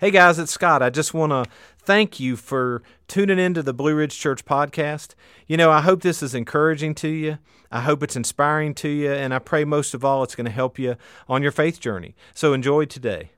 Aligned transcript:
Hey 0.00 0.10
guys, 0.10 0.38
it's 0.38 0.50
Scott. 0.50 0.82
I 0.82 0.88
just 0.88 1.12
want 1.12 1.30
to 1.30 1.44
thank 1.76 2.18
you 2.18 2.34
for 2.34 2.82
tuning 3.06 3.38
into 3.38 3.62
the 3.62 3.74
Blue 3.74 3.94
Ridge 3.94 4.18
Church 4.18 4.46
podcast. 4.46 5.12
You 5.46 5.58
know, 5.58 5.70
I 5.70 5.82
hope 5.82 6.00
this 6.00 6.22
is 6.22 6.34
encouraging 6.34 6.94
to 6.94 7.08
you. 7.08 7.36
I 7.70 7.82
hope 7.82 8.02
it's 8.02 8.16
inspiring 8.16 8.72
to 8.76 8.88
you, 8.88 9.12
and 9.12 9.34
I 9.34 9.40
pray 9.40 9.66
most 9.66 9.92
of 9.92 10.02
all 10.02 10.22
it's 10.22 10.34
going 10.34 10.46
to 10.46 10.50
help 10.50 10.78
you 10.78 10.96
on 11.28 11.42
your 11.42 11.52
faith 11.52 11.80
journey. 11.80 12.14
So 12.32 12.54
enjoy 12.54 12.86
today. 12.86 13.32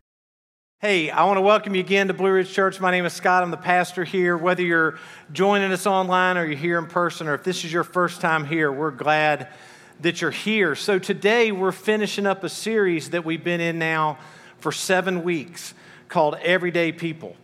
Hey, 0.78 1.10
I 1.10 1.24
want 1.24 1.38
to 1.38 1.40
welcome 1.40 1.74
you 1.74 1.80
again 1.80 2.06
to 2.06 2.14
Blue 2.14 2.30
Ridge 2.30 2.52
Church. 2.52 2.78
My 2.78 2.92
name 2.92 3.06
is 3.06 3.12
Scott. 3.12 3.42
I'm 3.42 3.50
the 3.50 3.56
pastor 3.56 4.04
here. 4.04 4.36
Whether 4.36 4.62
you're 4.62 5.00
joining 5.32 5.72
us 5.72 5.84
online 5.84 6.38
or 6.38 6.44
you're 6.44 6.56
here 6.56 6.78
in 6.78 6.86
person, 6.86 7.26
or 7.26 7.34
if 7.34 7.42
this 7.42 7.64
is 7.64 7.72
your 7.72 7.82
first 7.82 8.20
time 8.20 8.44
here, 8.44 8.70
we're 8.70 8.92
glad 8.92 9.48
that 10.00 10.20
you're 10.20 10.30
here. 10.30 10.76
So 10.76 11.00
today 11.00 11.50
we're 11.50 11.72
finishing 11.72 12.24
up 12.24 12.44
a 12.44 12.48
series 12.48 13.10
that 13.10 13.24
we've 13.24 13.42
been 13.42 13.60
in 13.60 13.80
now 13.80 14.20
for 14.58 14.70
seven 14.70 15.24
weeks 15.24 15.74
called 16.12 16.34
Everyday 16.42 16.92
People. 16.92 17.34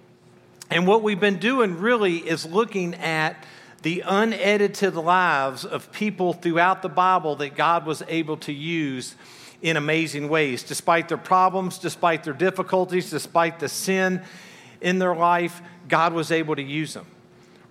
And 0.71 0.87
what 0.87 1.03
we've 1.03 1.18
been 1.18 1.39
doing 1.39 1.79
really 1.79 2.18
is 2.18 2.45
looking 2.45 2.95
at 2.96 3.43
the 3.81 4.04
unedited 4.07 4.95
lives 4.95 5.64
of 5.64 5.90
people 5.90 6.35
throughout 6.35 6.82
the 6.82 6.90
Bible 6.90 7.35
that 7.36 7.57
God 7.57 7.86
was 7.86 8.03
able 8.09 8.36
to 8.39 8.53
use 8.53 9.14
in 9.62 9.79
amazing 9.79 10.29
ways, 10.29 10.62
despite 10.62 11.09
their 11.09 11.17
problems, 11.17 11.79
despite 11.79 12.25
their 12.25 12.35
difficulties, 12.35 13.09
despite 13.09 13.59
the 13.59 13.71
sin 13.71 14.23
in 14.82 14.98
their 14.98 15.17
life, 15.17 15.62
God 15.89 16.12
was 16.12 16.31
able 16.31 16.54
to 16.54 16.62
use 16.62 16.93
them. 16.93 17.07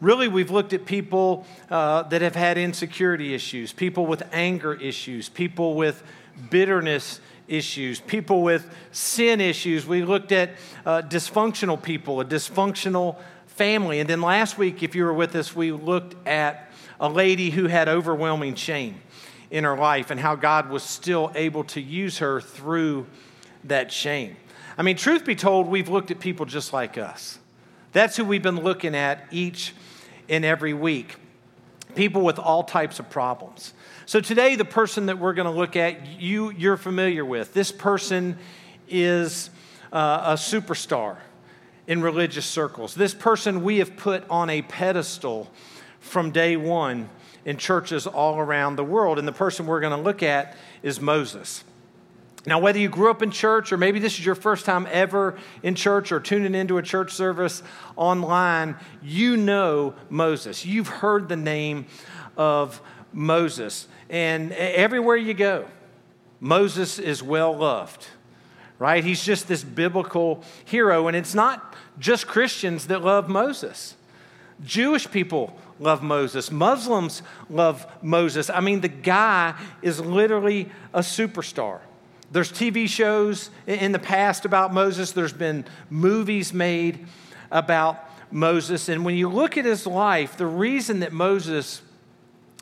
Really, 0.02 0.28
we've 0.28 0.50
looked 0.50 0.74
at 0.74 0.86
people 0.86 1.46
uh, 1.70 2.04
that 2.04 2.24
have 2.24 2.36
had 2.36 2.58
insecurity 2.58 3.36
issues, 3.36 3.72
people 3.72 4.08
with 4.08 4.24
anger 4.34 4.74
issues, 4.74 5.30
people 5.30 5.76
with 5.76 6.02
bitterness 6.50 7.20
issues, 7.48 8.00
people 8.00 8.42
with 8.42 8.70
sin 8.92 9.42
issues. 9.42 9.86
We 9.86 10.04
looked 10.04 10.32
at 10.32 10.52
uh, 10.86 11.02
dysfunctional 11.04 11.82
people, 11.82 12.22
a 12.22 12.26
dysfunctional 12.26 13.18
family. 13.48 14.00
And 14.00 14.10
then 14.10 14.22
last 14.22 14.58
week, 14.58 14.84
if 14.84 14.96
you 14.96 15.04
were 15.04 15.14
with 15.14 15.36
us, 15.36 15.56
we 15.56 15.72
looked 15.72 16.16
at 16.28 16.72
a 17.00 17.10
lady 17.10 17.50
who 17.50 17.68
had 17.68 17.88
overwhelming 17.88 18.56
shame 18.56 19.02
in 19.50 19.64
her 19.64 19.78
life 19.78 20.12
and 20.12 20.20
how 20.20 20.36
God 20.36 20.70
was 20.70 20.84
still 20.84 21.32
able 21.36 21.64
to 21.66 21.82
use 21.82 22.20
her 22.20 22.42
through 22.42 23.08
that 23.64 23.92
shame. 23.92 24.36
I 24.78 24.84
mean, 24.84 24.98
truth 24.98 25.26
be 25.26 25.36
told, 25.36 25.68
we've 25.68 25.90
looked 25.90 26.12
at 26.12 26.20
people 26.20 26.46
just 26.46 26.74
like 26.74 26.98
us. 26.98 27.40
That's 27.94 28.16
who 28.18 28.26
we've 28.26 28.44
been 28.44 28.62
looking 28.62 28.96
at 28.96 29.26
each 29.32 29.74
and 30.30 30.46
every 30.46 30.74
week. 30.74 31.16
People 31.96 32.22
with 32.22 32.38
all 32.40 32.64
types 32.64 33.00
of 33.00 33.10
problems. 33.10 33.74
So 34.06 34.20
today, 34.22 34.56
the 34.56 34.66
person 34.66 35.08
that 35.08 35.20
we're 35.20 35.34
going 35.34 35.52
to 35.52 35.58
look 35.58 35.76
at, 35.76 36.20
you, 36.20 36.52
you're 36.52 36.78
familiar 36.78 37.26
with. 37.26 37.54
This 37.54 37.72
person 37.72 38.38
is 38.88 39.50
uh, 39.92 40.22
a 40.26 40.34
superstar 40.34 41.18
in 41.88 42.02
religious 42.02 42.46
circles. 42.46 42.94
This 42.94 43.14
person 43.14 43.64
we 43.64 43.78
have 43.80 43.96
put 43.98 44.30
on 44.30 44.50
a 44.50 44.62
pedestal 44.62 45.50
from 46.00 46.32
day 46.32 46.58
one 46.58 47.10
in 47.46 47.58
churches 47.58 48.06
all 48.06 48.38
around 48.38 48.76
the 48.76 48.84
world. 48.84 49.18
And 49.18 49.28
the 49.28 49.32
person 49.34 49.66
we're 49.66 49.80
going 49.80 49.96
to 49.98 50.02
look 50.04 50.22
at 50.22 50.56
is 50.84 51.00
Moses. 51.00 51.64
Now, 52.48 52.60
whether 52.60 52.80
you 52.80 52.88
grew 52.88 53.12
up 53.12 53.22
in 53.22 53.30
church 53.30 53.74
or 53.74 53.78
maybe 53.78 54.00
this 54.00 54.14
is 54.14 54.26
your 54.26 54.34
first 54.34 54.66
time 54.66 54.88
ever 54.90 55.38
in 55.64 55.76
church 55.76 56.14
or 56.14 56.22
tuning 56.22 56.56
into 56.56 56.78
a 56.78 56.82
church 56.82 57.12
service 57.12 57.62
online, 57.98 58.78
you 59.04 59.36
know 59.36 59.96
Moses. 60.10 60.66
You've 60.66 60.88
heard 60.88 61.28
the 61.28 61.36
name 61.36 61.88
of 62.38 62.82
Moses. 63.12 63.90
And 64.10 64.54
everywhere 64.54 65.18
you 65.18 65.34
go, 65.34 65.66
Moses 66.40 67.00
is 67.00 67.22
well 67.22 67.54
loved, 67.54 68.08
right? 68.80 69.04
He's 69.04 69.26
just 69.26 69.50
this 69.50 69.66
biblical 69.66 70.42
hero. 70.64 71.10
And 71.10 71.18
it's 71.18 71.36
not 71.36 71.76
just 72.00 72.28
Christians 72.28 72.88
that 72.88 73.02
love 73.02 73.28
Moses, 73.28 73.96
Jewish 74.64 75.12
people 75.12 75.60
love 75.82 76.02
Moses, 76.02 76.50
Muslims 76.50 77.24
love 77.50 77.86
Moses. 78.02 78.50
I 78.50 78.62
mean, 78.62 78.80
the 78.80 78.88
guy 78.88 79.54
is 79.82 80.00
literally 80.00 80.72
a 80.94 81.02
superstar. 81.02 81.82
There's 82.32 82.52
TV 82.52 82.90
shows 82.90 83.50
in 83.66 83.94
the 83.94 84.00
past 84.00 84.46
about 84.46 84.74
Moses, 84.74 85.12
there's 85.12 85.34
been 85.34 85.66
movies 85.90 86.54
made 86.54 87.06
about 87.52 88.04
Moses. 88.32 88.90
And 88.90 89.06
when 89.06 89.16
you 89.16 89.30
look 89.30 89.58
at 89.58 89.66
his 89.66 89.88
life, 89.88 90.36
the 90.38 90.46
reason 90.46 91.00
that 91.00 91.14
Moses 91.14 91.82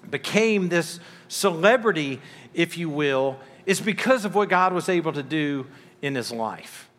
became 0.10 0.70
this 0.70 1.00
celebrity, 1.28 2.22
if 2.54 2.78
you 2.78 2.90
will, 2.90 3.40
is 3.66 3.82
because 3.82 4.26
of 4.26 4.36
what 4.36 4.50
God 4.50 4.74
was 4.74 4.88
able 4.88 5.14
to 5.14 5.24
do 5.24 5.66
in 6.02 6.14
his 6.14 6.32
life. 6.32 6.90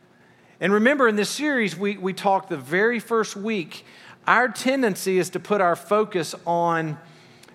And 0.61 0.73
remember, 0.73 1.07
in 1.07 1.15
this 1.17 1.31
series, 1.31 1.77
we, 1.77 1.97
we 1.97 2.13
talked 2.13 2.49
the 2.49 2.57
very 2.57 2.99
first 2.99 3.37
week, 3.37 3.85
our 4.27 4.49
tendency 4.49 5.19
is 5.19 5.31
to 5.31 5.41
put 5.41 5.61
our 5.61 5.77
focus 5.77 6.35
on 6.45 6.99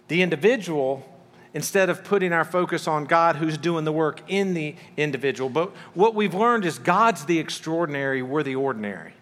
the 0.07 0.21
individual 0.21 1.05
instead 1.53 1.89
of 1.89 2.03
putting 2.03 2.31
our 2.31 2.45
focus 2.45 2.87
on 2.87 3.05
God 3.05 3.35
who's 3.35 3.57
doing 3.57 3.83
the 3.83 3.91
work 3.91 4.21
in 4.27 4.53
the 4.53 4.75
individual. 4.95 5.49
But 5.49 5.69
what 5.93 6.15
we've 6.15 6.33
learned 6.33 6.65
is 6.65 6.79
God's 6.79 7.25
the 7.25 7.39
extraordinary, 7.39 8.21
we're 8.21 8.43
the 8.43 8.55
ordinary, 8.55 9.13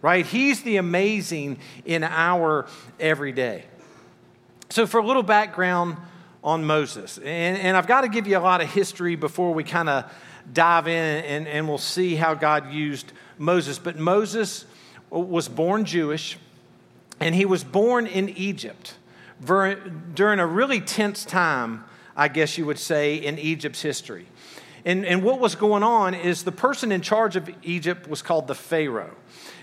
right? 0.00 0.24
He's 0.24 0.62
the 0.62 0.76
amazing 0.76 1.58
in 1.84 2.04
our 2.04 2.66
everyday. 3.00 3.64
So, 4.68 4.86
for 4.86 4.98
a 4.98 5.06
little 5.06 5.22
background 5.22 5.96
on 6.42 6.64
Moses, 6.64 7.18
and, 7.18 7.58
and 7.58 7.76
I've 7.76 7.86
got 7.86 8.02
to 8.02 8.08
give 8.08 8.26
you 8.26 8.38
a 8.38 8.40
lot 8.40 8.60
of 8.60 8.70
history 8.70 9.16
before 9.16 9.52
we 9.54 9.64
kind 9.64 9.88
of 9.88 10.12
dive 10.52 10.86
in 10.86 11.24
and, 11.24 11.48
and 11.48 11.68
we'll 11.68 11.78
see 11.78 12.14
how 12.14 12.34
God 12.34 12.72
used 12.72 13.12
Moses. 13.38 13.78
But 13.78 13.96
Moses 13.96 14.64
was 15.10 15.48
born 15.48 15.84
Jewish, 15.84 16.36
and 17.20 17.34
he 17.34 17.44
was 17.44 17.64
born 17.64 18.06
in 18.06 18.28
Egypt 18.30 18.94
during 19.44 20.38
a 20.38 20.46
really 20.46 20.80
tense 20.80 21.24
time, 21.24 21.84
I 22.16 22.28
guess 22.28 22.56
you 22.56 22.66
would 22.66 22.78
say, 22.78 23.16
in 23.16 23.38
Egypt's 23.38 23.82
history. 23.82 24.26
And, 24.84 25.04
and 25.04 25.22
what 25.22 25.40
was 25.40 25.56
going 25.56 25.82
on 25.82 26.14
is 26.14 26.44
the 26.44 26.52
person 26.52 26.92
in 26.92 27.00
charge 27.00 27.36
of 27.36 27.50
Egypt 27.64 28.08
was 28.08 28.22
called 28.22 28.46
the 28.46 28.54
Pharaoh. 28.54 29.14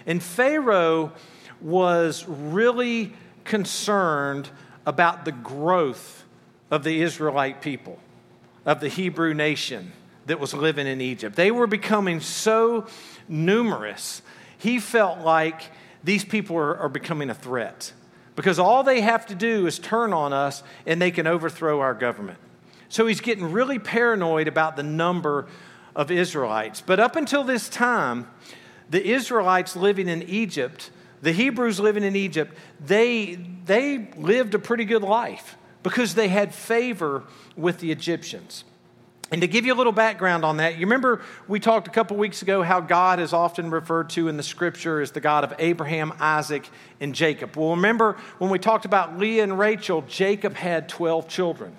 And 0.05 0.21
Pharaoh 0.21 1.13
was 1.61 2.25
really 2.27 3.13
concerned 3.45 4.49
about 4.85 5.25
the 5.25 5.31
growth 5.31 6.25
of 6.69 6.83
the 6.83 7.01
Israelite 7.01 7.61
people, 7.61 7.99
of 8.65 8.81
the 8.81 8.89
Hebrew 8.89 9.33
nation 9.33 9.93
that 10.25 10.39
was 10.39 10.53
living 10.53 10.87
in 10.87 11.01
Egypt. 11.01 11.35
They 11.35 11.51
were 11.51 11.67
becoming 11.67 12.19
so 12.19 12.87
numerous, 13.27 14.21
he 14.57 14.79
felt 14.79 15.19
like 15.19 15.71
these 16.03 16.25
people 16.25 16.57
are, 16.57 16.77
are 16.77 16.89
becoming 16.89 17.29
a 17.29 17.33
threat 17.33 17.93
because 18.35 18.59
all 18.59 18.83
they 18.83 19.01
have 19.01 19.25
to 19.27 19.35
do 19.35 19.67
is 19.67 19.79
turn 19.79 20.13
on 20.13 20.33
us 20.33 20.63
and 20.85 21.01
they 21.01 21.11
can 21.11 21.27
overthrow 21.27 21.79
our 21.79 21.93
government. 21.93 22.39
So 22.89 23.07
he's 23.07 23.21
getting 23.21 23.51
really 23.51 23.79
paranoid 23.79 24.47
about 24.47 24.75
the 24.75 24.83
number 24.83 25.47
of 25.95 26.11
Israelites. 26.11 26.81
But 26.81 26.99
up 26.99 27.15
until 27.15 27.43
this 27.43 27.69
time, 27.69 28.27
the 28.89 29.03
Israelites 29.03 29.75
living 29.75 30.07
in 30.07 30.23
Egypt 30.23 30.91
the 31.23 31.31
Hebrews 31.31 31.79
living 31.79 32.03
in 32.03 32.17
Egypt, 32.17 32.53
they, 32.85 33.35
they 33.63 34.09
lived 34.17 34.53
a 34.55 34.59
pretty 34.59 34.83
good 34.83 35.03
life 35.03 35.57
because 35.81 36.15
they 36.15 36.27
had 36.27 36.53
favor 36.53 37.23
with 37.55 37.79
the 37.79 37.93
Egyptians. 37.93 38.65
And 39.33 39.41
to 39.41 39.47
give 39.47 39.65
you 39.65 39.73
a 39.73 39.75
little 39.75 39.91
background 39.91 40.45
on 40.45 40.57
that, 40.57 40.75
you 40.75 40.81
remember 40.81 41.19
we 41.47 41.59
talked 41.59 41.87
a 41.87 41.89
couple 41.89 42.17
weeks 42.17 42.43
ago 42.43 42.61
how 42.61 42.79
God 42.79 43.19
is 43.19 43.33
often 43.33 43.71
referred 43.71 44.11
to 44.11 44.27
in 44.27 44.37
the 44.37 44.43
scripture 44.43 45.01
as 45.01 45.09
the 45.09 45.21
God 45.21 45.43
of 45.43 45.55
Abraham, 45.57 46.13
Isaac, 46.19 46.69
and 47.01 47.15
Jacob. 47.15 47.57
Well, 47.57 47.71
remember 47.71 48.15
when 48.37 48.51
we 48.51 48.59
talked 48.59 48.85
about 48.85 49.17
Leah 49.17 49.41
and 49.41 49.57
Rachel, 49.57 50.03
Jacob 50.03 50.53
had 50.53 50.87
12 50.87 51.27
children 51.27 51.75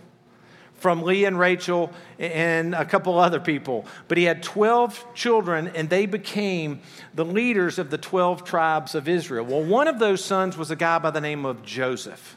from 0.75 1.05
Leah 1.05 1.29
and 1.29 1.39
Rachel 1.39 1.93
and 2.19 2.75
a 2.75 2.85
couple 2.85 3.21
other 3.21 3.39
people. 3.39 3.87
But 4.09 4.19
he 4.19 4.25
had 4.25 4.43
12 4.43 5.15
children, 5.15 5.69
and 5.77 5.89
they 5.89 6.07
became 6.07 6.81
the 7.15 7.25
leaders 7.25 7.79
of 7.79 7.89
the 7.89 7.99
12 7.99 8.43
tribes 8.43 8.97
of 8.97 9.09
Israel. 9.09 9.45
Well, 9.45 9.63
one 9.63 9.87
of 9.87 10.01
those 10.01 10.25
sons 10.25 10.57
was 10.57 10.73
a 10.73 10.77
guy 10.77 10.99
by 10.99 11.13
the 11.13 11.21
name 11.21 11.47
of 11.47 11.65
Joseph. 11.65 12.37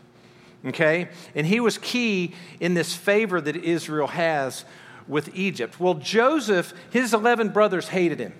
Okay? 0.63 1.09
And 1.33 1.47
he 1.47 1.59
was 1.59 1.79
key 1.79 2.35
in 2.59 2.75
this 2.75 2.95
favor 2.95 3.41
that 3.41 3.55
Israel 3.55 4.07
has 4.07 4.63
with 5.07 5.35
Egypt. 5.35 5.79
Well, 5.79 5.95
Joseph, 5.95 6.73
his 6.89 7.13
11 7.13 7.49
brothers 7.49 7.89
hated 7.89 8.19
him 8.19 8.33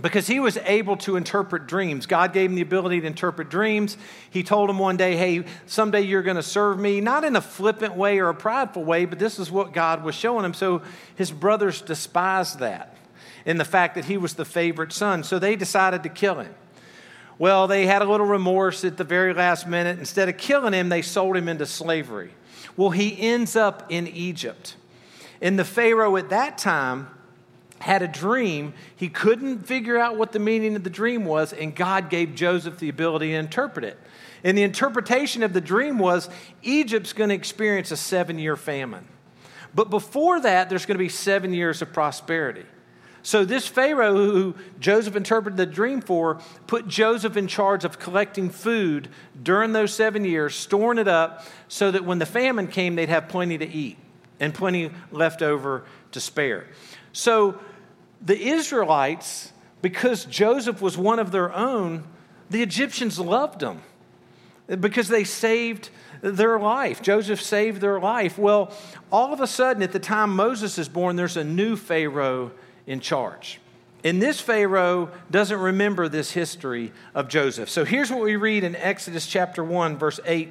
because 0.00 0.26
he 0.26 0.40
was 0.40 0.56
able 0.58 0.96
to 0.98 1.16
interpret 1.16 1.66
dreams. 1.66 2.06
God 2.06 2.32
gave 2.32 2.50
him 2.50 2.56
the 2.56 2.62
ability 2.62 3.00
to 3.00 3.06
interpret 3.06 3.50
dreams. 3.50 3.96
He 4.30 4.42
told 4.42 4.70
him 4.70 4.78
one 4.78 4.96
day, 4.96 5.16
Hey, 5.16 5.44
someday 5.66 6.02
you're 6.02 6.22
going 6.22 6.36
to 6.36 6.42
serve 6.42 6.78
me, 6.78 7.00
not 7.00 7.24
in 7.24 7.36
a 7.36 7.40
flippant 7.40 7.96
way 7.96 8.18
or 8.18 8.28
a 8.28 8.34
prideful 8.34 8.84
way, 8.84 9.04
but 9.04 9.18
this 9.18 9.38
is 9.38 9.50
what 9.50 9.72
God 9.72 10.04
was 10.04 10.14
showing 10.14 10.44
him. 10.44 10.54
So 10.54 10.82
his 11.14 11.30
brothers 11.30 11.82
despised 11.82 12.60
that 12.60 12.96
in 13.44 13.58
the 13.58 13.64
fact 13.64 13.94
that 13.94 14.04
he 14.06 14.16
was 14.16 14.34
the 14.34 14.44
favorite 14.44 14.92
son. 14.92 15.24
So 15.24 15.38
they 15.38 15.56
decided 15.56 16.02
to 16.02 16.08
kill 16.08 16.40
him. 16.40 16.54
Well, 17.38 17.66
they 17.66 17.86
had 17.86 18.02
a 18.02 18.04
little 18.04 18.26
remorse 18.26 18.84
at 18.84 18.98
the 18.98 19.04
very 19.04 19.32
last 19.32 19.66
minute. 19.66 19.98
Instead 19.98 20.28
of 20.28 20.36
killing 20.36 20.74
him, 20.74 20.90
they 20.90 21.00
sold 21.00 21.36
him 21.36 21.48
into 21.48 21.64
slavery. 21.64 22.32
Well, 22.76 22.90
he 22.90 23.18
ends 23.18 23.56
up 23.56 23.86
in 23.88 24.06
Egypt. 24.06 24.76
And 25.40 25.58
the 25.58 25.64
Pharaoh 25.64 26.16
at 26.16 26.30
that 26.30 26.58
time, 26.58 27.08
had 27.80 28.02
a 28.02 28.08
dream. 28.08 28.74
He 28.94 29.08
couldn't 29.08 29.66
figure 29.66 29.98
out 29.98 30.16
what 30.16 30.32
the 30.32 30.38
meaning 30.38 30.76
of 30.76 30.84
the 30.84 30.90
dream 30.90 31.24
was, 31.24 31.52
and 31.52 31.74
God 31.74 32.10
gave 32.10 32.34
Joseph 32.34 32.78
the 32.78 32.88
ability 32.88 33.28
to 33.28 33.34
interpret 33.34 33.84
it. 33.84 33.98
And 34.44 34.56
the 34.56 34.62
interpretation 34.62 35.42
of 35.42 35.52
the 35.52 35.60
dream 35.60 35.98
was 35.98 36.28
Egypt's 36.62 37.12
going 37.12 37.30
to 37.30 37.34
experience 37.34 37.90
a 37.90 37.96
seven 37.96 38.38
year 38.38 38.56
famine. 38.56 39.06
But 39.74 39.90
before 39.90 40.40
that, 40.40 40.68
there's 40.68 40.86
going 40.86 40.96
to 40.96 41.04
be 41.04 41.08
seven 41.08 41.52
years 41.52 41.82
of 41.82 41.92
prosperity. 41.92 42.64
So, 43.22 43.44
this 43.44 43.66
Pharaoh 43.66 44.14
who 44.14 44.54
Joseph 44.78 45.14
interpreted 45.14 45.58
the 45.58 45.66
dream 45.66 46.00
for 46.00 46.40
put 46.66 46.88
Joseph 46.88 47.36
in 47.36 47.48
charge 47.48 47.84
of 47.84 47.98
collecting 47.98 48.48
food 48.48 49.08
during 49.42 49.72
those 49.72 49.92
seven 49.92 50.24
years, 50.24 50.54
storing 50.54 50.98
it 50.98 51.06
up 51.06 51.44
so 51.68 51.90
that 51.90 52.04
when 52.04 52.18
the 52.18 52.26
famine 52.26 52.66
came, 52.66 52.94
they'd 52.96 53.10
have 53.10 53.28
plenty 53.28 53.58
to 53.58 53.68
eat 53.68 53.98
and 54.40 54.54
plenty 54.54 54.90
left 55.12 55.42
over 55.42 55.84
to 56.12 56.20
spare. 56.20 56.66
So, 57.12 57.58
the 58.22 58.38
Israelites, 58.38 59.52
because 59.82 60.24
Joseph 60.24 60.82
was 60.82 60.98
one 60.98 61.18
of 61.18 61.30
their 61.30 61.54
own, 61.54 62.04
the 62.50 62.62
Egyptians 62.62 63.18
loved 63.18 63.62
him 63.62 63.80
because 64.78 65.08
they 65.08 65.24
saved 65.24 65.90
their 66.20 66.58
life. 66.58 67.00
Joseph 67.02 67.40
saved 67.40 67.80
their 67.80 67.98
life. 67.98 68.38
Well, 68.38 68.72
all 69.10 69.32
of 69.32 69.40
a 69.40 69.46
sudden, 69.46 69.82
at 69.82 69.92
the 69.92 69.98
time 69.98 70.34
Moses 70.34 70.78
is 70.78 70.88
born, 70.88 71.16
there's 71.16 71.36
a 71.36 71.44
new 71.44 71.76
Pharaoh 71.76 72.52
in 72.86 73.00
charge. 73.00 73.60
And 74.04 74.20
this 74.20 74.40
Pharaoh 74.40 75.10
doesn't 75.30 75.58
remember 75.58 76.08
this 76.08 76.30
history 76.32 76.92
of 77.14 77.28
Joseph. 77.28 77.68
So 77.68 77.84
here's 77.84 78.10
what 78.10 78.20
we 78.20 78.36
read 78.36 78.64
in 78.64 78.74
Exodus 78.76 79.26
chapter 79.26 79.62
1, 79.62 79.98
verse 79.98 80.20
8 80.24 80.50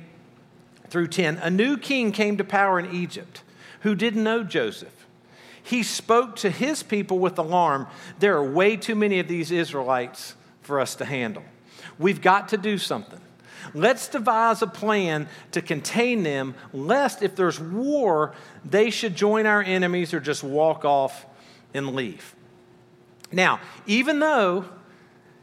through 0.89 1.07
10. 1.07 1.37
A 1.37 1.49
new 1.49 1.77
king 1.77 2.11
came 2.11 2.37
to 2.37 2.43
power 2.43 2.79
in 2.79 2.93
Egypt 2.93 3.43
who 3.81 3.95
didn't 3.95 4.23
know 4.23 4.43
Joseph. 4.43 5.07
He 5.61 5.83
spoke 5.83 6.35
to 6.37 6.49
his 6.49 6.83
people 6.83 7.19
with 7.19 7.37
alarm. 7.37 7.87
There 8.19 8.35
are 8.35 8.43
way 8.43 8.75
too 8.75 8.95
many 8.95 9.19
of 9.19 9.27
these 9.27 9.51
Israelites 9.51 10.35
for 10.61 10.79
us 10.79 10.95
to 10.95 11.05
handle. 11.05 11.43
We've 11.97 12.21
got 12.21 12.49
to 12.49 12.57
do 12.57 12.77
something. 12.77 13.19
Let's 13.73 14.07
devise 14.07 14.61
a 14.61 14.67
plan 14.67 15.27
to 15.51 15.61
contain 15.61 16.23
them, 16.23 16.55
lest 16.73 17.21
if 17.21 17.35
there's 17.35 17.59
war, 17.59 18.33
they 18.65 18.89
should 18.89 19.15
join 19.15 19.45
our 19.45 19.61
enemies 19.61 20.13
or 20.13 20.19
just 20.19 20.43
walk 20.43 20.85
off 20.85 21.25
and 21.73 21.93
leave. 21.93 22.35
Now, 23.31 23.59
even 23.85 24.19
though 24.19 24.65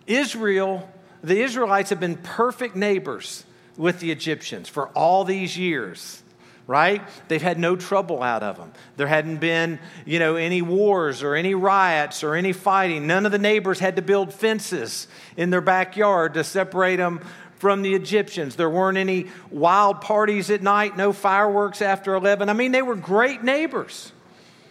Israel, 0.06 0.90
the 1.22 1.40
Israelites 1.40 1.90
have 1.90 2.00
been 2.00 2.16
perfect 2.16 2.74
neighbors 2.74 3.44
with 3.76 4.00
the 4.00 4.10
Egyptians 4.10 4.68
for 4.68 4.88
all 4.88 5.24
these 5.24 5.56
years, 5.56 6.22
right? 6.66 7.02
They've 7.28 7.42
had 7.42 7.58
no 7.58 7.76
trouble 7.76 8.22
out 8.22 8.42
of 8.42 8.56
them. 8.56 8.72
There 8.96 9.06
hadn't 9.06 9.36
been, 9.38 9.78
you 10.04 10.18
know, 10.18 10.36
any 10.36 10.62
wars 10.62 11.22
or 11.22 11.34
any 11.34 11.54
riots 11.54 12.24
or 12.24 12.34
any 12.34 12.52
fighting. 12.52 13.06
None 13.06 13.24
of 13.24 13.32
the 13.32 13.38
neighbors 13.38 13.78
had 13.78 13.96
to 13.96 14.02
build 14.02 14.32
fences 14.32 15.06
in 15.36 15.50
their 15.50 15.60
backyard 15.60 16.34
to 16.34 16.42
separate 16.42 16.96
them 16.96 17.20
from 17.58 17.82
the 17.82 17.94
Egyptians. 17.94 18.56
There 18.56 18.68
weren't 18.68 18.98
any 18.98 19.26
wild 19.50 20.00
parties 20.00 20.50
at 20.50 20.62
night, 20.62 20.96
no 20.96 21.12
fireworks 21.12 21.80
after 21.80 22.14
11. 22.14 22.48
I 22.48 22.52
mean, 22.52 22.72
they 22.72 22.82
were 22.82 22.96
great 22.96 23.42
neighbors. 23.42 24.12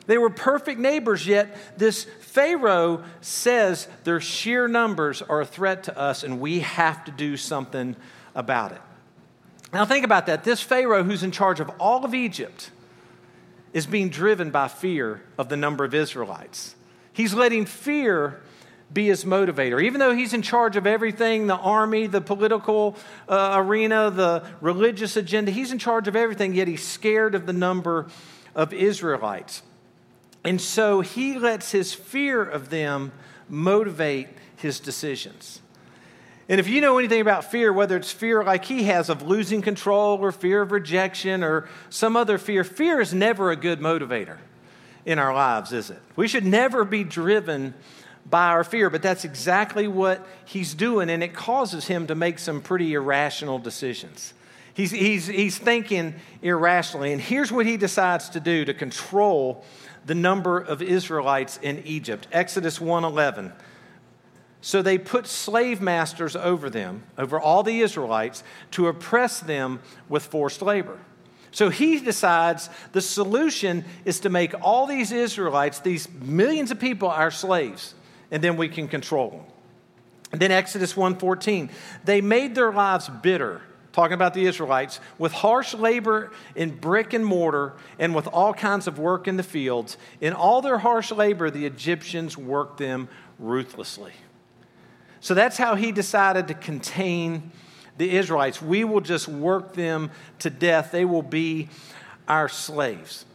They 0.07 0.17
were 0.17 0.29
perfect 0.29 0.79
neighbors, 0.79 1.25
yet 1.25 1.57
this 1.79 2.03
Pharaoh 2.21 3.03
says 3.21 3.87
their 4.03 4.19
sheer 4.19 4.67
numbers 4.67 5.21
are 5.21 5.41
a 5.41 5.45
threat 5.45 5.85
to 5.85 5.97
us 5.97 6.23
and 6.23 6.39
we 6.39 6.59
have 6.59 7.05
to 7.05 7.11
do 7.11 7.37
something 7.37 7.95
about 8.35 8.71
it. 8.73 8.81
Now, 9.75 9.83
think 9.83 10.05
about 10.05 10.27
that. 10.27 10.45
This 10.45 10.61
Pharaoh, 10.61 11.03
who's 11.03 11.21
in 11.21 11.31
charge 11.31 11.59
of 11.59 11.69
all 11.81 12.05
of 12.05 12.13
Egypt, 12.13 12.71
is 13.73 13.85
being 13.85 14.07
driven 14.07 14.49
by 14.49 14.69
fear 14.69 15.21
of 15.37 15.49
the 15.49 15.57
number 15.57 15.83
of 15.83 15.93
Israelites. 15.93 16.77
He's 17.11 17.33
letting 17.33 17.65
fear 17.65 18.41
be 18.93 19.07
his 19.07 19.25
motivator. 19.25 19.83
Even 19.83 19.99
though 19.99 20.15
he's 20.15 20.33
in 20.33 20.41
charge 20.41 20.77
of 20.77 20.87
everything 20.87 21.47
the 21.47 21.57
army, 21.57 22.07
the 22.07 22.21
political 22.21 22.95
uh, 23.27 23.55
arena, 23.57 24.09
the 24.09 24.45
religious 24.61 25.17
agenda 25.17 25.51
he's 25.51 25.73
in 25.73 25.77
charge 25.77 26.07
of 26.07 26.15
everything, 26.15 26.55
yet 26.55 26.69
he's 26.69 26.81
scared 26.81 27.35
of 27.35 27.45
the 27.45 27.51
number 27.51 28.07
of 28.55 28.71
Israelites. 28.71 29.61
And 30.45 30.61
so 30.61 31.01
he 31.01 31.37
lets 31.37 31.71
his 31.71 31.93
fear 31.93 32.41
of 32.41 32.69
them 32.69 33.11
motivate 33.49 34.29
his 34.55 34.79
decisions. 34.79 35.59
And 36.47 36.59
if 36.59 36.67
you 36.67 36.79
know 36.79 36.99
anything 36.99 37.21
about 37.21 37.49
fear, 37.49 37.73
whether 37.73 37.97
it's 37.97 38.11
fear 38.11 38.43
like 38.43 38.65
he 38.65 38.83
has 38.83 39.09
of 39.09 39.23
losing 39.23 39.61
control 39.63 40.19
or 40.19 40.31
fear 40.31 40.61
of 40.61 40.71
rejection 40.71 41.43
or 41.43 41.67
some 41.89 42.15
other 42.15 42.37
fear, 42.37 42.63
fear 42.63 43.01
is 43.01 43.13
never 43.13 43.49
a 43.49 43.55
good 43.55 43.79
motivator 43.79 44.37
in 45.05 45.17
our 45.17 45.33
lives, 45.33 45.71
is 45.71 45.89
it? 45.89 45.99
We 46.15 46.27
should 46.27 46.45
never 46.45 46.85
be 46.85 47.03
driven 47.03 47.73
by 48.27 48.47
our 48.47 48.63
fear, 48.63 48.89
but 48.89 49.01
that's 49.01 49.25
exactly 49.25 49.87
what 49.87 50.25
he's 50.45 50.73
doing, 50.73 51.09
and 51.09 51.23
it 51.23 51.33
causes 51.33 51.87
him 51.87 52.07
to 52.07 52.15
make 52.15 52.39
some 52.39 52.61
pretty 52.61 52.93
irrational 52.93 53.59
decisions. 53.59 54.33
He's, 54.73 54.91
he's, 54.91 55.27
he's 55.27 55.57
thinking 55.57 56.15
irrationally, 56.41 57.13
and 57.13 57.21
here's 57.21 57.51
what 57.51 57.65
he 57.65 57.77
decides 57.77 58.29
to 58.29 58.39
do 58.39 58.65
to 58.65 58.73
control 58.73 59.63
the 60.05 60.15
number 60.15 60.59
of 60.59 60.81
Israelites 60.81 61.59
in 61.61 61.81
Egypt. 61.85 62.27
Exodus 62.31 62.79
1:11. 62.79 63.51
So 64.65 64.81
they 64.81 64.97
put 64.97 65.27
slave 65.27 65.79
masters 65.79 66.35
over 66.35 66.71
them, 66.71 67.03
over 67.19 67.39
all 67.39 67.61
the 67.61 67.81
Israelites, 67.81 68.43
to 68.71 68.87
oppress 68.87 69.39
them 69.39 69.79
with 70.09 70.25
forced 70.25 70.63
labor. 70.63 70.97
So 71.51 71.69
he 71.69 71.99
decides 71.99 72.71
the 72.91 72.99
solution 72.99 73.85
is 74.05 74.21
to 74.21 74.29
make 74.29 74.55
all 74.63 74.87
these 74.87 75.11
Israelites, 75.11 75.81
these 75.81 76.09
millions 76.09 76.71
of 76.71 76.79
people, 76.79 77.09
our 77.09 77.29
slaves 77.29 77.93
and 78.31 78.43
then 78.43 78.57
we 78.57 78.67
can 78.67 78.87
control 78.87 79.29
them. 79.29 79.41
And 80.31 80.41
then 80.41 80.51
Exodus 80.51 80.95
1:14, 80.95 81.69
they 82.03 82.19
made 82.19 82.55
their 82.55 82.73
lives 82.73 83.07
bitter, 83.07 83.61
talking 83.93 84.15
about 84.15 84.33
the 84.33 84.47
Israelites, 84.47 84.99
with 85.19 85.31
harsh 85.31 85.75
labor 85.75 86.31
in 86.55 86.71
brick 86.71 87.13
and 87.13 87.23
mortar 87.23 87.73
and 87.99 88.15
with 88.15 88.25
all 88.29 88.51
kinds 88.51 88.87
of 88.87 88.97
work 88.97 89.27
in 89.27 89.37
the 89.37 89.43
fields. 89.43 89.95
In 90.21 90.33
all 90.33 90.63
their 90.63 90.79
harsh 90.79 91.11
labor, 91.11 91.51
the 91.51 91.67
Egyptians 91.67 92.35
worked 92.35 92.79
them 92.79 93.09
ruthlessly. 93.37 94.13
So 95.25 95.33
that's 95.33 95.57
how 95.57 95.73
he 95.73 95.91
decided 95.91 96.49
to 96.49 96.53
contain 96.53 97.49
the 97.97 98.15
Israelites. 98.15 98.61
We 98.61 98.83
will 98.83 99.01
just 99.01 99.27
work 99.27 99.73
them 99.73 100.11
to 100.37 100.51
death. 100.51 100.91
They 100.91 101.03
will 101.03 101.23
be 101.23 101.69
our 102.27 102.47
slaves. 102.47 103.25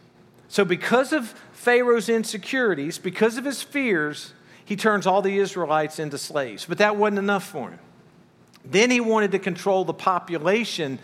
So, 0.47 0.63
because 0.63 1.11
of 1.11 1.35
Pharaoh's 1.51 2.07
insecurities, 2.07 2.97
because 2.97 3.37
of 3.37 3.43
his 3.43 3.61
fears, 3.61 4.33
he 4.63 4.77
turns 4.77 5.05
all 5.05 5.21
the 5.21 5.37
Israelites 5.37 5.99
into 5.99 6.17
slaves. 6.17 6.63
But 6.63 6.77
that 6.77 6.95
wasn't 6.95 7.19
enough 7.19 7.45
for 7.45 7.71
him. 7.71 7.79
Then 8.63 8.89
he 8.89 9.01
wanted 9.01 9.33
to 9.33 9.39
control 9.39 9.83
the 9.83 9.93
population 9.93 10.97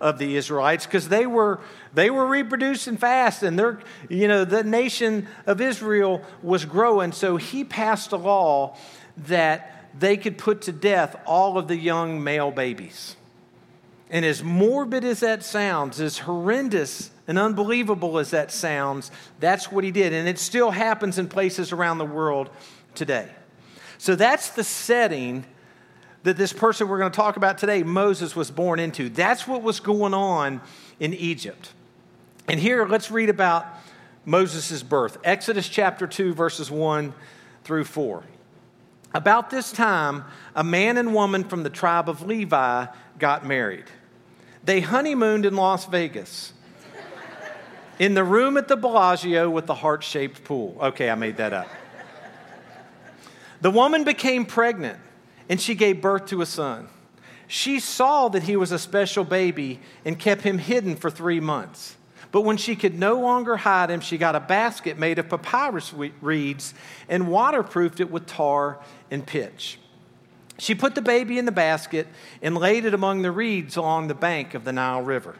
of 0.00 0.16
the 0.16 0.36
Israelites 0.36 0.86
because 0.86 1.10
they 1.10 1.26
were 1.26 1.60
they 1.92 2.08
were 2.08 2.24
reproducing 2.24 2.96
fast 2.96 3.42
and 3.42 3.60
you 4.08 4.26
know 4.26 4.46
the 4.46 4.64
nation 4.64 5.28
of 5.44 5.60
Israel 5.60 6.24
was 6.42 6.64
growing 6.64 7.12
so 7.12 7.36
he 7.36 7.62
passed 7.62 8.12
a 8.12 8.16
law 8.16 8.74
that 9.18 9.79
they 9.98 10.16
could 10.16 10.38
put 10.38 10.62
to 10.62 10.72
death 10.72 11.16
all 11.26 11.58
of 11.58 11.68
the 11.68 11.76
young 11.76 12.22
male 12.22 12.50
babies. 12.50 13.16
And 14.10 14.24
as 14.24 14.42
morbid 14.42 15.04
as 15.04 15.20
that 15.20 15.44
sounds, 15.44 16.00
as 16.00 16.18
horrendous 16.18 17.10
and 17.28 17.38
unbelievable 17.38 18.18
as 18.18 18.30
that 18.30 18.50
sounds, 18.50 19.10
that's 19.38 19.70
what 19.70 19.84
he 19.84 19.92
did. 19.92 20.12
And 20.12 20.28
it 20.28 20.38
still 20.38 20.72
happens 20.72 21.18
in 21.18 21.28
places 21.28 21.70
around 21.70 21.98
the 21.98 22.04
world 22.04 22.50
today. 22.94 23.28
So 23.98 24.16
that's 24.16 24.50
the 24.50 24.64
setting 24.64 25.44
that 26.22 26.36
this 26.36 26.52
person 26.52 26.88
we're 26.88 26.98
going 26.98 27.12
to 27.12 27.16
talk 27.16 27.36
about 27.36 27.58
today, 27.58 27.82
Moses, 27.82 28.34
was 28.34 28.50
born 28.50 28.80
into. 28.80 29.08
That's 29.08 29.46
what 29.46 29.62
was 29.62 29.80
going 29.80 30.12
on 30.12 30.60
in 30.98 31.14
Egypt. 31.14 31.72
And 32.48 32.58
here, 32.58 32.86
let's 32.86 33.10
read 33.10 33.30
about 33.30 33.66
Moses' 34.24 34.82
birth 34.82 35.18
Exodus 35.24 35.68
chapter 35.68 36.06
2, 36.06 36.34
verses 36.34 36.70
1 36.70 37.14
through 37.64 37.84
4. 37.84 38.24
About 39.12 39.50
this 39.50 39.72
time, 39.72 40.24
a 40.54 40.62
man 40.62 40.96
and 40.96 41.12
woman 41.14 41.44
from 41.44 41.62
the 41.62 41.70
tribe 41.70 42.08
of 42.08 42.22
Levi 42.22 42.86
got 43.18 43.44
married. 43.44 43.86
They 44.62 44.80
honeymooned 44.80 45.46
in 45.46 45.56
Las 45.56 45.86
Vegas, 45.86 46.52
in 47.98 48.14
the 48.14 48.24
room 48.24 48.56
at 48.56 48.68
the 48.68 48.76
Bellagio 48.76 49.50
with 49.50 49.66
the 49.66 49.74
heart 49.74 50.04
shaped 50.04 50.44
pool. 50.44 50.76
Okay, 50.80 51.10
I 51.10 51.14
made 51.16 51.36
that 51.38 51.52
up. 51.52 51.68
The 53.60 53.70
woman 53.70 54.04
became 54.04 54.46
pregnant 54.46 54.98
and 55.48 55.60
she 55.60 55.74
gave 55.74 56.00
birth 56.00 56.26
to 56.26 56.40
a 56.40 56.46
son. 56.46 56.88
She 57.46 57.80
saw 57.80 58.28
that 58.28 58.44
he 58.44 58.56
was 58.56 58.70
a 58.70 58.78
special 58.78 59.24
baby 59.24 59.80
and 60.04 60.18
kept 60.18 60.42
him 60.42 60.58
hidden 60.58 60.96
for 60.96 61.10
three 61.10 61.40
months. 61.40 61.96
But 62.32 62.42
when 62.42 62.56
she 62.56 62.76
could 62.76 62.96
no 62.98 63.18
longer 63.20 63.56
hide 63.56 63.90
him, 63.90 64.00
she 64.00 64.16
got 64.16 64.36
a 64.36 64.40
basket 64.40 64.98
made 64.98 65.18
of 65.18 65.28
papyrus 65.28 65.92
reeds 65.92 66.74
and 67.08 67.28
waterproofed 67.28 67.98
it 68.00 68.10
with 68.10 68.26
tar 68.26 68.78
and 69.10 69.26
pitch. 69.26 69.78
She 70.58 70.74
put 70.74 70.94
the 70.94 71.02
baby 71.02 71.38
in 71.38 71.46
the 71.46 71.52
basket 71.52 72.06
and 72.42 72.56
laid 72.56 72.84
it 72.84 72.92
among 72.92 73.22
the 73.22 73.30
reeds 73.30 73.76
along 73.76 74.08
the 74.08 74.14
bank 74.14 74.54
of 74.54 74.64
the 74.64 74.72
Nile 74.72 75.00
River. 75.00 75.36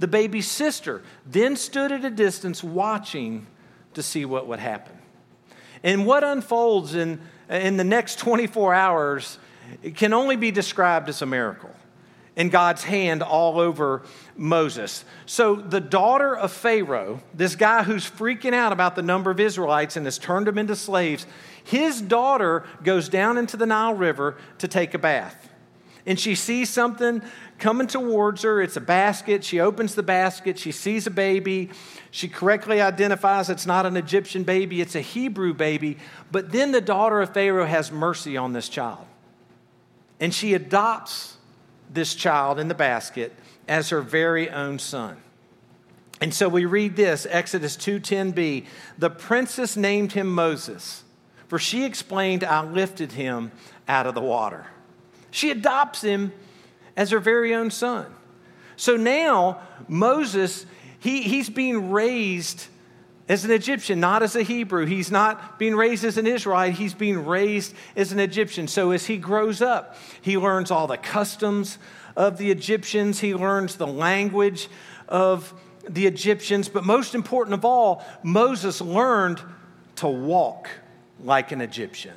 The 0.00 0.08
baby's 0.08 0.48
sister 0.48 1.02
then 1.26 1.56
stood 1.56 1.92
at 1.92 2.04
a 2.04 2.10
distance 2.10 2.62
watching 2.62 3.46
to 3.94 4.02
see 4.02 4.24
what 4.24 4.46
would 4.46 4.58
happen. 4.58 4.96
And 5.82 6.06
what 6.06 6.24
unfolds 6.24 6.94
in, 6.94 7.20
in 7.48 7.76
the 7.76 7.84
next 7.84 8.18
24 8.18 8.74
hours 8.74 9.38
can 9.94 10.12
only 10.12 10.36
be 10.36 10.50
described 10.50 11.08
as 11.08 11.22
a 11.22 11.26
miracle 11.26 11.70
and 12.36 12.52
God's 12.52 12.84
hand 12.84 13.22
all 13.22 13.58
over 13.58 14.02
Moses. 14.36 15.04
So 15.26 15.56
the 15.56 15.80
daughter 15.80 16.36
of 16.36 16.52
Pharaoh, 16.52 17.20
this 17.34 17.56
guy 17.56 17.82
who's 17.82 18.08
freaking 18.08 18.54
out 18.54 18.72
about 18.72 18.94
the 18.94 19.02
number 19.02 19.30
of 19.32 19.40
Israelites 19.40 19.96
and 19.96 20.06
has 20.06 20.18
turned 20.18 20.46
them 20.46 20.56
into 20.56 20.76
slaves, 20.76 21.26
his 21.68 22.00
daughter 22.00 22.64
goes 22.82 23.10
down 23.10 23.36
into 23.36 23.58
the 23.58 23.66
Nile 23.66 23.92
River 23.92 24.38
to 24.56 24.66
take 24.66 24.94
a 24.94 24.98
bath. 24.98 25.50
And 26.06 26.18
she 26.18 26.34
sees 26.34 26.70
something 26.70 27.20
coming 27.58 27.86
towards 27.86 28.40
her. 28.40 28.62
It's 28.62 28.78
a 28.78 28.80
basket. 28.80 29.44
She 29.44 29.60
opens 29.60 29.94
the 29.94 30.02
basket. 30.02 30.58
She 30.58 30.72
sees 30.72 31.06
a 31.06 31.10
baby. 31.10 31.68
She 32.10 32.26
correctly 32.26 32.80
identifies 32.80 33.50
it's 33.50 33.66
not 33.66 33.84
an 33.84 33.98
Egyptian 33.98 34.44
baby, 34.44 34.80
it's 34.80 34.94
a 34.94 35.02
Hebrew 35.02 35.52
baby. 35.52 35.98
But 36.32 36.52
then 36.52 36.72
the 36.72 36.80
daughter 36.80 37.20
of 37.20 37.34
Pharaoh 37.34 37.66
has 37.66 37.92
mercy 37.92 38.38
on 38.38 38.54
this 38.54 38.70
child. 38.70 39.04
And 40.18 40.32
she 40.32 40.54
adopts 40.54 41.36
this 41.92 42.14
child 42.14 42.58
in 42.58 42.68
the 42.68 42.74
basket 42.74 43.34
as 43.68 43.90
her 43.90 44.00
very 44.00 44.48
own 44.48 44.78
son. 44.78 45.18
And 46.22 46.32
so 46.32 46.48
we 46.48 46.64
read 46.64 46.96
this, 46.96 47.26
Exodus 47.28 47.76
2:10b, 47.76 48.64
the 48.96 49.10
princess 49.10 49.76
named 49.76 50.12
him 50.12 50.34
Moses, 50.34 51.04
for 51.48 51.58
she 51.58 51.84
explained, 51.84 52.44
I 52.44 52.62
lifted 52.62 53.12
him 53.12 53.52
out 53.88 54.06
of 54.06 54.14
the 54.14 54.20
water. 54.20 54.66
She 55.30 55.50
adopts 55.50 56.02
him 56.02 56.32
as 56.96 57.10
her 57.10 57.18
very 57.18 57.54
own 57.54 57.70
son. 57.70 58.06
So 58.76 58.96
now 58.96 59.60
Moses, 59.88 60.66
he, 61.00 61.22
he's 61.22 61.50
being 61.50 61.90
raised 61.90 62.66
as 63.28 63.44
an 63.44 63.50
Egyptian, 63.50 64.00
not 64.00 64.22
as 64.22 64.36
a 64.36 64.42
Hebrew. 64.42 64.86
He's 64.86 65.10
not 65.10 65.58
being 65.58 65.74
raised 65.74 66.04
as 66.04 66.16
an 66.16 66.26
Israelite, 66.26 66.74
he's 66.74 66.94
being 66.94 67.26
raised 67.26 67.74
as 67.96 68.12
an 68.12 68.20
Egyptian. 68.20 68.68
So 68.68 68.90
as 68.90 69.06
he 69.06 69.18
grows 69.18 69.60
up, 69.60 69.96
he 70.22 70.38
learns 70.38 70.70
all 70.70 70.86
the 70.86 70.96
customs 70.96 71.78
of 72.16 72.38
the 72.38 72.50
Egyptians, 72.50 73.20
he 73.20 73.34
learns 73.34 73.76
the 73.76 73.86
language 73.86 74.68
of 75.08 75.54
the 75.88 76.06
Egyptians, 76.06 76.68
but 76.68 76.84
most 76.84 77.14
important 77.14 77.54
of 77.54 77.64
all, 77.64 78.04
Moses 78.22 78.80
learned 78.80 79.40
to 79.96 80.08
walk 80.08 80.68
like 81.24 81.52
an 81.52 81.60
Egyptian. 81.60 82.14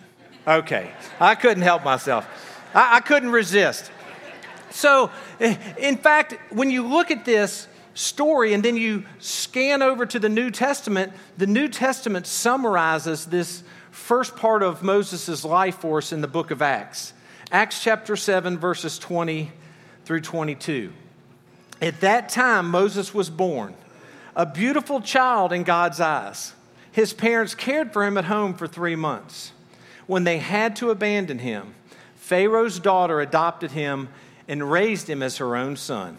Okay, 0.48 0.92
I 1.20 1.36
couldn't 1.36 1.64
help 1.64 1.84
myself. 1.84 2.28
I, 2.74 2.98
I 2.98 3.00
couldn't 3.02 3.32
resist. 3.32 3.92
So, 4.72 5.12
in 5.40 5.98
fact, 5.98 6.38
when 6.52 6.70
you 6.72 6.88
look 6.88 7.12
at 7.12 7.26
this, 7.26 7.68
story 7.94 8.54
and 8.54 8.64
then 8.64 8.78
you 8.78 9.04
scan 9.20 9.82
over 9.82 10.06
to 10.06 10.20
the 10.20 10.30
New 10.30 10.52
Testament, 10.52 11.14
the 11.38 11.48
New 11.48 11.68
Testament 11.68 12.28
summarizes 12.28 13.26
this 13.26 13.64
first 13.92 14.36
part 14.36 14.64
of 14.64 14.84
Moses' 14.84 15.44
life 15.44 15.78
for 15.80 15.98
us 15.98 16.12
in 16.12 16.22
the 16.22 16.28
book 16.28 16.52
of 16.52 16.62
Acts. 16.62 17.14
Acts 17.52 17.84
chapter 17.84 18.16
7, 18.16 18.58
verses 18.58 18.98
20 18.98 19.52
through 20.06 20.22
22. 20.22 20.94
At 21.82 22.00
that 22.02 22.30
time, 22.30 22.70
Moses 22.70 23.14
was 23.14 23.30
born, 23.30 23.76
a 24.36 24.46
beautiful 24.46 25.02
child 25.02 25.52
in 25.52 25.64
God's 25.64 26.00
eyes. 26.00 26.54
His 26.92 27.14
parents 27.14 27.56
cared 27.56 27.94
for 27.94 28.06
him 28.06 28.18
at 28.18 28.26
home 28.26 28.54
for 28.54 28.68
three 28.68 28.96
months. 28.96 29.52
When 30.08 30.24
they 30.24 30.40
had 30.40 30.76
to 30.78 30.90
abandon 30.90 31.40
him, 31.40 31.76
Pharaoh's 32.16 32.80
daughter 32.80 33.22
adopted 33.22 33.72
him 33.72 34.10
and 34.48 34.70
raised 34.72 35.10
him 35.10 35.24
as 35.24 35.38
her 35.38 35.56
own 35.56 35.78
son. 35.78 36.18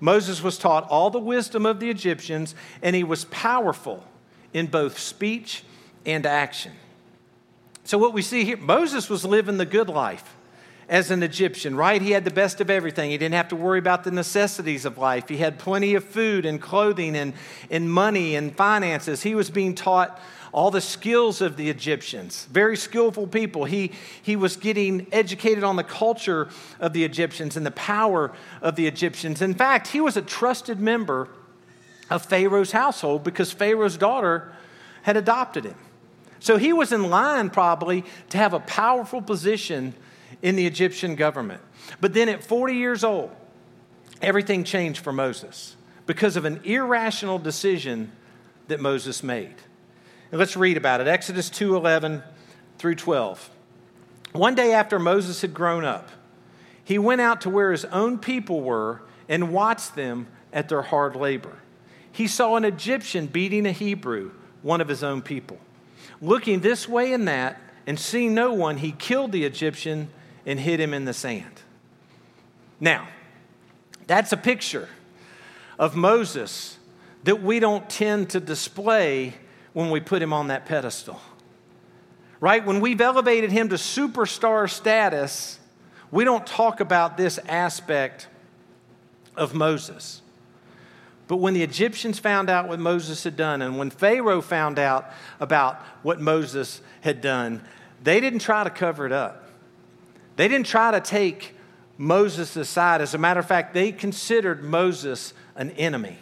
Moses 0.00 0.42
was 0.42 0.58
taught 0.58 0.88
all 0.88 1.10
the 1.10 1.18
wisdom 1.18 1.66
of 1.66 1.80
the 1.80 1.90
Egyptians, 1.90 2.54
and 2.82 2.94
he 2.94 3.02
was 3.02 3.24
powerful 3.26 4.04
in 4.52 4.66
both 4.66 4.98
speech 4.98 5.64
and 6.04 6.26
action. 6.26 6.72
So, 7.84 7.98
what 7.98 8.12
we 8.12 8.22
see 8.22 8.44
here, 8.44 8.56
Moses 8.56 9.10
was 9.10 9.24
living 9.24 9.56
the 9.56 9.66
good 9.66 9.88
life 9.88 10.36
as 10.88 11.10
an 11.10 11.22
Egyptian, 11.22 11.76
right? 11.76 12.00
He 12.02 12.10
had 12.10 12.24
the 12.24 12.30
best 12.30 12.60
of 12.60 12.70
everything. 12.70 13.10
He 13.10 13.18
didn't 13.18 13.34
have 13.34 13.48
to 13.48 13.56
worry 13.56 13.78
about 13.78 14.04
the 14.04 14.10
necessities 14.10 14.84
of 14.84 14.98
life. 14.98 15.28
He 15.28 15.38
had 15.38 15.58
plenty 15.58 15.94
of 15.94 16.04
food 16.04 16.44
and 16.44 16.60
clothing 16.60 17.16
and, 17.16 17.32
and 17.70 17.90
money 17.90 18.36
and 18.36 18.54
finances. 18.54 19.22
He 19.22 19.34
was 19.34 19.50
being 19.50 19.74
taught 19.74 20.20
all 20.52 20.70
the 20.70 20.80
skills 20.80 21.40
of 21.40 21.56
the 21.56 21.68
Egyptians. 21.68 22.46
Very 22.50 22.76
skillful 22.76 23.26
people. 23.26 23.64
He, 23.64 23.90
he 24.22 24.36
was 24.36 24.56
getting 24.56 25.06
educated 25.10 25.64
on 25.64 25.74
the 25.76 25.82
culture 25.82 26.48
of 26.78 26.92
the 26.92 27.04
Egyptians 27.04 27.56
and 27.56 27.66
the 27.66 27.72
power 27.72 28.30
of 28.62 28.76
the 28.76 28.86
Egyptians. 28.86 29.42
In 29.42 29.54
fact, 29.54 29.88
he 29.88 30.00
was 30.00 30.16
a 30.16 30.22
trusted 30.22 30.78
member 30.78 31.28
of 32.08 32.24
Pharaoh's 32.24 32.70
household 32.70 33.24
because 33.24 33.50
Pharaoh's 33.50 33.96
daughter 33.96 34.52
had 35.02 35.16
adopted 35.16 35.64
him. 35.64 35.76
So 36.38 36.56
he 36.56 36.72
was 36.72 36.92
in 36.92 37.10
line 37.10 37.50
probably 37.50 38.04
to 38.28 38.38
have 38.38 38.52
a 38.52 38.60
powerful 38.60 39.22
position 39.22 39.94
in 40.44 40.56
the 40.56 40.66
Egyptian 40.66 41.14
government. 41.16 41.62
But 42.02 42.12
then 42.12 42.28
at 42.28 42.44
40 42.44 42.74
years 42.74 43.02
old, 43.02 43.30
everything 44.20 44.62
changed 44.62 45.02
for 45.02 45.10
Moses 45.10 45.74
because 46.04 46.36
of 46.36 46.44
an 46.44 46.60
irrational 46.64 47.38
decision 47.38 48.12
that 48.68 48.78
Moses 48.78 49.22
made. 49.22 49.54
And 50.30 50.38
let's 50.38 50.54
read 50.54 50.76
about 50.76 51.00
it. 51.00 51.08
Exodus 51.08 51.48
2:11 51.48 52.22
through 52.76 52.96
12. 52.96 53.48
One 54.32 54.54
day 54.54 54.74
after 54.74 54.98
Moses 54.98 55.40
had 55.40 55.54
grown 55.54 55.82
up, 55.82 56.10
he 56.84 56.98
went 56.98 57.22
out 57.22 57.40
to 57.40 57.50
where 57.50 57.72
his 57.72 57.86
own 57.86 58.18
people 58.18 58.60
were 58.60 59.00
and 59.30 59.50
watched 59.50 59.94
them 59.94 60.26
at 60.52 60.68
their 60.68 60.82
hard 60.82 61.16
labor. 61.16 61.56
He 62.12 62.26
saw 62.26 62.56
an 62.56 62.66
Egyptian 62.66 63.28
beating 63.28 63.64
a 63.64 63.72
Hebrew, 63.72 64.32
one 64.60 64.82
of 64.82 64.88
his 64.88 65.02
own 65.02 65.22
people. 65.22 65.58
Looking 66.20 66.60
this 66.60 66.86
way 66.86 67.14
and 67.14 67.26
that, 67.28 67.58
and 67.86 67.98
seeing 67.98 68.34
no 68.34 68.52
one, 68.52 68.76
he 68.76 68.92
killed 68.92 69.32
the 69.32 69.44
Egyptian 69.44 70.10
and 70.46 70.60
hid 70.60 70.80
him 70.80 70.94
in 70.94 71.04
the 71.04 71.12
sand. 71.12 71.62
Now, 72.80 73.08
that's 74.06 74.32
a 74.32 74.36
picture 74.36 74.88
of 75.78 75.96
Moses 75.96 76.78
that 77.24 77.42
we 77.42 77.58
don't 77.58 77.88
tend 77.88 78.30
to 78.30 78.40
display 78.40 79.34
when 79.72 79.90
we 79.90 80.00
put 80.00 80.22
him 80.22 80.32
on 80.32 80.48
that 80.48 80.66
pedestal. 80.66 81.20
Right? 82.40 82.64
When 82.64 82.80
we've 82.80 83.00
elevated 83.00 83.50
him 83.50 83.70
to 83.70 83.76
superstar 83.76 84.68
status, 84.68 85.58
we 86.10 86.24
don't 86.24 86.46
talk 86.46 86.80
about 86.80 87.16
this 87.16 87.38
aspect 87.48 88.28
of 89.36 89.54
Moses. 89.54 90.20
But 91.26 91.36
when 91.36 91.54
the 91.54 91.62
Egyptians 91.62 92.18
found 92.18 92.50
out 92.50 92.68
what 92.68 92.78
Moses 92.78 93.24
had 93.24 93.36
done, 93.36 93.62
and 93.62 93.78
when 93.78 93.88
Pharaoh 93.88 94.42
found 94.42 94.78
out 94.78 95.10
about 95.40 95.76
what 96.02 96.20
Moses 96.20 96.82
had 97.00 97.22
done, 97.22 97.62
they 98.02 98.20
didn't 98.20 98.40
try 98.40 98.62
to 98.62 98.70
cover 98.70 99.06
it 99.06 99.12
up. 99.12 99.43
They 100.36 100.48
didn't 100.48 100.66
try 100.66 100.90
to 100.90 101.00
take 101.00 101.54
Moses 101.96 102.56
aside. 102.56 103.00
As 103.00 103.14
a 103.14 103.18
matter 103.18 103.40
of 103.40 103.46
fact, 103.46 103.74
they 103.74 103.92
considered 103.92 104.62
Moses 104.62 105.32
an 105.54 105.70
enemy 105.72 106.18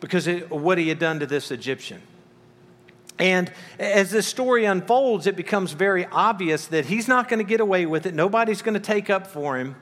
because 0.00 0.26
of 0.26 0.50
what 0.50 0.78
he 0.78 0.88
had 0.88 0.98
done 0.98 1.20
to 1.20 1.26
this 1.26 1.50
Egyptian. 1.50 2.02
And 3.18 3.52
as 3.78 4.10
this 4.10 4.26
story 4.26 4.64
unfolds, 4.64 5.26
it 5.26 5.36
becomes 5.36 5.72
very 5.72 6.06
obvious 6.06 6.66
that 6.68 6.86
he's 6.86 7.06
not 7.06 7.28
going 7.28 7.38
to 7.38 7.44
get 7.44 7.60
away 7.60 7.84
with 7.84 8.06
it. 8.06 8.14
Nobody's 8.14 8.62
going 8.62 8.74
to 8.74 8.80
take 8.80 9.10
up 9.10 9.26
for 9.26 9.58
him. 9.58 9.76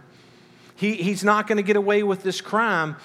He, 0.74 0.94
he's 0.94 1.22
not 1.22 1.46
going 1.46 1.56
to 1.56 1.62
get 1.62 1.76
away 1.76 2.02
with 2.02 2.22
this 2.24 2.40
crime 2.40 2.96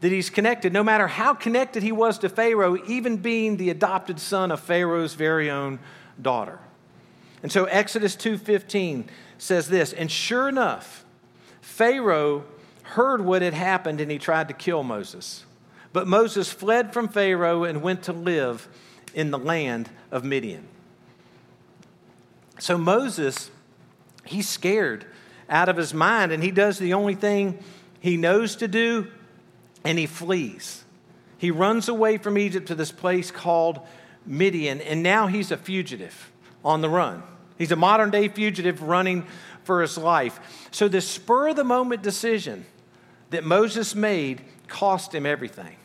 that 0.00 0.10
he's 0.10 0.30
connected, 0.30 0.72
no 0.72 0.82
matter 0.82 1.06
how 1.06 1.34
connected 1.34 1.82
he 1.82 1.92
was 1.92 2.18
to 2.20 2.28
Pharaoh, 2.28 2.78
even 2.86 3.18
being 3.18 3.56
the 3.56 3.70
adopted 3.70 4.18
son 4.18 4.50
of 4.50 4.60
Pharaoh's 4.60 5.14
very 5.14 5.50
own 5.50 5.78
daughter. 6.20 6.58
And 7.42 7.50
so 7.50 7.64
Exodus 7.64 8.16
2:15 8.16 9.08
says 9.40 9.68
this, 9.68 9.92
and 9.92 10.10
sure 10.10 10.48
enough, 10.48 11.04
Pharaoh 11.62 12.44
heard 12.82 13.24
what 13.24 13.42
had 13.42 13.54
happened 13.54 14.00
and 14.00 14.10
he 14.10 14.18
tried 14.18 14.48
to 14.48 14.54
kill 14.54 14.82
Moses. 14.82 15.44
But 15.92 16.06
Moses 16.06 16.52
fled 16.52 16.92
from 16.92 17.08
Pharaoh 17.08 17.64
and 17.64 17.82
went 17.82 18.02
to 18.04 18.12
live 18.12 18.68
in 19.14 19.30
the 19.30 19.38
land 19.38 19.88
of 20.10 20.24
Midian. 20.24 20.68
So 22.58 22.76
Moses, 22.76 23.50
he's 24.24 24.48
scared 24.48 25.06
out 25.48 25.68
of 25.68 25.76
his 25.76 25.94
mind, 25.94 26.30
and 26.30 26.42
he 26.42 26.50
does 26.50 26.78
the 26.78 26.94
only 26.94 27.14
thing 27.14 27.58
he 27.98 28.16
knows 28.16 28.56
to 28.56 28.68
do, 28.68 29.08
and 29.84 29.98
he 29.98 30.06
flees. 30.06 30.84
He 31.38 31.50
runs 31.50 31.88
away 31.88 32.18
from 32.18 32.36
Egypt 32.36 32.68
to 32.68 32.74
this 32.74 32.92
place 32.92 33.30
called 33.30 33.80
Midian, 34.26 34.80
and 34.82 35.02
now 35.02 35.26
he's 35.26 35.50
a 35.50 35.56
fugitive 35.56 36.30
on 36.64 36.82
the 36.82 36.90
run. 36.90 37.22
He's 37.60 37.72
a 37.72 37.76
modern 37.76 38.10
day 38.10 38.28
fugitive 38.28 38.82
running 38.82 39.26
for 39.64 39.82
his 39.82 39.98
life. 39.98 40.68
So, 40.72 40.88
this 40.88 41.06
spur 41.06 41.50
of 41.50 41.56
the 41.56 41.64
moment 41.64 42.02
decision 42.02 42.64
that 43.28 43.44
Moses 43.44 43.94
made 43.94 44.40
cost 44.66 45.14
him 45.14 45.26
everything 45.26 45.76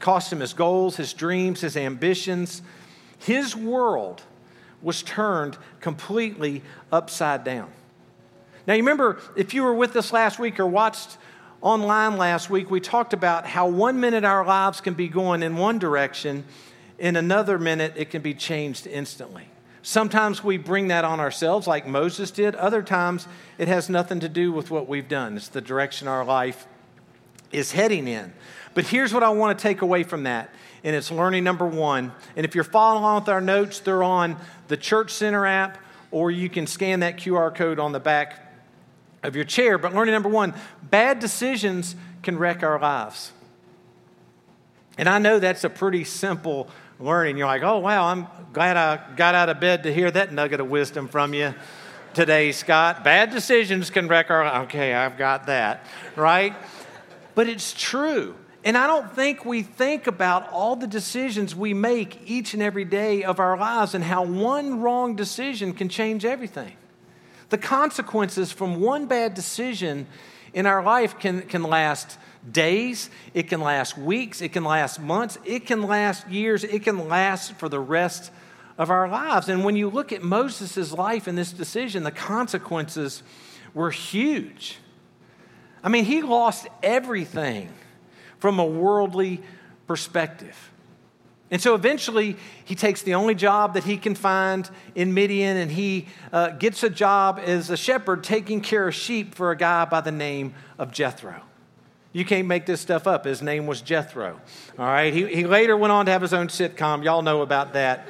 cost 0.00 0.32
him 0.32 0.40
his 0.40 0.52
goals, 0.52 0.96
his 0.96 1.12
dreams, 1.12 1.60
his 1.60 1.76
ambitions. 1.76 2.62
His 3.18 3.56
world 3.56 4.22
was 4.80 5.02
turned 5.02 5.58
completely 5.80 6.62
upside 6.92 7.44
down. 7.44 7.70
Now, 8.66 8.74
you 8.74 8.82
remember, 8.82 9.18
if 9.34 9.54
you 9.54 9.62
were 9.62 9.74
with 9.74 9.96
us 9.96 10.12
last 10.12 10.38
week 10.38 10.60
or 10.60 10.66
watched 10.66 11.16
online 11.60 12.16
last 12.16 12.50
week, 12.50 12.70
we 12.70 12.80
talked 12.80 13.12
about 13.12 13.46
how 13.46 13.66
one 13.66 13.98
minute 13.98 14.24
our 14.24 14.44
lives 14.44 14.80
can 14.80 14.94
be 14.94 15.08
going 15.08 15.42
in 15.42 15.56
one 15.56 15.78
direction, 15.78 16.44
in 16.98 17.16
another 17.16 17.58
minute 17.58 17.94
it 17.96 18.10
can 18.10 18.22
be 18.22 18.34
changed 18.34 18.86
instantly. 18.86 19.48
Sometimes 19.82 20.42
we 20.42 20.58
bring 20.58 20.88
that 20.88 21.04
on 21.04 21.20
ourselves, 21.20 21.66
like 21.66 21.86
Moses 21.86 22.30
did. 22.30 22.54
Other 22.56 22.82
times, 22.82 23.28
it 23.58 23.68
has 23.68 23.88
nothing 23.88 24.20
to 24.20 24.28
do 24.28 24.52
with 24.52 24.70
what 24.70 24.88
we've 24.88 25.08
done. 25.08 25.36
It's 25.36 25.48
the 25.48 25.60
direction 25.60 26.08
our 26.08 26.24
life 26.24 26.66
is 27.52 27.72
heading 27.72 28.08
in. 28.08 28.32
But 28.74 28.86
here's 28.86 29.14
what 29.14 29.22
I 29.22 29.30
want 29.30 29.58
to 29.58 29.62
take 29.62 29.82
away 29.82 30.02
from 30.02 30.24
that, 30.24 30.50
and 30.84 30.94
it's 30.94 31.10
learning 31.10 31.44
number 31.44 31.66
one. 31.66 32.12
And 32.36 32.44
if 32.44 32.54
you're 32.54 32.64
following 32.64 33.02
along 33.02 33.22
with 33.22 33.28
our 33.28 33.40
notes, 33.40 33.80
they're 33.80 34.02
on 34.02 34.36
the 34.68 34.76
Church 34.76 35.12
Center 35.12 35.46
app, 35.46 35.78
or 36.10 36.30
you 36.30 36.48
can 36.48 36.66
scan 36.66 37.00
that 37.00 37.16
QR 37.16 37.54
code 37.54 37.78
on 37.78 37.92
the 37.92 38.00
back 38.00 38.52
of 39.22 39.34
your 39.34 39.44
chair. 39.44 39.78
But 39.78 39.94
learning 39.94 40.12
number 40.12 40.28
one 40.28 40.54
bad 40.82 41.18
decisions 41.18 41.96
can 42.22 42.38
wreck 42.38 42.62
our 42.62 42.78
lives. 42.78 43.32
And 44.96 45.08
I 45.08 45.18
know 45.18 45.38
that's 45.38 45.64
a 45.64 45.70
pretty 45.70 46.04
simple 46.04 46.68
learning. 47.00 47.36
You're 47.36 47.46
like, 47.46 47.62
oh, 47.62 47.78
wow, 47.78 48.06
I'm 48.06 48.26
glad 48.52 48.76
I 48.76 49.00
got 49.14 49.34
out 49.34 49.48
of 49.48 49.60
bed 49.60 49.84
to 49.84 49.92
hear 49.92 50.10
that 50.10 50.32
nugget 50.32 50.60
of 50.60 50.68
wisdom 50.68 51.08
from 51.08 51.34
you 51.34 51.54
today, 52.14 52.52
Scott. 52.52 53.04
Bad 53.04 53.30
decisions 53.30 53.90
can 53.90 54.08
wreck 54.08 54.30
our 54.30 54.62
Okay, 54.64 54.94
I've 54.94 55.16
got 55.16 55.46
that, 55.46 55.86
right? 56.16 56.54
But 57.34 57.48
it's 57.48 57.72
true. 57.72 58.34
And 58.64 58.76
I 58.76 58.86
don't 58.86 59.14
think 59.14 59.44
we 59.44 59.62
think 59.62 60.08
about 60.08 60.50
all 60.50 60.74
the 60.74 60.88
decisions 60.88 61.54
we 61.54 61.72
make 61.72 62.20
each 62.26 62.54
and 62.54 62.62
every 62.62 62.84
day 62.84 63.22
of 63.22 63.38
our 63.38 63.56
lives 63.56 63.94
and 63.94 64.02
how 64.02 64.24
one 64.24 64.80
wrong 64.80 65.14
decision 65.14 65.72
can 65.72 65.88
change 65.88 66.24
everything. 66.24 66.76
The 67.50 67.58
consequences 67.58 68.50
from 68.50 68.80
one 68.80 69.06
bad 69.06 69.34
decision 69.34 70.06
in 70.52 70.66
our 70.66 70.82
life 70.82 71.18
can, 71.18 71.42
can 71.42 71.62
last 71.62 72.18
days, 72.50 73.10
it 73.34 73.48
can 73.48 73.60
last 73.60 73.96
weeks, 73.98 74.40
it 74.40 74.52
can 74.52 74.64
last 74.64 75.00
months, 75.00 75.38
it 75.44 75.66
can 75.66 75.82
last 75.82 76.28
years, 76.28 76.64
it 76.64 76.82
can 76.82 77.08
last 77.08 77.54
for 77.54 77.68
the 77.68 77.80
rest 77.80 78.30
of 78.76 78.90
our 78.90 79.08
lives. 79.08 79.48
And 79.48 79.64
when 79.64 79.76
you 79.76 79.88
look 79.88 80.12
at 80.12 80.22
Moses' 80.22 80.92
life 80.92 81.28
in 81.28 81.34
this 81.34 81.52
decision, 81.52 82.04
the 82.04 82.10
consequences 82.10 83.22
were 83.74 83.90
huge. 83.90 84.78
I 85.82 85.88
mean, 85.88 86.04
he 86.04 86.22
lost 86.22 86.66
everything 86.82 87.68
from 88.38 88.58
a 88.58 88.64
worldly 88.64 89.42
perspective. 89.86 90.70
And 91.50 91.62
so 91.62 91.74
eventually, 91.74 92.36
he 92.64 92.74
takes 92.74 93.02
the 93.02 93.14
only 93.14 93.34
job 93.34 93.74
that 93.74 93.84
he 93.84 93.96
can 93.96 94.14
find 94.14 94.68
in 94.94 95.14
Midian 95.14 95.56
and 95.56 95.70
he 95.70 96.06
uh, 96.30 96.50
gets 96.50 96.82
a 96.82 96.90
job 96.90 97.40
as 97.42 97.70
a 97.70 97.76
shepherd 97.76 98.22
taking 98.22 98.60
care 98.60 98.86
of 98.86 98.94
sheep 98.94 99.34
for 99.34 99.50
a 99.50 99.56
guy 99.56 99.86
by 99.86 100.02
the 100.02 100.12
name 100.12 100.54
of 100.78 100.92
Jethro. 100.92 101.47
You 102.18 102.24
can't 102.24 102.48
make 102.48 102.66
this 102.66 102.80
stuff 102.80 103.06
up. 103.06 103.26
His 103.26 103.42
name 103.42 103.68
was 103.68 103.80
Jethro. 103.80 104.40
All 104.76 104.84
right. 104.84 105.14
He, 105.14 105.24
he 105.32 105.46
later 105.46 105.76
went 105.76 105.92
on 105.92 106.06
to 106.06 106.10
have 106.10 106.20
his 106.20 106.34
own 106.34 106.48
sitcom. 106.48 107.04
Y'all 107.04 107.22
know 107.22 107.42
about 107.42 107.74
that. 107.74 108.08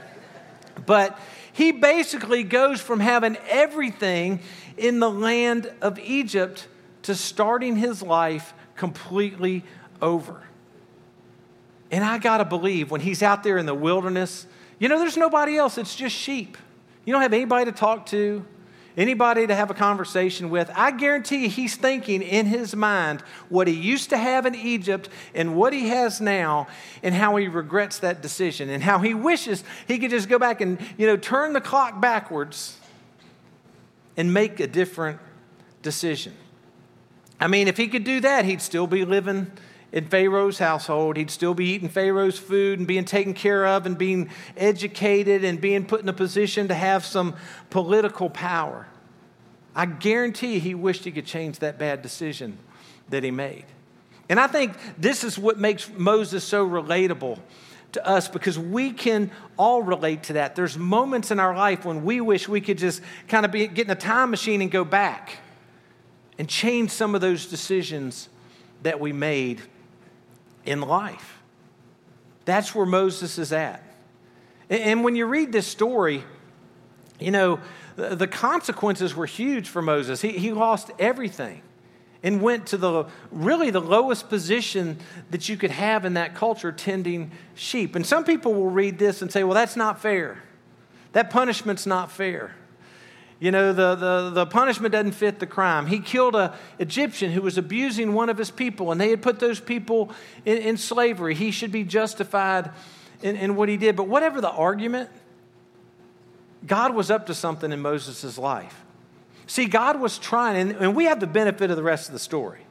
But 0.86 1.20
he 1.52 1.72
basically 1.72 2.42
goes 2.42 2.80
from 2.80 3.00
having 3.00 3.36
everything 3.50 4.40
in 4.78 4.98
the 4.98 5.10
land 5.10 5.70
of 5.82 5.98
Egypt 5.98 6.68
to 7.02 7.14
starting 7.14 7.76
his 7.76 8.02
life 8.02 8.54
completely 8.76 9.62
over. 10.00 10.40
And 11.90 12.02
I 12.02 12.16
got 12.16 12.38
to 12.38 12.46
believe 12.46 12.90
when 12.90 13.02
he's 13.02 13.22
out 13.22 13.42
there 13.42 13.58
in 13.58 13.66
the 13.66 13.74
wilderness, 13.74 14.46
you 14.78 14.88
know, 14.88 14.98
there's 14.98 15.18
nobody 15.18 15.58
else, 15.58 15.76
it's 15.76 15.94
just 15.94 16.16
sheep. 16.16 16.56
You 17.04 17.12
don't 17.12 17.20
have 17.20 17.34
anybody 17.34 17.66
to 17.66 17.72
talk 17.72 18.06
to, 18.06 18.42
anybody 18.98 19.46
to 19.46 19.54
have 19.54 19.70
a 19.70 19.74
conversation 19.74 20.50
with. 20.50 20.70
I 20.74 20.90
guarantee 20.90 21.44
you, 21.44 21.48
he's 21.48 21.76
thinking 21.76 22.20
in 22.20 22.44
his 22.44 22.76
mind 22.76 23.22
what 23.48 23.68
he 23.68 23.74
used 23.74 24.10
to 24.10 24.18
have 24.18 24.44
in 24.44 24.54
Egypt 24.54 25.08
and 25.34 25.56
what 25.56 25.72
he 25.72 25.88
has 25.88 26.20
now, 26.20 26.66
and 27.02 27.14
how 27.14 27.36
he 27.36 27.48
regrets 27.48 28.00
that 28.00 28.20
decision, 28.20 28.68
and 28.68 28.82
how 28.82 28.98
he 28.98 29.14
wishes 29.14 29.64
he 29.86 29.98
could 29.98 30.10
just 30.10 30.28
go 30.28 30.38
back 30.38 30.60
and, 30.60 30.78
you 30.98 31.06
know, 31.06 31.16
turn 31.16 31.54
the 31.54 31.60
clock 31.60 32.00
backwards 32.00 32.78
and 34.16 34.34
make 34.34 34.60
a 34.60 34.66
different 34.66 35.20
decision. 35.80 36.34
I 37.40 37.46
mean, 37.46 37.68
if 37.68 37.76
he 37.76 37.86
could 37.86 38.04
do 38.04 38.20
that, 38.20 38.44
he'd 38.44 38.60
still 38.60 38.88
be 38.88 39.04
living 39.04 39.52
in 39.92 40.06
Pharaoh's 40.06 40.58
household. 40.58 41.16
He'd 41.16 41.30
still 41.30 41.54
be 41.54 41.66
eating 41.66 41.88
Pharaoh's 41.88 42.38
food 42.38 42.78
and 42.78 42.86
being 42.86 43.04
taken 43.04 43.34
care 43.34 43.66
of 43.66 43.86
and 43.86 43.96
being 43.96 44.30
educated 44.56 45.44
and 45.44 45.60
being 45.60 45.84
put 45.84 46.02
in 46.02 46.08
a 46.08 46.12
position 46.12 46.68
to 46.68 46.74
have 46.74 47.04
some 47.04 47.34
political 47.70 48.28
power. 48.28 48.86
I 49.74 49.86
guarantee 49.86 50.58
he 50.58 50.74
wished 50.74 51.04
he 51.04 51.12
could 51.12 51.26
change 51.26 51.60
that 51.60 51.78
bad 51.78 52.02
decision 52.02 52.58
that 53.08 53.24
he 53.24 53.30
made. 53.30 53.64
And 54.28 54.38
I 54.38 54.46
think 54.46 54.74
this 54.98 55.24
is 55.24 55.38
what 55.38 55.58
makes 55.58 55.88
Moses 55.90 56.44
so 56.44 56.68
relatable 56.68 57.38
to 57.92 58.06
us 58.06 58.28
because 58.28 58.58
we 58.58 58.92
can 58.92 59.30
all 59.56 59.82
relate 59.82 60.24
to 60.24 60.34
that. 60.34 60.54
There's 60.54 60.76
moments 60.76 61.30
in 61.30 61.40
our 61.40 61.56
life 61.56 61.86
when 61.86 62.04
we 62.04 62.20
wish 62.20 62.46
we 62.46 62.60
could 62.60 62.76
just 62.76 63.00
kind 63.28 63.46
of 63.46 63.52
be, 63.52 63.66
get 63.66 63.86
in 63.86 63.90
a 63.90 63.94
time 63.94 64.30
machine 64.30 64.60
and 64.60 64.70
go 64.70 64.84
back 64.84 65.38
and 66.38 66.48
change 66.48 66.90
some 66.90 67.14
of 67.14 67.22
those 67.22 67.46
decisions 67.46 68.28
that 68.82 69.00
we 69.00 69.12
made 69.12 69.62
in 70.68 70.80
life. 70.80 71.40
That's 72.44 72.74
where 72.74 72.86
Moses 72.86 73.38
is 73.38 73.52
at. 73.52 73.82
And 74.70 75.02
when 75.02 75.16
you 75.16 75.26
read 75.26 75.52
this 75.52 75.66
story, 75.66 76.24
you 77.18 77.30
know, 77.30 77.60
the 77.96 78.28
consequences 78.28 79.14
were 79.14 79.26
huge 79.26 79.68
for 79.68 79.82
Moses. 79.82 80.20
He, 80.20 80.30
he 80.32 80.52
lost 80.52 80.90
everything 80.98 81.62
and 82.22 82.42
went 82.42 82.66
to 82.66 82.76
the 82.76 83.06
really 83.30 83.70
the 83.70 83.80
lowest 83.80 84.28
position 84.28 84.98
that 85.30 85.48
you 85.48 85.56
could 85.56 85.70
have 85.70 86.04
in 86.04 86.14
that 86.14 86.34
culture 86.34 86.72
tending 86.72 87.30
sheep. 87.54 87.96
And 87.96 88.06
some 88.06 88.24
people 88.24 88.54
will 88.54 88.70
read 88.70 88.98
this 88.98 89.22
and 89.22 89.32
say, 89.32 89.44
well, 89.44 89.54
that's 89.54 89.76
not 89.76 90.00
fair. 90.00 90.42
That 91.12 91.30
punishment's 91.30 91.86
not 91.86 92.10
fair. 92.10 92.54
You 93.40 93.52
know, 93.52 93.72
the, 93.72 93.94
the, 93.94 94.30
the 94.30 94.46
punishment 94.46 94.92
doesn't 94.92 95.12
fit 95.12 95.38
the 95.38 95.46
crime. 95.46 95.86
He 95.86 96.00
killed 96.00 96.34
an 96.34 96.52
Egyptian 96.80 97.30
who 97.30 97.40
was 97.40 97.56
abusing 97.56 98.12
one 98.12 98.28
of 98.28 98.36
his 98.36 98.50
people, 98.50 98.90
and 98.90 99.00
they 99.00 99.10
had 99.10 99.22
put 99.22 99.38
those 99.38 99.60
people 99.60 100.10
in, 100.44 100.58
in 100.58 100.76
slavery. 100.76 101.34
He 101.34 101.52
should 101.52 101.70
be 101.70 101.84
justified 101.84 102.70
in, 103.22 103.36
in 103.36 103.54
what 103.54 103.68
he 103.68 103.76
did. 103.76 103.94
But 103.94 104.08
whatever 104.08 104.40
the 104.40 104.50
argument, 104.50 105.08
God 106.66 106.94
was 106.94 107.12
up 107.12 107.26
to 107.26 107.34
something 107.34 107.70
in 107.70 107.80
Moses' 107.80 108.38
life. 108.38 108.84
See, 109.46 109.66
God 109.66 110.00
was 110.00 110.18
trying, 110.18 110.70
and, 110.70 110.78
and 110.80 110.96
we 110.96 111.04
have 111.04 111.20
the 111.20 111.26
benefit 111.28 111.70
of 111.70 111.76
the 111.76 111.82
rest 111.82 112.08
of 112.08 112.12
the 112.14 112.18
story. 112.18 112.66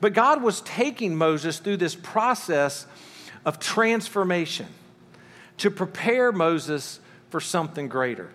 But 0.00 0.14
God 0.14 0.42
was 0.42 0.60
taking 0.62 1.16
Moses 1.16 1.58
through 1.58 1.78
this 1.78 1.96
process 1.96 2.86
of 3.44 3.58
transformation 3.58 4.66
to 5.58 5.70
prepare 5.70 6.30
Moses 6.30 7.00
for 7.30 7.40
something 7.40 7.88
greater. 7.88 8.30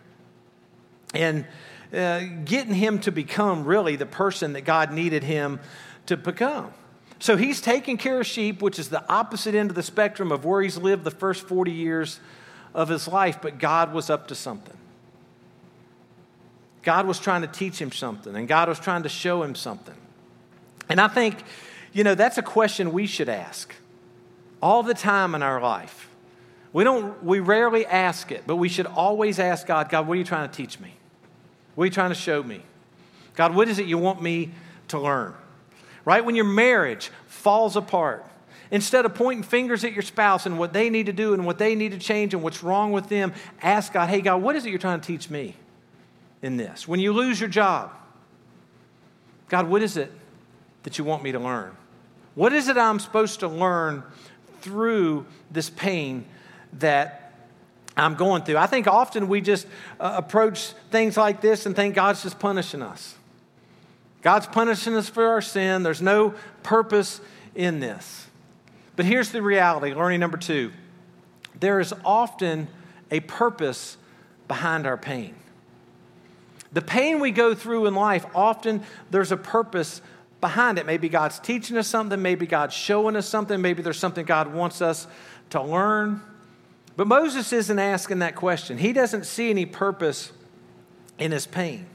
And 1.14 1.46
uh, 1.94 2.22
getting 2.46 2.74
him 2.74 3.00
to 3.00 3.12
become 3.12 3.64
really 3.64 3.96
the 3.96 4.06
person 4.06 4.54
that 4.54 4.62
God 4.62 4.92
needed 4.92 5.24
him 5.24 5.60
to 6.08 6.18
become. 6.18 6.74
So 7.20 7.36
he's 7.36 7.62
taking 7.62 7.98
care 7.98 8.20
of 8.20 8.28
sheep, 8.28 8.62
which 8.62 8.78
is 8.78 8.90
the 8.90 9.08
opposite 9.12 9.56
end 9.56 9.70
of 9.70 9.76
the 9.76 9.84
spectrum 9.84 10.32
of 10.32 10.46
where 10.46 10.62
he's 10.62 10.78
lived 10.78 11.04
the 11.04 11.12
first 11.12 11.48
40 11.48 11.72
years 11.72 12.20
of 12.74 12.90
his 12.90 13.08
life, 13.08 13.40
but 13.42 13.58
God 13.58 13.94
was 13.94 14.10
up 14.10 14.28
to 14.28 14.36
something. 14.36 14.78
God 16.84 17.08
was 17.08 17.20
trying 17.20 17.42
to 17.42 17.48
teach 17.48 17.82
him 17.82 17.92
something, 17.92 18.36
and 18.36 18.48
God 18.48 18.70
was 18.70 18.80
trying 18.80 19.04
to 19.04 19.10
show 19.10 19.44
him 19.44 19.56
something. 19.56 19.96
And 20.90 21.02
I 21.02 21.08
think, 21.08 21.38
you 21.92 22.04
know, 22.04 22.16
that's 22.16 22.38
a 22.38 22.42
question 22.44 22.94
we 22.94 23.08
should 23.08 23.30
ask 23.30 23.74
all 24.62 24.84
the 24.84 24.94
time 24.94 25.36
in 25.36 25.42
our 25.44 25.60
life. 25.60 26.10
We 26.72 26.84
don't 26.84 27.24
we 27.24 27.40
rarely 27.40 27.86
ask 27.86 28.32
it, 28.32 28.44
but 28.46 28.58
we 28.58 28.70
should 28.70 28.86
always 28.86 29.40
ask 29.40 29.66
God, 29.66 29.90
God, 29.90 30.08
what 30.08 30.14
are 30.14 30.18
you 30.18 30.24
trying 30.24 30.50
to 30.50 30.56
teach 30.56 30.80
me? 30.80 30.94
What 31.78 31.84
are 31.84 31.86
you 31.86 31.92
trying 31.92 32.10
to 32.10 32.16
show 32.16 32.42
me? 32.42 32.64
God, 33.36 33.54
what 33.54 33.70
is 33.70 33.78
it 33.78 33.86
you 33.86 34.00
want 34.00 34.20
me 34.20 34.50
to 34.88 34.98
learn? 34.98 35.36
Right? 36.06 36.26
When 36.26 36.36
your 36.36 36.44
marriage 36.44 37.12
falls 37.28 37.76
apart, 37.76 38.26
instead 38.72 39.06
of 39.06 39.14
pointing 39.14 39.44
fingers 39.44 39.84
at 39.84 39.94
your 39.94 40.02
spouse 40.02 40.48
and 40.48 40.58
what 40.58 40.74
they 40.74 40.90
need 40.90 41.06
to 41.06 41.14
do 41.14 41.36
and 41.36 41.46
what 41.46 41.60
they 41.60 41.76
need 41.76 41.92
to 41.92 42.00
change 42.00 42.34
and 42.34 42.42
what's 42.42 42.64
wrong 42.64 42.94
with 42.94 43.10
them, 43.10 43.32
ask 43.62 43.94
God, 43.94 44.10
hey, 44.10 44.22
God, 44.22 44.38
what 44.38 44.56
is 44.56 44.66
it 44.66 44.70
you're 44.70 44.80
trying 44.80 45.00
to 45.00 45.06
teach 45.06 45.30
me 45.30 45.56
in 46.42 46.58
this? 46.58 46.88
When 46.88 47.00
you 47.00 47.14
lose 47.14 47.40
your 47.40 47.48
job, 47.48 47.92
God, 49.48 49.68
what 49.68 49.84
is 49.84 49.98
it 49.98 50.12
that 50.82 50.98
you 50.98 51.04
want 51.04 51.22
me 51.22 51.32
to 51.32 51.40
learn? 51.40 51.78
What 52.34 52.54
is 52.54 52.70
it 52.70 52.78
I'm 52.78 52.98
supposed 52.98 53.42
to 53.42 53.48
learn 53.48 54.02
through 54.62 55.28
this 55.52 55.70
pain 55.70 56.26
that 56.74 57.27
I'm 57.98 58.16
going 58.16 58.44
through. 58.44 58.58
I 58.58 58.68
think 58.68 58.88
often 58.88 59.28
we 59.28 59.42
just 59.42 59.68
uh, 60.00 60.14
approach 60.18 60.74
things 60.92 61.18
like 61.18 61.42
this 61.42 61.66
and 61.66 61.76
think 61.76 61.96
God's 61.96 62.24
just 62.24 62.40
punishing 62.40 62.82
us. 62.82 63.16
God's 64.22 64.48
punishing 64.48 64.94
us 64.96 65.10
for 65.10 65.28
our 65.28 65.42
sin. 65.42 65.84
There's 65.84 66.02
no 66.02 66.34
purpose 66.64 67.22
in 67.56 67.80
this. 67.80 68.28
But 68.96 69.06
here's 69.06 69.32
the 69.32 69.42
reality 69.42 69.94
learning 69.94 70.20
number 70.20 70.38
two 70.38 70.72
there 71.60 71.80
is 71.80 71.94
often 72.06 72.68
a 73.10 73.20
purpose 73.22 73.98
behind 74.48 74.86
our 74.86 74.98
pain. 74.98 75.36
The 76.74 76.82
pain 76.82 77.20
we 77.20 77.32
go 77.32 77.56
through 77.56 77.88
in 77.88 77.96
life, 77.96 78.26
often 78.36 78.84
there's 79.10 79.32
a 79.32 79.38
purpose 79.38 80.02
behind 80.42 80.78
it. 80.78 80.86
Maybe 80.86 81.10
God's 81.10 81.40
teaching 81.40 81.78
us 81.78 81.88
something, 81.88 82.22
maybe 82.22 82.46
God's 82.46 82.74
showing 82.74 83.16
us 83.16 83.28
something, 83.28 83.62
maybe 83.62 83.82
there's 83.82 83.98
something 83.98 84.26
God 84.26 84.54
wants 84.54 84.82
us 84.82 85.08
to 85.52 85.62
learn. 85.62 86.22
But 86.98 87.06
Moses 87.06 87.54
isn't 87.54 87.80
asking 87.80 88.20
that 88.20 88.36
question. 88.36 88.80
He 88.80 88.92
doesn't 88.92 89.28
see 89.28 89.52
any 89.52 89.68
purpose 89.68 90.32
in 91.20 91.32
his 91.32 91.46
pain. 91.46 91.86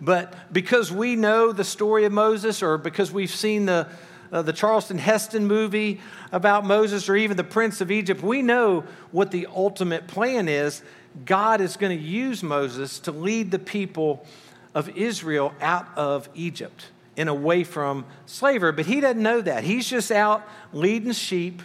But 0.00 0.52
because 0.52 0.92
we 0.92 1.14
know 1.14 1.52
the 1.52 1.64
story 1.64 2.04
of 2.04 2.12
Moses, 2.12 2.62
or 2.62 2.78
because 2.78 3.12
we've 3.12 3.30
seen 3.30 3.66
the, 3.66 3.86
uh, 4.32 4.42
the 4.42 4.52
Charlton 4.52 4.98
Heston 4.98 5.46
movie 5.46 6.00
about 6.32 6.66
Moses, 6.66 7.08
or 7.08 7.14
even 7.16 7.36
the 7.36 7.44
Prince 7.44 7.80
of 7.80 7.92
Egypt, 7.92 8.20
we 8.20 8.42
know 8.42 8.84
what 9.12 9.30
the 9.30 9.46
ultimate 9.54 10.08
plan 10.08 10.48
is. 10.48 10.82
God 11.24 11.60
is 11.60 11.76
going 11.76 11.96
to 11.96 12.04
use 12.04 12.42
Moses 12.42 12.98
to 13.00 13.12
lead 13.12 13.52
the 13.52 13.58
people 13.58 14.26
of 14.74 14.88
Israel 14.96 15.54
out 15.60 15.86
of 15.96 16.28
Egypt 16.34 16.86
and 17.16 17.28
away 17.28 17.62
from 17.62 18.04
slavery. 18.26 18.72
But 18.72 18.86
he 18.86 19.00
doesn't 19.00 19.22
know 19.22 19.40
that. 19.40 19.62
He's 19.62 19.88
just 19.88 20.10
out 20.10 20.46
leading 20.72 21.12
sheep, 21.12 21.62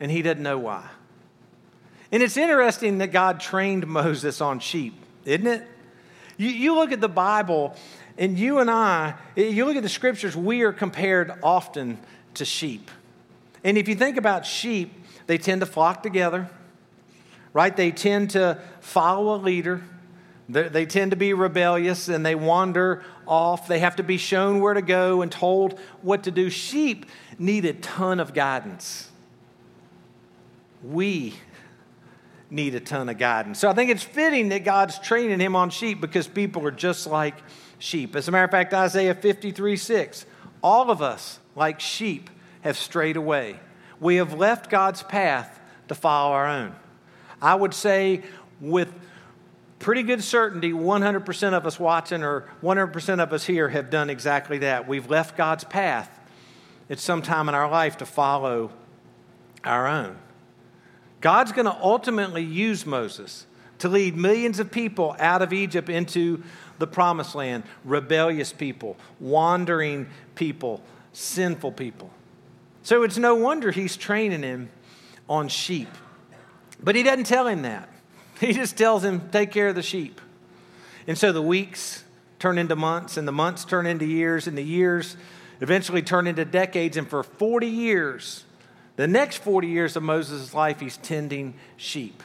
and 0.00 0.10
he 0.10 0.20
doesn't 0.20 0.42
know 0.42 0.58
why. 0.58 0.86
And 2.12 2.22
it's 2.22 2.36
interesting 2.36 2.98
that 2.98 3.10
God 3.10 3.40
trained 3.40 3.86
Moses 3.86 4.42
on 4.42 4.60
sheep, 4.60 4.94
isn't 5.24 5.46
it? 5.46 5.66
You, 6.36 6.50
you 6.50 6.74
look 6.74 6.92
at 6.92 7.00
the 7.00 7.08
Bible, 7.08 7.74
and 8.18 8.38
you 8.38 8.58
and 8.58 8.70
I, 8.70 9.14
you 9.34 9.64
look 9.64 9.76
at 9.76 9.82
the 9.82 9.88
scriptures, 9.88 10.36
we 10.36 10.62
are 10.62 10.72
compared 10.72 11.32
often 11.42 11.98
to 12.34 12.44
sheep. 12.44 12.90
And 13.64 13.78
if 13.78 13.88
you 13.88 13.94
think 13.94 14.18
about 14.18 14.44
sheep, 14.44 14.92
they 15.26 15.38
tend 15.38 15.60
to 15.62 15.66
flock 15.66 16.02
together, 16.02 16.50
right? 17.52 17.74
They 17.74 17.90
tend 17.90 18.30
to 18.30 18.60
follow 18.80 19.34
a 19.34 19.40
leader. 19.40 19.82
They 20.48 20.84
tend 20.84 21.12
to 21.12 21.16
be 21.16 21.32
rebellious 21.32 22.08
and 22.08 22.26
they 22.26 22.34
wander 22.34 23.02
off. 23.26 23.68
They 23.68 23.78
have 23.78 23.96
to 23.96 24.02
be 24.02 24.18
shown 24.18 24.60
where 24.60 24.74
to 24.74 24.82
go 24.82 25.22
and 25.22 25.32
told 25.32 25.78
what 26.02 26.24
to 26.24 26.30
do. 26.30 26.50
Sheep 26.50 27.06
need 27.38 27.64
a 27.64 27.72
ton 27.72 28.20
of 28.20 28.34
guidance. 28.34 29.08
We 30.82 31.34
need 32.52 32.74
a 32.74 32.80
ton 32.80 33.08
of 33.08 33.18
guidance. 33.18 33.58
So 33.58 33.68
I 33.68 33.72
think 33.72 33.90
it's 33.90 34.02
fitting 34.02 34.50
that 34.50 34.62
God's 34.62 34.98
training 34.98 35.40
him 35.40 35.56
on 35.56 35.70
sheep 35.70 36.00
because 36.00 36.28
people 36.28 36.66
are 36.66 36.70
just 36.70 37.06
like 37.06 37.34
sheep. 37.78 38.14
As 38.14 38.28
a 38.28 38.30
matter 38.30 38.44
of 38.44 38.50
fact, 38.50 38.74
Isaiah 38.74 39.14
53 39.14 39.76
6, 39.76 40.26
all 40.62 40.90
of 40.90 41.00
us, 41.00 41.40
like 41.56 41.80
sheep, 41.80 42.30
have 42.60 42.76
strayed 42.76 43.16
away. 43.16 43.58
We 44.00 44.16
have 44.16 44.34
left 44.34 44.70
God's 44.70 45.02
path 45.02 45.60
to 45.88 45.94
follow 45.94 46.32
our 46.32 46.46
own. 46.46 46.74
I 47.40 47.54
would 47.54 47.74
say, 47.74 48.22
with 48.60 48.92
pretty 49.78 50.02
good 50.02 50.22
certainty, 50.22 50.72
100% 50.72 51.52
of 51.54 51.66
us 51.66 51.80
watching 51.80 52.22
or 52.22 52.48
100% 52.62 53.20
of 53.20 53.32
us 53.32 53.44
here 53.44 53.68
have 53.68 53.90
done 53.90 54.10
exactly 54.10 54.58
that. 54.58 54.86
We've 54.86 55.10
left 55.10 55.36
God's 55.36 55.64
path 55.64 56.20
at 56.90 56.98
some 56.98 57.22
time 57.22 57.48
in 57.48 57.54
our 57.54 57.68
life 57.70 57.96
to 57.98 58.06
follow 58.06 58.70
our 59.64 59.88
own. 59.88 60.18
God's 61.22 61.52
going 61.52 61.66
to 61.66 61.76
ultimately 61.80 62.42
use 62.42 62.84
Moses 62.84 63.46
to 63.78 63.88
lead 63.88 64.16
millions 64.16 64.58
of 64.58 64.70
people 64.70 65.16
out 65.18 65.40
of 65.40 65.52
Egypt 65.52 65.88
into 65.88 66.42
the 66.78 66.86
promised 66.86 67.34
land 67.34 67.62
rebellious 67.84 68.52
people, 68.52 68.96
wandering 69.18 70.08
people, 70.34 70.82
sinful 71.12 71.72
people. 71.72 72.10
So 72.82 73.04
it's 73.04 73.18
no 73.18 73.36
wonder 73.36 73.70
he's 73.70 73.96
training 73.96 74.42
him 74.42 74.68
on 75.28 75.48
sheep. 75.48 75.88
But 76.82 76.96
he 76.96 77.04
doesn't 77.04 77.24
tell 77.24 77.46
him 77.46 77.62
that. 77.62 77.88
He 78.40 78.52
just 78.52 78.76
tells 78.76 79.04
him, 79.04 79.30
take 79.30 79.52
care 79.52 79.68
of 79.68 79.76
the 79.76 79.82
sheep. 79.82 80.20
And 81.06 81.16
so 81.16 81.30
the 81.30 81.40
weeks 81.40 82.02
turn 82.40 82.58
into 82.58 82.74
months, 82.74 83.16
and 83.16 83.28
the 83.28 83.32
months 83.32 83.64
turn 83.64 83.86
into 83.86 84.04
years, 84.04 84.48
and 84.48 84.58
the 84.58 84.64
years 84.64 85.16
eventually 85.60 86.02
turn 86.02 86.26
into 86.26 86.44
decades. 86.44 86.96
And 86.96 87.08
for 87.08 87.22
40 87.22 87.68
years, 87.68 88.44
the 88.96 89.06
next 89.06 89.38
40 89.38 89.68
years 89.68 89.96
of 89.96 90.02
Moses' 90.02 90.54
life, 90.54 90.80
he's 90.80 90.96
tending 90.98 91.54
sheep. 91.76 92.22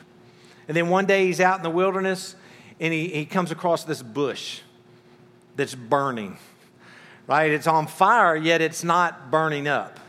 And 0.68 0.76
then 0.76 0.90
one 0.90 1.06
day 1.06 1.28
he's 1.28 1.40
out 1.40 1.58
in 1.58 1.64
the 1.64 1.70
wilderness 1.70 2.36
and 2.80 2.94
he, 2.94 3.08
he 3.08 3.26
comes 3.26 3.52
across 3.52 3.84
this 3.84 4.04
bush 4.04 4.62
that's 5.56 5.76
burning, 5.76 6.38
right? 7.26 7.52
It's 7.52 7.68
on 7.68 7.88
fire, 7.88 8.36
yet 8.36 8.62
it's 8.62 8.84
not 8.84 9.32
burning 9.32 9.68
up. 9.68 10.00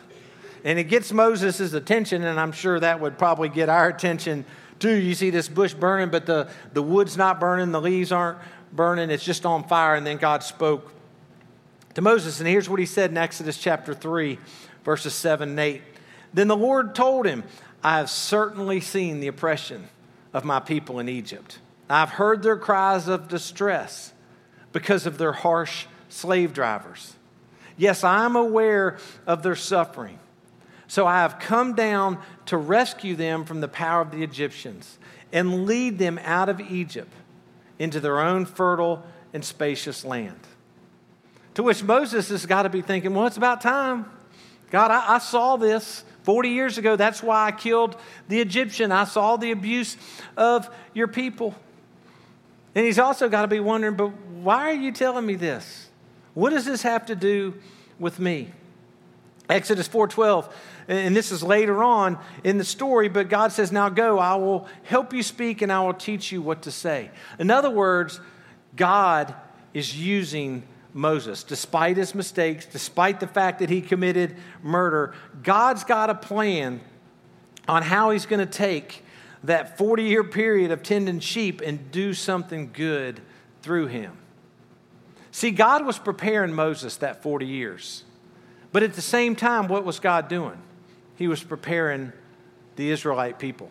And 0.65 0.79
it 0.79 0.85
gets 0.85 1.13
Moses' 1.13 1.73
attention, 1.73 2.25
and 2.25 2.39
I'm 2.39 2.53
sure 2.53 2.79
that 2.81 3.01
would 3.01 3.17
probably 3.17 3.49
get 3.49 3.69
our 3.69 3.89
attention 3.89 4.45
too. 4.79 4.95
You 4.95 5.15
see 5.15 5.31
this 5.31 5.49
bush 5.49 5.73
burning, 5.73 6.11
but 6.11 6.27
the, 6.27 6.51
the 6.73 6.83
wood's 6.83 7.17
not 7.17 7.41
burning, 7.41 7.73
the 7.73 7.81
leaves 7.81 8.13
aren't 8.13 8.39
burning, 8.73 9.11
it's 9.11 9.25
just 9.25 9.47
on 9.47 9.67
fire. 9.67 9.95
And 9.95 10.07
then 10.07 10.19
God 10.19 10.43
spoke 10.43 10.93
to 11.95 12.03
Moses, 12.03 12.41
and 12.41 12.49
here's 12.49 12.69
what 12.69 12.81
he 12.81 12.87
said 12.87 13.11
in 13.11 13.17
Exodus 13.17 13.57
chapter 13.57 13.95
3, 13.95 14.39
verses 14.85 15.15
7 15.15 15.49
and 15.49 15.59
8. 15.59 15.83
Then 16.33 16.49
the 16.49 16.57
Lord 16.57 16.95
told 16.95 17.27
him, 17.27 17.45
I 17.83 17.99
have 17.99 18.11
certainly 18.11 18.81
seen 18.81 19.21
the 19.21 19.29
oppression 19.29 19.89
of 20.33 20.45
my 20.45 20.61
people 20.61 20.99
in 20.99 21.09
Egypt. 21.09 21.59
I've 21.89 22.11
heard 22.11 22.43
their 22.43 22.57
cries 22.57 23.09
of 23.09 23.29
distress 23.29 24.13
because 24.73 25.07
of 25.07 25.19
their 25.19 25.33
harsh 25.33 25.87
slave 26.09 26.53
drivers. 26.53 27.15
Yes, 27.77 28.05
I 28.05 28.25
am 28.25 28.37
aware 28.37 28.99
of 29.27 29.43
their 29.43 29.57
suffering. 29.57 30.19
So 30.89 31.07
I 31.07 31.19
have 31.19 31.39
come 31.39 31.75
down 31.75 32.19
to 32.47 32.57
rescue 32.57 33.15
them 33.15 33.45
from 33.45 33.61
the 33.61 33.69
power 33.69 34.01
of 34.01 34.11
the 34.11 34.23
Egyptians 34.23 34.99
and 35.33 35.67
lead 35.67 35.99
them 35.99 36.19
out 36.25 36.49
of 36.49 36.61
Egypt 36.61 37.13
into 37.79 38.01
their 38.01 38.21
own 38.21 38.47
fertile 38.47 39.05
and 39.33 39.45
spacious 39.45 40.05
land. 40.05 40.41
To 41.55 41.63
which 41.63 41.83
Moses 41.83 42.29
has 42.31 42.47
got 42.47 42.63
to 42.63 42.69
be 42.69 42.83
thinking, 42.83 43.15
well, 43.15 43.27
it's 43.27 43.37
about 43.37 43.61
time. 43.61 44.07
God, 44.71 44.91
I, 44.91 45.15
I 45.15 45.19
saw 45.19 45.57
this. 45.57 46.05
40 46.23 46.51
years 46.51 46.79
ago, 46.79 46.97
that's 46.97 47.23
why 47.23 47.47
I 47.47 47.53
killed 47.53 47.97
the 48.29 48.41
Egyptian. 48.41 48.93
I 48.93 49.05
saw 49.05 49.37
the 49.37 49.51
abuse 49.51 49.97
of 50.37 50.69
your 50.95 51.09
people. 51.09 51.55
And 52.75 52.85
he's 52.85 52.99
also 52.99 53.29
got 53.29 53.43
to 53.43 53.49
be 53.49 53.61
wondering, 53.61 53.97
but 53.97 54.09
why 54.09 54.71
are 54.71 54.75
you 54.75 54.93
telling 54.93 55.27
me 55.27 55.35
this? 55.35 55.89
What 56.35 56.51
does 56.51 56.65
this 56.65 56.83
have 56.83 57.07
to 57.07 57.17
do 57.17 57.55
with 57.99 58.19
me? 58.21 58.51
Exodus 59.49 59.89
4:12, 59.89 60.53
and 60.89 61.17
this 61.17 61.33
is 61.33 61.43
later 61.43 61.83
on 61.83 62.19
in 62.45 62.59
the 62.59 62.65
story, 62.65 63.09
but 63.09 63.31
God 63.31 63.51
says, 63.51 63.73
"Now 63.73 63.89
go, 63.89 64.19
I 64.19 64.35
will 64.35 64.69
help 64.85 65.15
you 65.15 65.23
speak 65.23 65.63
and 65.63 65.73
I 65.73 65.81
will 65.81 65.95
teach 65.95 66.31
you 66.31 66.43
what 66.43 66.63
to 66.63 66.71
say." 66.71 67.11
In 67.39 67.51
other 67.51 67.71
words, 67.71 68.21
God 68.77 69.35
is 69.73 69.99
using 69.99 70.65
Moses. 70.99 71.45
Despite 71.45 71.97
his 71.97 72.15
mistakes, 72.15 72.67
despite 72.67 73.21
the 73.21 73.27
fact 73.27 73.61
that 73.61 73.71
he 73.71 73.81
committed 73.81 74.37
murder, 74.63 75.15
God's 75.43 75.85
got 75.85 76.11
a 76.11 76.15
plan 76.15 76.81
on 77.69 77.83
how 77.83 78.11
he's 78.11 78.27
going 78.27 78.45
to 78.45 78.53
take 78.53 79.05
that 79.45 79.79
40 79.79 80.03
year 80.03 80.25
period 80.25 80.73
of 80.73 80.83
tending 80.83 81.21
sheep 81.21 81.61
and 81.61 81.91
do 81.93 82.13
something 82.13 82.71
good 82.73 83.21
through 83.63 83.87
him. 83.87 84.17
See, 85.31 85.53
God 85.53 85.87
was 85.87 85.99
preparing 85.99 86.53
Moses 86.53 86.97
that 86.97 87.23
40 87.23 87.47
years. 87.47 88.05
But 88.73 88.83
at 88.83 88.95
the 88.95 89.03
same 89.03 89.37
time, 89.37 89.69
what 89.69 89.85
was 89.85 90.01
God 90.01 90.29
doing? 90.29 90.59
He 91.15 91.29
was 91.29 91.43
preparing 91.43 92.13
the 92.77 92.91
Israelite 92.91 93.39
people. 93.39 93.71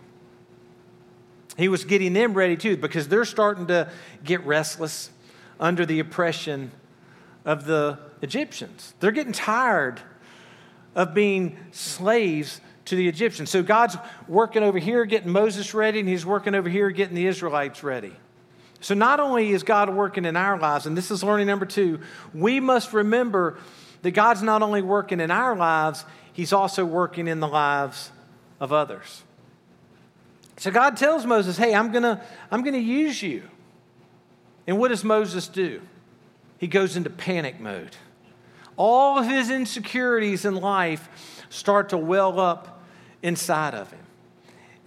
He 1.57 1.67
was 1.67 1.83
getting 1.83 2.13
them 2.13 2.33
ready 2.33 2.55
too 2.55 2.77
because 2.77 3.07
they're 3.07 3.25
starting 3.25 3.67
to 3.67 3.91
get 4.23 4.45
restless 4.45 5.09
under 5.59 5.85
the 5.85 5.99
oppression 5.99 6.71
of 7.47 7.65
the 7.65 7.97
Egyptians. 8.21 8.93
They're 8.99 9.11
getting 9.11 9.31
tired 9.31 10.01
of 10.93 11.13
being 11.13 11.57
slaves 11.71 12.59
to 12.85 12.95
the 12.95 13.07
Egyptians. 13.07 13.49
So 13.49 13.63
God's 13.63 13.97
working 14.27 14.63
over 14.63 14.77
here 14.77 15.05
getting 15.05 15.31
Moses 15.31 15.73
ready, 15.73 16.01
and 16.01 16.09
He's 16.09 16.25
working 16.25 16.53
over 16.53 16.69
here 16.69 16.91
getting 16.91 17.15
the 17.15 17.25
Israelites 17.25 17.83
ready. 17.83 18.13
So 18.81 18.93
not 18.93 19.19
only 19.19 19.51
is 19.51 19.63
God 19.63 19.89
working 19.89 20.25
in 20.25 20.35
our 20.35 20.59
lives, 20.59 20.85
and 20.85 20.95
this 20.95 21.09
is 21.09 21.23
learning 21.23 21.47
number 21.47 21.65
two, 21.65 22.01
we 22.33 22.59
must 22.59 22.93
remember 22.93 23.57
that 24.01 24.11
God's 24.11 24.43
not 24.43 24.61
only 24.61 24.81
working 24.81 25.19
in 25.19 25.31
our 25.31 25.55
lives, 25.55 26.05
He's 26.33 26.53
also 26.53 26.85
working 26.85 27.27
in 27.27 27.39
the 27.39 27.47
lives 27.47 28.11
of 28.59 28.73
others. 28.73 29.23
So 30.57 30.69
God 30.69 30.97
tells 30.97 31.25
Moses, 31.25 31.57
Hey, 31.57 31.73
I'm 31.73 31.91
going 31.91 32.03
to 32.03 32.21
I'm 32.51 32.61
going 32.61 32.73
to 32.73 32.79
use 32.79 33.23
you. 33.23 33.43
And 34.67 34.77
what 34.77 34.89
does 34.89 35.05
Moses 35.05 35.47
do? 35.47 35.81
He 36.57 36.67
goes 36.67 36.95
into 36.97 37.09
panic 37.09 37.59
mode. 37.59 37.95
All 38.75 39.19
of 39.19 39.27
his 39.27 39.49
insecurities 39.49 40.45
in 40.45 40.55
life 40.55 41.45
start 41.49 41.89
to 41.89 41.97
well 41.97 42.39
up 42.39 42.81
inside 43.21 43.73
of 43.73 43.91
him. 43.91 43.99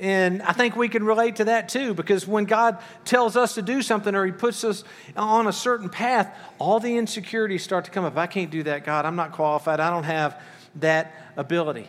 And 0.01 0.41
I 0.41 0.53
think 0.53 0.77
we 0.77 0.89
can 0.89 1.05
relate 1.05 1.37
to 1.37 1.45
that 1.45 1.69
too, 1.69 1.93
because 1.93 2.27
when 2.27 2.47
God 2.47 2.79
tells 3.05 3.37
us 3.37 3.55
to 3.57 3.63
do 3.63 3.83
something 3.83 4.15
or 4.15 4.25
He 4.25 4.33
puts 4.33 4.65
us 4.65 4.83
on 5.15 5.47
a 5.47 5.53
certain 5.53 5.91
path, 5.91 6.35
all 6.59 6.81
the 6.81 6.97
insecurities 6.97 7.63
start 7.63 7.85
to 7.85 7.91
come 7.91 8.07
up. 8.07 8.17
I 8.17 8.27
can't 8.27 8.51
do 8.51 8.63
that, 8.63 8.85
God. 8.85 9.05
I'm 9.05 9.17
not 9.17 9.33
qualified. 9.33 9.79
I 9.79 9.91
don't 9.91 10.05
have 10.05 10.41
that 10.77 11.15
ability. 11.37 11.87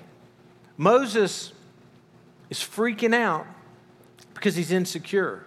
Moses 0.76 1.54
is 2.50 2.58
freaking 2.58 3.15
out 3.15 3.48
because 4.34 4.56
he's 4.56 4.74
insecure. 4.74 5.46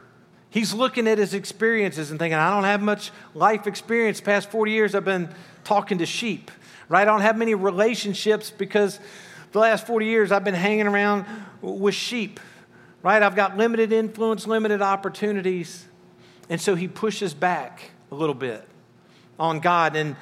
He's 0.54 0.72
looking 0.72 1.08
at 1.08 1.18
his 1.18 1.34
experiences 1.34 2.12
and 2.12 2.20
thinking, 2.20 2.38
I 2.38 2.48
don't 2.50 2.62
have 2.62 2.80
much 2.80 3.10
life 3.34 3.66
experience. 3.66 4.20
Past 4.20 4.52
40 4.52 4.70
years, 4.70 4.94
I've 4.94 5.04
been 5.04 5.28
talking 5.64 5.98
to 5.98 6.06
sheep, 6.06 6.48
right? 6.88 7.02
I 7.02 7.04
don't 7.04 7.22
have 7.22 7.36
many 7.36 7.56
relationships 7.56 8.52
because 8.52 9.00
the 9.50 9.58
last 9.58 9.84
40 9.84 10.06
years 10.06 10.30
I've 10.30 10.44
been 10.44 10.54
hanging 10.54 10.86
around 10.86 11.26
with 11.60 11.96
sheep. 11.96 12.38
right? 13.02 13.20
I've 13.20 13.34
got 13.34 13.56
limited 13.56 13.92
influence, 13.92 14.46
limited 14.46 14.80
opportunities. 14.80 15.86
And 16.48 16.60
so 16.60 16.76
he 16.76 16.86
pushes 16.86 17.34
back 17.34 17.90
a 18.12 18.14
little 18.14 18.32
bit 18.32 18.64
on 19.40 19.58
God. 19.58 19.96
In 19.96 20.14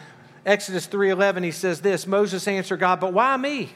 Exodus 0.47 0.87
3:11 0.87 1.45
he 1.45 1.51
says 1.51 1.83
this, 1.83 2.07
Moses 2.07 2.49
answered 2.49 2.81
God, 2.81 3.01
"But 3.01 3.12
why 3.12 3.37
me? 3.37 3.75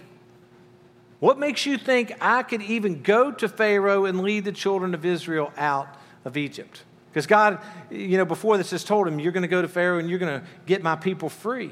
What 1.20 1.38
makes 1.38 1.66
you 1.66 1.76
think 1.76 2.16
I 2.18 2.42
could 2.42 2.62
even 2.62 3.02
go 3.02 3.30
to 3.30 3.46
Pharaoh 3.46 4.06
and 4.06 4.22
lead 4.22 4.46
the 4.46 4.52
children 4.52 4.94
of 4.94 5.04
Israel 5.04 5.52
out 5.58 5.88
of 6.26 6.36
Egypt?" 6.36 6.82
Because 7.16 7.26
God, 7.26 7.60
you 7.90 8.18
know, 8.18 8.26
before 8.26 8.58
this 8.58 8.72
has 8.72 8.84
told 8.84 9.08
him, 9.08 9.18
You're 9.18 9.32
going 9.32 9.40
to 9.40 9.48
go 9.48 9.62
to 9.62 9.68
Pharaoh 9.68 9.98
and 9.98 10.10
you're 10.10 10.18
going 10.18 10.38
to 10.38 10.46
get 10.66 10.82
my 10.82 10.96
people 10.96 11.30
free. 11.30 11.70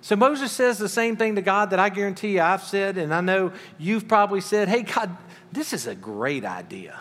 So 0.00 0.16
Moses 0.16 0.50
says 0.50 0.76
the 0.76 0.88
same 0.88 1.16
thing 1.16 1.36
to 1.36 1.40
God 1.40 1.70
that 1.70 1.78
I 1.78 1.88
guarantee 1.88 2.32
you 2.32 2.42
I've 2.42 2.64
said, 2.64 2.98
and 2.98 3.14
I 3.14 3.20
know 3.20 3.52
you've 3.78 4.08
probably 4.08 4.40
said, 4.40 4.68
Hey, 4.68 4.82
God, 4.82 5.16
this 5.52 5.72
is 5.72 5.86
a 5.86 5.94
great 5.94 6.44
idea, 6.44 7.00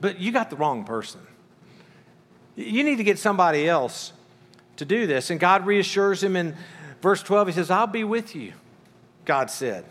but 0.00 0.18
you 0.18 0.32
got 0.32 0.48
the 0.48 0.56
wrong 0.56 0.84
person. 0.84 1.20
You 2.56 2.82
need 2.84 2.96
to 2.96 3.04
get 3.04 3.18
somebody 3.18 3.68
else 3.68 4.14
to 4.76 4.84
do 4.84 5.06
this. 5.06 5.28
And 5.28 5.38
God 5.38 5.66
reassures 5.66 6.22
him 6.22 6.36
in 6.36 6.56
verse 7.02 7.22
12. 7.22 7.48
He 7.48 7.52
says, 7.52 7.70
I'll 7.70 7.86
be 7.86 8.02
with 8.02 8.34
you, 8.34 8.54
God 9.26 9.50
said. 9.50 9.84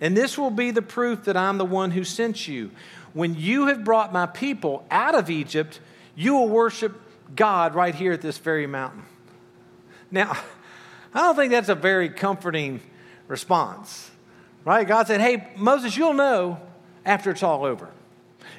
And 0.00 0.16
this 0.16 0.36
will 0.36 0.50
be 0.50 0.72
the 0.72 0.82
proof 0.82 1.24
that 1.24 1.36
I'm 1.36 1.56
the 1.56 1.64
one 1.64 1.90
who 1.90 2.04
sent 2.04 2.46
you. 2.46 2.70
When 3.14 3.36
you 3.36 3.68
have 3.68 3.84
brought 3.84 4.12
my 4.12 4.26
people 4.26 4.84
out 4.90 5.14
of 5.14 5.30
Egypt, 5.30 5.80
you 6.14 6.34
will 6.34 6.48
worship 6.48 7.00
God 7.34 7.74
right 7.74 7.94
here 7.94 8.12
at 8.12 8.20
this 8.20 8.38
very 8.38 8.66
mountain. 8.66 9.04
Now, 10.10 10.36
I 11.14 11.20
don't 11.20 11.36
think 11.36 11.52
that's 11.52 11.68
a 11.68 11.74
very 11.74 12.08
comforting 12.08 12.80
response, 13.28 14.10
right? 14.64 14.86
God 14.86 15.06
said, 15.06 15.20
Hey, 15.20 15.48
Moses, 15.56 15.96
you'll 15.96 16.12
know 16.12 16.60
after 17.06 17.30
it's 17.30 17.42
all 17.42 17.64
over. 17.64 17.88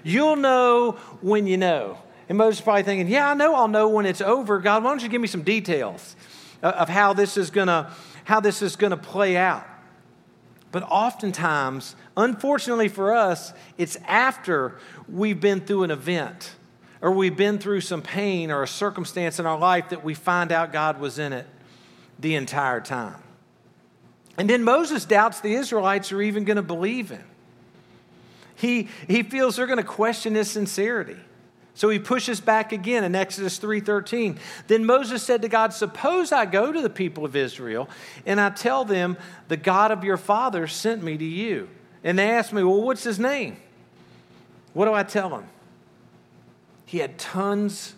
You'll 0.04 0.38
know 0.38 0.94
when 1.22 1.48
you 1.48 1.58
know. 1.58 1.98
And 2.30 2.38
Moses 2.38 2.62
probably 2.62 2.84
thinking, 2.84 3.10
Yeah, 3.10 3.30
I 3.30 3.34
know 3.34 3.56
I'll 3.56 3.68
know 3.68 3.90
when 3.90 4.06
it's 4.06 4.22
over. 4.22 4.60
God, 4.60 4.84
why 4.84 4.90
don't 4.92 5.04
you 5.04 5.10
give 5.10 5.22
me 5.22 5.28
some 5.28 5.44
details 5.44 6.16
uh, 6.64 6.68
of 6.70 6.88
how 6.88 7.14
this 7.14 7.36
is 7.38 7.50
gonna, 7.50 7.92
how 8.24 8.40
this 8.40 8.62
is 8.62 8.78
gonna 8.78 8.98
play 8.98 9.36
out? 9.36 9.66
But 10.76 10.84
oftentimes, 10.90 11.96
unfortunately 12.18 12.90
for 12.90 13.16
us, 13.16 13.54
it's 13.78 13.96
after 14.06 14.76
we've 15.08 15.40
been 15.40 15.62
through 15.62 15.84
an 15.84 15.92
event 15.92 16.52
or 17.02 17.12
we've 17.12 17.38
been 17.38 17.60
through 17.60 17.80
some 17.80 18.02
pain 18.02 18.52
or 18.52 18.62
a 18.62 18.68
circumstance 18.68 19.40
in 19.40 19.46
our 19.46 19.58
life 19.58 19.88
that 19.92 20.04
we 20.04 20.14
find 20.14 20.52
out 20.52 20.74
God 20.74 21.00
was 21.00 21.18
in 21.18 21.32
it 21.32 21.48
the 22.20 22.36
entire 22.36 22.82
time. 22.82 23.24
And 24.38 24.50
then 24.50 24.66
Moses 24.66 25.06
doubts 25.06 25.40
the 25.40 25.54
Israelites 25.54 26.12
are 26.12 26.22
even 26.22 26.44
going 26.44 26.58
to 26.58 26.62
believe 26.62 27.10
him. 27.10 27.24
He, 28.56 28.90
he 29.08 29.24
feels 29.24 29.56
they're 29.56 29.68
going 29.68 29.78
to 29.78 29.84
question 29.84 30.36
his 30.36 30.52
sincerity. 30.52 31.16
So 31.76 31.90
he 31.90 32.00
pushes 32.00 32.40
back 32.40 32.72
again 32.72 33.04
in 33.04 33.16
Exodus 33.16 33.60
3:13. 33.60 34.40
Then 34.68 34.86
Moses 34.86 35.22
said 35.22 35.42
to 35.42 35.50
God, 35.50 35.74
"Suppose 35.74 36.32
I 36.32 36.46
go 36.46 36.72
to 36.72 36.82
the 36.82 36.90
people 36.90 37.26
of 37.26 37.36
Israel 37.36 37.90
and 38.26 38.40
I 38.40 38.50
tell 38.50 38.86
them, 38.86 39.18
the 39.50 39.58
God 39.58 39.92
of 39.92 40.04
your 40.04 40.18
fathers 40.18 40.74
sent 40.74 41.04
me 41.04 41.18
to 41.18 41.26
you." 41.26 41.70
And 42.04 42.18
they 42.18 42.32
ask 42.32 42.54
me, 42.54 42.64
"Well, 42.64 42.82
what's 42.82 43.04
his 43.04 43.20
name?" 43.20 43.58
What 44.74 44.86
do 44.86 44.94
I 44.94 45.04
tell 45.04 45.30
them? 45.30 45.46
He 46.86 47.00
had 47.00 47.18
tons 47.18 47.96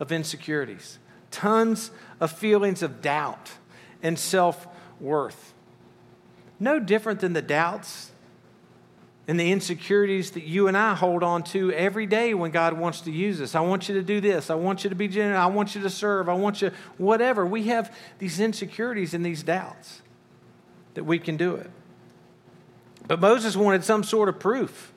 of 0.00 0.10
insecurities, 0.10 0.98
tons 1.30 1.92
of 2.20 2.32
feelings 2.32 2.82
of 2.82 3.00
doubt 3.00 3.52
and 4.02 4.18
self-worth. 4.18 5.54
No 6.58 6.80
different 6.80 7.20
than 7.20 7.32
the 7.32 7.42
doubts 7.42 8.10
and 9.26 9.40
the 9.40 9.50
insecurities 9.50 10.32
that 10.32 10.44
you 10.44 10.68
and 10.68 10.76
I 10.76 10.94
hold 10.94 11.22
on 11.22 11.44
to 11.44 11.72
every 11.72 12.06
day 12.06 12.34
when 12.34 12.50
God 12.50 12.74
wants 12.74 13.02
to 13.02 13.10
use 13.10 13.40
us. 13.40 13.54
I 13.54 13.60
want 13.60 13.88
you 13.88 13.94
to 13.94 14.02
do 14.02 14.20
this. 14.20 14.50
I 14.50 14.54
want 14.54 14.84
you 14.84 14.90
to 14.90 14.96
be 14.96 15.08
genuine. 15.08 15.40
I 15.40 15.46
want 15.46 15.74
you 15.74 15.82
to 15.82 15.90
serve. 15.90 16.28
I 16.28 16.34
want 16.34 16.60
you, 16.60 16.70
whatever. 16.98 17.46
We 17.46 17.64
have 17.64 17.94
these 18.18 18.38
insecurities 18.38 19.14
and 19.14 19.24
these 19.24 19.42
doubts 19.42 20.02
that 20.92 21.04
we 21.04 21.18
can 21.18 21.36
do 21.36 21.54
it. 21.54 21.70
But 23.06 23.20
Moses 23.20 23.56
wanted 23.56 23.84
some 23.84 24.04
sort 24.04 24.28
of 24.28 24.38
proof. 24.38 24.92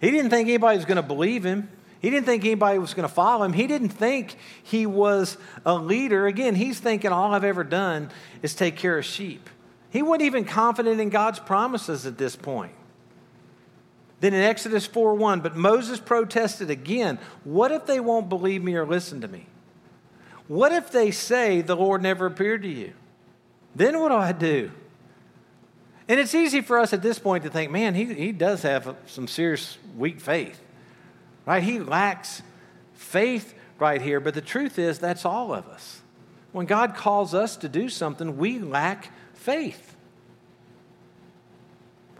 He 0.00 0.10
didn't 0.10 0.30
think 0.30 0.48
anybody 0.48 0.76
was 0.76 0.86
going 0.86 0.96
to 0.96 1.02
believe 1.02 1.44
him. 1.44 1.68
He 2.00 2.10
didn't 2.10 2.26
think 2.26 2.44
anybody 2.44 2.78
was 2.78 2.94
going 2.94 3.08
to 3.08 3.14
follow 3.14 3.44
him. 3.44 3.52
He 3.52 3.68
didn't 3.68 3.90
think 3.90 4.36
he 4.62 4.86
was 4.86 5.36
a 5.64 5.74
leader. 5.74 6.26
Again, 6.26 6.56
he's 6.56 6.80
thinking 6.80 7.12
all 7.12 7.32
I've 7.32 7.44
ever 7.44 7.62
done 7.62 8.10
is 8.42 8.54
take 8.54 8.76
care 8.76 8.98
of 8.98 9.04
sheep. 9.04 9.48
He 9.90 10.02
wasn't 10.02 10.22
even 10.22 10.44
confident 10.44 11.00
in 11.00 11.10
God's 11.10 11.38
promises 11.38 12.06
at 12.06 12.18
this 12.18 12.34
point. 12.34 12.72
Then 14.22 14.34
in 14.34 14.40
Exodus 14.40 14.86
4 14.86 15.16
1, 15.16 15.40
but 15.40 15.56
Moses 15.56 15.98
protested 15.98 16.70
again. 16.70 17.18
What 17.42 17.72
if 17.72 17.86
they 17.86 17.98
won't 17.98 18.28
believe 18.28 18.62
me 18.62 18.76
or 18.76 18.86
listen 18.86 19.20
to 19.22 19.26
me? 19.26 19.46
What 20.46 20.70
if 20.70 20.92
they 20.92 21.10
say 21.10 21.60
the 21.60 21.74
Lord 21.74 22.02
never 22.02 22.26
appeared 22.26 22.62
to 22.62 22.68
you? 22.68 22.92
Then 23.74 23.98
what 23.98 24.10
do 24.10 24.14
I 24.14 24.30
do? 24.30 24.70
And 26.06 26.20
it's 26.20 26.36
easy 26.36 26.60
for 26.60 26.78
us 26.78 26.92
at 26.92 27.02
this 27.02 27.18
point 27.18 27.42
to 27.42 27.50
think, 27.50 27.72
man, 27.72 27.96
he, 27.96 28.14
he 28.14 28.30
does 28.30 28.62
have 28.62 28.94
some 29.06 29.26
serious 29.26 29.76
weak 29.96 30.20
faith, 30.20 30.60
right? 31.44 31.62
He 31.64 31.80
lacks 31.80 32.42
faith 32.94 33.54
right 33.80 34.00
here. 34.00 34.20
But 34.20 34.34
the 34.34 34.40
truth 34.40 34.78
is, 34.78 35.00
that's 35.00 35.24
all 35.24 35.52
of 35.52 35.66
us. 35.66 36.00
When 36.52 36.66
God 36.66 36.94
calls 36.94 37.34
us 37.34 37.56
to 37.56 37.68
do 37.68 37.88
something, 37.88 38.36
we 38.36 38.60
lack 38.60 39.10
faith. 39.34 39.96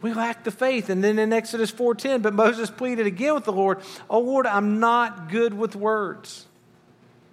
We 0.03 0.13
lack 0.13 0.45
the 0.45 0.51
faith. 0.51 0.91
And 0.91 1.03
then 1.03 1.19
in 1.19 1.33
Exodus 1.33 1.71
4:10, 1.71 2.21
but 2.21 2.35
Moses 2.35 2.71
pleaded 2.71 3.07
again 3.07 3.35
with 3.35 3.45
the 3.45 3.53
Lord, 3.53 3.79
"Oh 4.11 4.19
Lord, 4.19 4.47
I'm 4.47 4.81
not 4.81 5.31
good 5.31 5.55
with 5.55 5.77
words. 5.77 6.47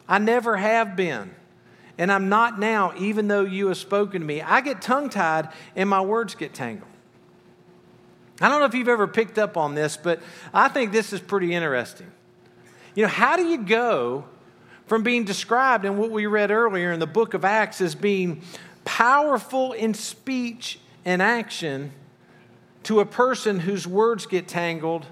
I 0.08 0.20
never 0.20 0.58
have 0.58 0.96
been. 0.96 1.32
And 1.98 2.12
I'm 2.12 2.30
not 2.30 2.60
now, 2.60 2.94
even 2.98 3.28
though 3.28 3.42
you 3.42 3.68
have 3.68 3.78
spoken 3.78 4.22
to 4.22 4.26
me. 4.26 4.42
I 4.42 4.62
get 4.62 4.82
tongue 4.82 5.10
tied 5.10 5.50
and 5.76 5.90
my 5.90 6.00
words 6.00 6.34
get 6.34 6.54
tangled. 6.54 6.90
I 8.40 8.48
don't 8.48 8.62
know 8.62 8.66
if 8.66 8.74
you've 8.74 8.88
ever 8.88 9.06
picked 9.06 9.38
up 9.38 9.58
on 9.58 9.76
this, 9.76 9.98
but 9.98 10.22
I 10.54 10.70
think 10.70 10.94
this 10.94 11.12
is 11.12 11.20
pretty 11.20 11.54
interesting. 11.54 12.10
You 12.96 13.04
know, 13.04 13.10
how 13.10 13.36
do 13.36 13.46
you 13.46 13.58
go 13.58 14.24
from 14.88 15.04
being 15.04 15.26
described 15.26 15.84
in 15.84 15.98
what 15.98 16.10
we 16.10 16.26
read 16.26 16.50
earlier 16.50 16.92
in 16.92 17.00
the 17.00 17.08
book 17.08 17.34
of 17.34 17.44
Acts 17.44 17.82
as 17.82 17.96
being 17.96 18.42
powerful 18.86 19.74
in 19.74 19.94
speech 19.94 20.80
and 21.04 21.22
action 21.22 21.92
to 22.84 23.00
a 23.00 23.06
person 23.06 23.60
whose 23.60 23.86
words 23.86 24.26
get 24.26 24.48
tangled 24.48 25.06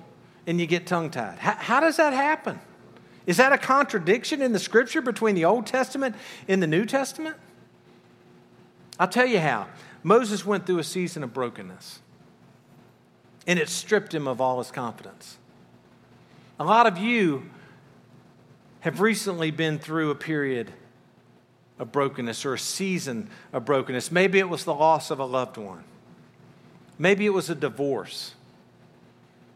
and 0.46 0.60
you 0.60 0.68
get 0.68 0.88
tongue 0.88 1.10
tied. 1.10 1.40
How, 1.40 1.54
how, 1.54 1.80
does 1.80 1.98
that 1.98 2.14
happen? 2.14 2.60
Is 3.26 3.38
that 3.38 3.52
a 3.52 3.58
contradiction 3.58 4.42
in 4.42 4.54
the 4.54 4.60
scripture 4.60 5.02
between 5.02 5.36
the 5.36 5.46
Old 5.46 5.66
Testament 5.66 6.16
and 6.48 6.64
the 6.64 6.68
New 6.68 6.86
Testament? 6.86 7.36
I'll 9.00 9.10
tell 9.10 9.26
you 9.26 9.40
how. 9.40 9.68
Moses 10.04 10.46
went 10.46 10.66
through 10.66 10.80
a 10.80 10.84
season 10.84 11.24
of 11.24 11.34
brokenness, 11.34 12.00
and 13.46 13.60
it 13.60 13.68
stripped 13.68 14.14
him 14.14 14.28
of 14.28 14.40
all 14.40 14.60
his 14.60 14.72
confidence. 14.72 15.38
A 16.60 16.64
lot 16.64 16.88
of 16.88 16.98
you 16.98 17.50
have 18.80 19.02
recently 19.02 19.52
been 19.52 19.78
through 19.78 20.12
a 20.12 20.16
period 20.16 20.72
of 21.78 21.92
brokenness 21.92 22.46
or 22.46 22.54
a 22.54 22.60
season 22.60 23.30
of 23.52 23.66
brokenness. 23.66 24.12
Maybe 24.12 24.40
it 24.40 24.50
was 24.50 24.64
the 24.64 24.74
loss 24.74 25.12
of 25.12 25.20
a 25.20 25.26
loved 25.26 25.58
one. 25.58 25.84
Maybe 27.00 27.26
it 27.26 27.34
was 27.34 27.50
a 27.50 27.56
divorce. 27.56 28.34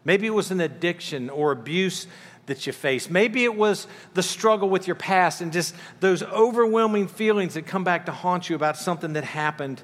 Maybe 0.04 0.28
it 0.28 0.32
was 0.32 0.52
an 0.52 0.62
addiction 0.62 1.30
or 1.30 1.52
abuse 1.52 2.08
that 2.48 2.66
you 2.66 2.74
face. 2.74 3.10
Maybe 3.10 3.44
it 3.44 3.56
was 3.56 3.88
the 4.14 4.24
struggle 4.24 4.70
with 4.70 4.88
your 4.88 4.96
past 4.96 5.42
and 5.42 5.54
just 5.54 5.76
those 6.00 6.24
overwhelming 6.24 7.08
feelings 7.08 7.54
that 7.54 7.66
come 7.66 7.84
back 7.84 8.08
to 8.08 8.12
haunt 8.12 8.50
you 8.50 8.56
about 8.56 8.78
something 8.78 9.14
that 9.14 9.24
happened 9.24 9.82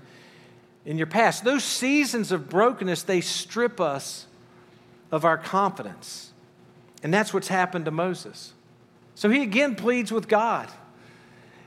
in 0.86 0.98
your 0.98 1.08
past. 1.08 1.44
Those 1.44 1.64
seasons 1.64 2.32
of 2.32 2.50
brokenness, 2.50 3.04
they 3.04 3.22
strip 3.22 3.80
us 3.80 4.26
of 5.12 5.24
our 5.24 5.38
confidence. 5.38 6.32
And 7.04 7.14
that's 7.14 7.34
what's 7.34 7.48
happened 7.48 7.86
to 7.86 7.92
Moses. 7.92 8.54
So 9.16 9.30
he 9.30 9.44
again 9.44 9.76
pleads 9.76 10.12
with 10.12 10.28
God. 10.28 10.70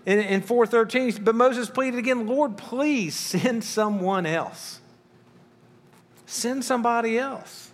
In, 0.06 0.18
in 0.18 0.40
413, 0.40 1.22
but 1.22 1.34
Moses 1.34 1.68
pleaded 1.68 1.98
again, 1.98 2.26
Lord, 2.26 2.56
please 2.56 3.14
send 3.14 3.62
someone 3.62 4.24
else. 4.24 4.79
Send 6.30 6.64
somebody 6.64 7.18
else. 7.18 7.72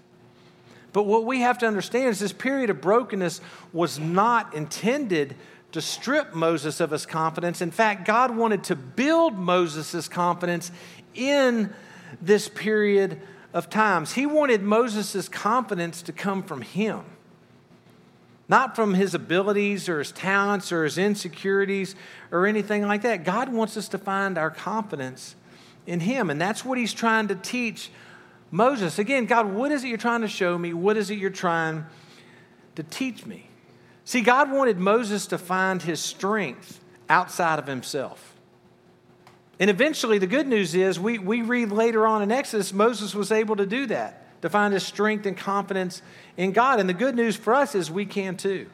But 0.95 1.03
what 1.03 1.27
we 1.27 1.41
have 1.41 1.59
to 1.59 1.67
understand 1.67 2.09
is 2.09 2.21
this 2.21 2.33
period 2.33 2.71
of 2.71 2.81
brokenness 2.81 3.43
was 3.71 3.99
not 3.99 4.55
intended 4.55 5.37
to 5.73 5.83
strip 5.83 6.35
Moses 6.35 6.81
of 6.81 6.91
his 6.91 7.05
confidence. 7.05 7.61
In 7.61 7.71
fact, 7.71 8.07
God 8.07 8.35
wanted 8.35 8.65
to 8.65 8.75
build 8.75 9.37
Moses' 9.37 10.09
confidence 10.09 10.73
in 11.15 11.71
this 12.23 12.49
period 12.49 13.21
of 13.53 13.69
times. 13.69 14.15
He 14.15 14.25
wanted 14.25 14.63
Moses' 14.63 15.29
confidence 15.29 16.01
to 16.01 16.13
come 16.15 16.43
from 16.43 16.63
him, 16.63 17.03
not 18.49 18.75
from 18.75 18.95
his 18.95 19.13
abilities 19.13 19.87
or 19.87 19.99
his 19.99 20.13
talents 20.13 20.73
or 20.73 20.85
his 20.85 20.97
insecurities 20.97 21.95
or 22.31 22.47
anything 22.47 22.89
like 22.89 23.03
that. 23.03 23.23
God 23.23 23.53
wants 23.53 23.77
us 23.77 23.89
to 23.89 23.99
find 23.99 24.39
our 24.39 24.51
confidence 24.51 25.37
in 25.87 26.01
him, 26.01 26.31
and 26.31 26.41
that's 26.41 26.65
what 26.65 26.79
he's 26.79 26.95
trying 26.95 27.29
to 27.29 27.35
teach 27.35 27.91
Moses, 28.51 28.99
again, 28.99 29.27
God, 29.27 29.53
what 29.53 29.73
is 29.73 29.85
it 29.85 29.89
you're 29.89 29.99
trying 29.99 30.21
to 30.21 30.29
show 30.29 30.57
me? 30.57 30.73
What 30.73 30.97
is 30.97 31.11
it 31.11 31.19
you're 31.19 31.31
trying 31.31 31.85
to 32.77 32.83
teach 32.83 33.27
me? 33.27 33.49
See, 34.05 34.21
God 34.21 34.53
wanted 34.53 34.79
Moses 34.79 35.27
to 35.29 35.39
find 35.39 35.83
his 35.83 36.01
strength 36.01 36.81
outside 37.09 37.59
of 37.59 37.67
himself. 37.67 38.35
And 39.59 39.71
eventually, 39.71 40.19
the 40.19 40.27
good 40.27 40.47
news 40.47 40.75
is 40.75 41.01
we, 41.01 41.19
we 41.19 41.43
read 41.43 41.73
later 41.73 42.07
on 42.07 42.23
in 42.23 42.31
Exodus, 42.31 42.73
Moses 42.73 43.15
was 43.15 43.33
able 43.33 43.57
to 43.57 43.67
do 43.67 43.87
that, 43.87 44.43
to 44.43 44.51
find 44.51 44.73
his 44.75 44.85
strength 44.85 45.27
and 45.27 45.37
confidence 45.37 46.03
in 46.37 46.53
God. 46.53 46.79
And 46.79 46.89
the 46.89 46.95
good 46.95 47.17
news 47.17 47.37
for 47.37 47.55
us 47.55 47.75
is 47.75 47.91
we 47.91 48.07
can 48.07 48.37
too. 48.37 48.69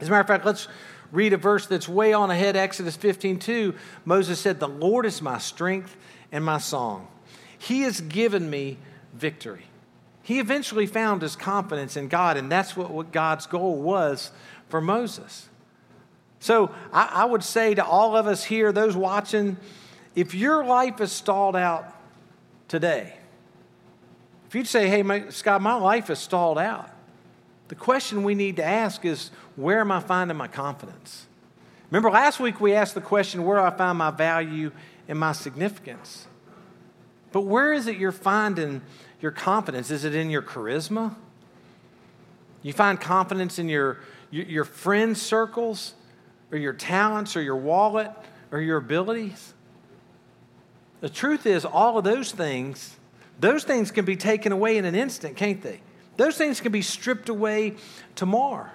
As 0.00 0.08
a 0.08 0.10
matter 0.10 0.22
of 0.22 0.26
fact, 0.26 0.44
let's 0.44 0.68
read 1.12 1.32
a 1.32 1.36
verse 1.36 1.66
that's 1.66 1.88
way 1.88 2.12
on 2.12 2.30
ahead, 2.30 2.56
Exodus 2.56 2.96
15 2.96 3.38
2. 3.38 3.74
Moses 4.04 4.40
said, 4.40 4.58
The 4.58 4.68
Lord 4.68 5.06
is 5.06 5.22
my 5.22 5.38
strength 5.38 5.96
and 6.32 6.44
my 6.44 6.58
song. 6.58 7.06
He 7.64 7.80
has 7.82 8.02
given 8.02 8.50
me 8.50 8.76
victory. 9.14 9.64
He 10.22 10.38
eventually 10.38 10.86
found 10.86 11.22
his 11.22 11.34
confidence 11.34 11.96
in 11.96 12.08
God, 12.08 12.36
and 12.36 12.52
that's 12.52 12.76
what, 12.76 12.90
what 12.90 13.10
God's 13.10 13.46
goal 13.46 13.80
was 13.80 14.32
for 14.68 14.82
Moses. 14.82 15.48
So 16.40 16.74
I, 16.92 17.10
I 17.10 17.24
would 17.24 17.42
say 17.42 17.74
to 17.74 17.82
all 17.82 18.18
of 18.18 18.26
us 18.26 18.44
here, 18.44 18.70
those 18.70 18.94
watching, 18.94 19.56
if 20.14 20.34
your 20.34 20.62
life 20.62 21.00
is 21.00 21.10
stalled 21.10 21.56
out 21.56 21.86
today, 22.68 23.14
if 24.46 24.54
you'd 24.54 24.66
say, 24.66 24.88
hey, 24.88 25.02
my, 25.02 25.30
Scott, 25.30 25.62
my 25.62 25.74
life 25.74 26.10
is 26.10 26.18
stalled 26.18 26.58
out, 26.58 26.90
the 27.68 27.74
question 27.74 28.24
we 28.24 28.34
need 28.34 28.56
to 28.56 28.64
ask 28.64 29.06
is, 29.06 29.30
where 29.56 29.80
am 29.80 29.90
I 29.90 30.00
finding 30.00 30.36
my 30.36 30.48
confidence? 30.48 31.26
Remember, 31.90 32.10
last 32.10 32.40
week 32.40 32.60
we 32.60 32.74
asked 32.74 32.94
the 32.94 33.00
question, 33.00 33.42
where 33.42 33.56
do 33.56 33.62
I 33.62 33.70
find 33.70 33.96
my 33.96 34.10
value 34.10 34.70
and 35.08 35.18
my 35.18 35.32
significance? 35.32 36.26
But 37.34 37.46
where 37.46 37.72
is 37.72 37.88
it 37.88 37.96
you're 37.96 38.12
finding 38.12 38.80
your 39.20 39.32
confidence? 39.32 39.90
Is 39.90 40.04
it 40.04 40.14
in 40.14 40.30
your 40.30 40.40
charisma? 40.40 41.16
You 42.62 42.72
find 42.72 43.00
confidence 43.00 43.58
in 43.58 43.68
your, 43.68 43.98
your, 44.30 44.44
your 44.44 44.64
friend 44.64 45.18
circles, 45.18 45.94
or 46.52 46.58
your 46.58 46.72
talents, 46.72 47.36
or 47.36 47.42
your 47.42 47.56
wallet, 47.56 48.12
or 48.52 48.60
your 48.60 48.76
abilities? 48.76 49.52
The 51.00 51.08
truth 51.08 51.44
is, 51.44 51.64
all 51.64 51.98
of 51.98 52.04
those 52.04 52.30
things, 52.30 52.94
those 53.40 53.64
things 53.64 53.90
can 53.90 54.04
be 54.04 54.14
taken 54.14 54.52
away 54.52 54.76
in 54.76 54.84
an 54.84 54.94
instant, 54.94 55.36
can't 55.36 55.60
they? 55.60 55.80
Those 56.16 56.36
things 56.36 56.60
can 56.60 56.70
be 56.70 56.82
stripped 56.82 57.28
away 57.28 57.74
tomorrow. 58.14 58.70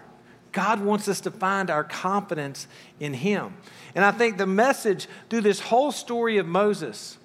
God 0.51 0.81
wants 0.81 1.07
us 1.07 1.21
to 1.21 1.31
find 1.31 1.69
our 1.69 1.85
confidence 1.85 2.67
in 2.99 3.13
Him. 3.13 3.53
And 3.95 4.03
I 4.03 4.11
think 4.11 4.37
the 4.37 4.45
message 4.45 5.07
through 5.29 5.41
this 5.41 5.61
whole 5.61 5.93
story 5.93 6.39
of 6.39 6.45
Moses, 6.45 7.18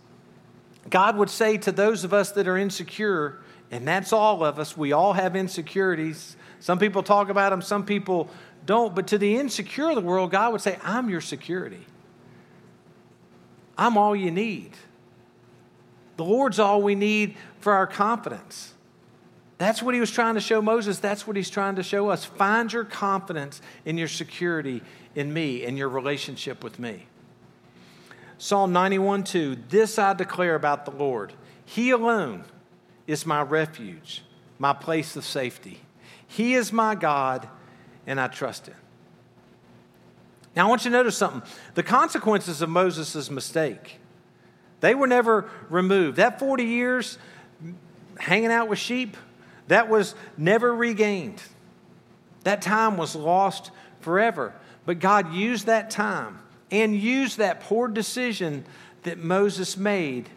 God 0.91 1.17
would 1.17 1.31
say 1.31 1.57
to 1.59 1.73
those 1.73 2.05
of 2.05 2.13
us 2.13 2.33
that 2.33 2.47
are 2.47 2.57
insecure, 2.57 3.39
and 3.71 3.87
that's 3.87 4.13
all 4.13 4.45
of 4.45 4.59
us, 4.59 4.77
we 4.77 4.93
all 4.93 5.15
have 5.15 5.35
insecurities. 5.35 6.37
Some 6.61 6.79
people 6.79 7.03
talk 7.03 7.29
about 7.29 7.51
them, 7.51 7.63
some 7.63 7.85
people 7.85 8.29
don't. 8.67 8.95
But 8.95 9.07
to 9.09 9.19
the 9.19 9.37
insecure 9.37 9.91
of 9.91 9.95
the 9.95 10.01
world, 10.01 10.31
God 10.31 10.53
would 10.53 10.61
say, 10.61 10.79
I'm 10.83 11.09
your 11.09 11.21
security. 11.21 11.87
I'm 13.77 13.97
all 13.97 14.15
you 14.15 14.31
need. 14.31 14.73
The 16.17 16.25
Lord's 16.25 16.59
all 16.59 16.81
we 16.81 16.95
need 16.95 17.37
for 17.61 17.73
our 17.73 17.87
confidence. 17.87 18.75
That's 19.59 19.83
what 19.83 19.95
he 19.95 20.01
was 20.01 20.11
trying 20.11 20.35
to 20.35 20.41
show 20.41 20.61
Moses. 20.61 20.99
That's 20.99 21.27
what 21.27 21.37
he's 21.37 21.51
trying 21.51 21.77
to 21.77 21.83
show 21.83 22.11
us. 22.11 22.25
Find 22.25 22.73
your 22.73 22.85
confidence 22.85 23.61
in 23.85 23.99
your 23.99 24.09
security 24.09 24.83
in 25.15 25.33
me 25.33 25.65
and 25.65 25.79
your 25.79 25.89
relationship 25.89 26.63
with 26.63 26.79
me. 26.79 27.07
Psalm 28.45 28.75
91 28.75 29.25
2 29.25 29.57
This 29.71 29.99
I 29.99 30.13
declare 30.13 30.55
about 30.55 30.85
the 30.85 30.91
Lord. 30.91 31.33
He 31.65 31.89
alone 31.89 32.45
is 33.07 33.25
my 33.25 33.41
refuge, 33.41 34.23
my 34.59 34.75
place 34.75 35.17
of 35.17 35.25
safety. 35.25 35.81
He 36.27 36.53
is 36.53 36.71
my 36.71 36.95
God, 36.95 37.49
and 38.07 38.21
I 38.21 38.29
trust 38.29 38.67
him. 38.67 38.75
Now, 40.55 40.67
I 40.67 40.69
want 40.69 40.85
you 40.85 40.91
to 40.91 40.97
notice 40.99 41.17
something. 41.17 41.41
The 41.73 41.83
consequences 41.83 42.61
of 42.61 42.69
Moses' 42.69 43.31
mistake, 43.31 43.99
they 44.81 44.95
were 44.95 45.07
never 45.07 45.49
removed. 45.71 46.19
That 46.19 46.39
40 46.39 46.65
years 46.65 47.17
hanging 48.19 48.53
out 48.53 48.69
with 48.69 48.79
sheep, 48.79 49.17
that 49.69 49.89
was 49.89 50.15
never 50.37 50.75
regained. 50.75 51.43
That 52.43 52.61
time 52.61 52.99
was 52.99 53.17
lost 53.17 53.71
forever. 54.01 54.53
But 54.85 54.99
God 54.99 55.33
used 55.33 55.65
that 55.65 55.89
time 55.89 56.41
and 56.71 56.97
used 56.97 57.39
that 57.39 57.61
poor 57.61 57.89
decision 57.89 58.65
that 59.03 59.19
Moses 59.19 59.77
made 59.77 60.29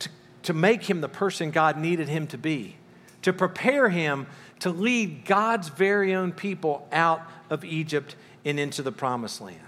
to, 0.00 0.08
to 0.44 0.52
make 0.52 0.84
him 0.84 1.00
the 1.00 1.08
person 1.08 1.50
God 1.50 1.78
needed 1.78 2.08
him 2.08 2.26
to 2.28 2.38
be, 2.38 2.76
to 3.22 3.32
prepare 3.32 3.88
him 3.88 4.26
to 4.60 4.70
lead 4.70 5.24
God's 5.24 5.68
very 5.68 6.14
own 6.14 6.32
people 6.32 6.88
out 6.90 7.20
of 7.50 7.64
Egypt 7.64 8.16
and 8.44 8.58
into 8.58 8.82
the 8.82 8.92
promised 8.92 9.40
land. 9.40 9.60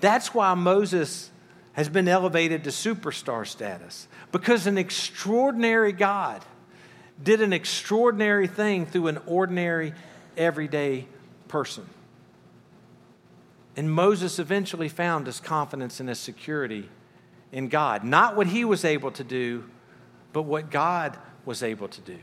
That's 0.00 0.32
why 0.32 0.54
Moses 0.54 1.30
has 1.72 1.88
been 1.88 2.08
elevated 2.08 2.64
to 2.64 2.70
superstar 2.70 3.46
status, 3.46 4.08
because 4.32 4.66
an 4.66 4.78
extraordinary 4.78 5.92
God 5.92 6.44
did 7.22 7.40
an 7.40 7.52
extraordinary 7.52 8.46
thing 8.46 8.86
through 8.86 9.08
an 9.08 9.18
ordinary, 9.26 9.92
everyday 10.36 11.06
person. 11.48 11.84
And 13.78 13.92
Moses 13.92 14.40
eventually 14.40 14.88
found 14.88 15.26
his 15.26 15.38
confidence 15.38 16.00
and 16.00 16.08
his 16.08 16.18
security 16.18 16.88
in 17.52 17.68
God. 17.68 18.02
Not 18.02 18.34
what 18.34 18.48
he 18.48 18.64
was 18.64 18.84
able 18.84 19.12
to 19.12 19.22
do, 19.22 19.70
but 20.32 20.42
what 20.42 20.68
God 20.68 21.16
was 21.44 21.62
able 21.62 21.86
to 21.86 22.00
do. 22.00 22.18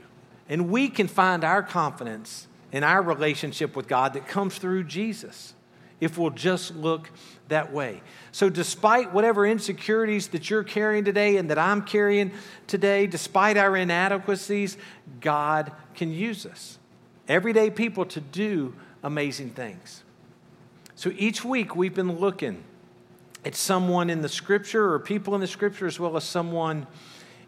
And 0.50 0.70
we 0.70 0.89
can 0.89 1.08
find 1.08 1.46
our 1.46 1.63
confidence 1.63 2.48
in 2.74 2.84
our 2.84 3.02
relationship 3.02 3.74
with 3.74 3.88
God 3.88 4.15
that 4.15 4.28
comes 4.28 4.58
through 4.58 4.84
Jesus 4.84 5.54
if 6.02 6.18
we'll 6.18 6.30
just 6.30 6.76
look 6.76 7.10
that 7.48 7.72
way. 7.72 8.02
So, 8.34 8.50
despite 8.50 9.13
whatever 9.13 9.46
insecurities 9.48 10.28
that 10.30 10.50
you're 10.50 10.65
carrying 10.65 11.06
today 11.06 11.38
and 11.38 11.50
that 11.50 11.58
I'm 11.58 11.84
carrying 11.84 12.34
today, 12.68 13.08
despite 13.08 13.56
our 13.56 13.78
inadequacies, 13.78 14.76
God 15.22 15.72
can 15.94 16.12
use 16.12 16.46
us, 16.46 16.80
everyday 17.30 17.70
people, 17.70 18.04
to 18.08 18.20
do 18.20 18.76
amazing 19.02 19.52
things. 19.52 20.02
So, 21.06 21.13
each 21.20 21.46
week 21.46 21.76
we've 21.76 21.94
been 21.94 22.18
looking 22.18 22.63
at 23.46 23.54
someone 23.54 24.10
in 24.10 24.24
the 24.24 24.28
scripture 24.28 24.91
or 24.91 24.98
people 24.98 25.36
in 25.36 25.41
the 25.41 25.46
scripture 25.46 25.86
as 25.86 26.00
well 26.00 26.18
as 26.18 26.24
someone 26.24 26.88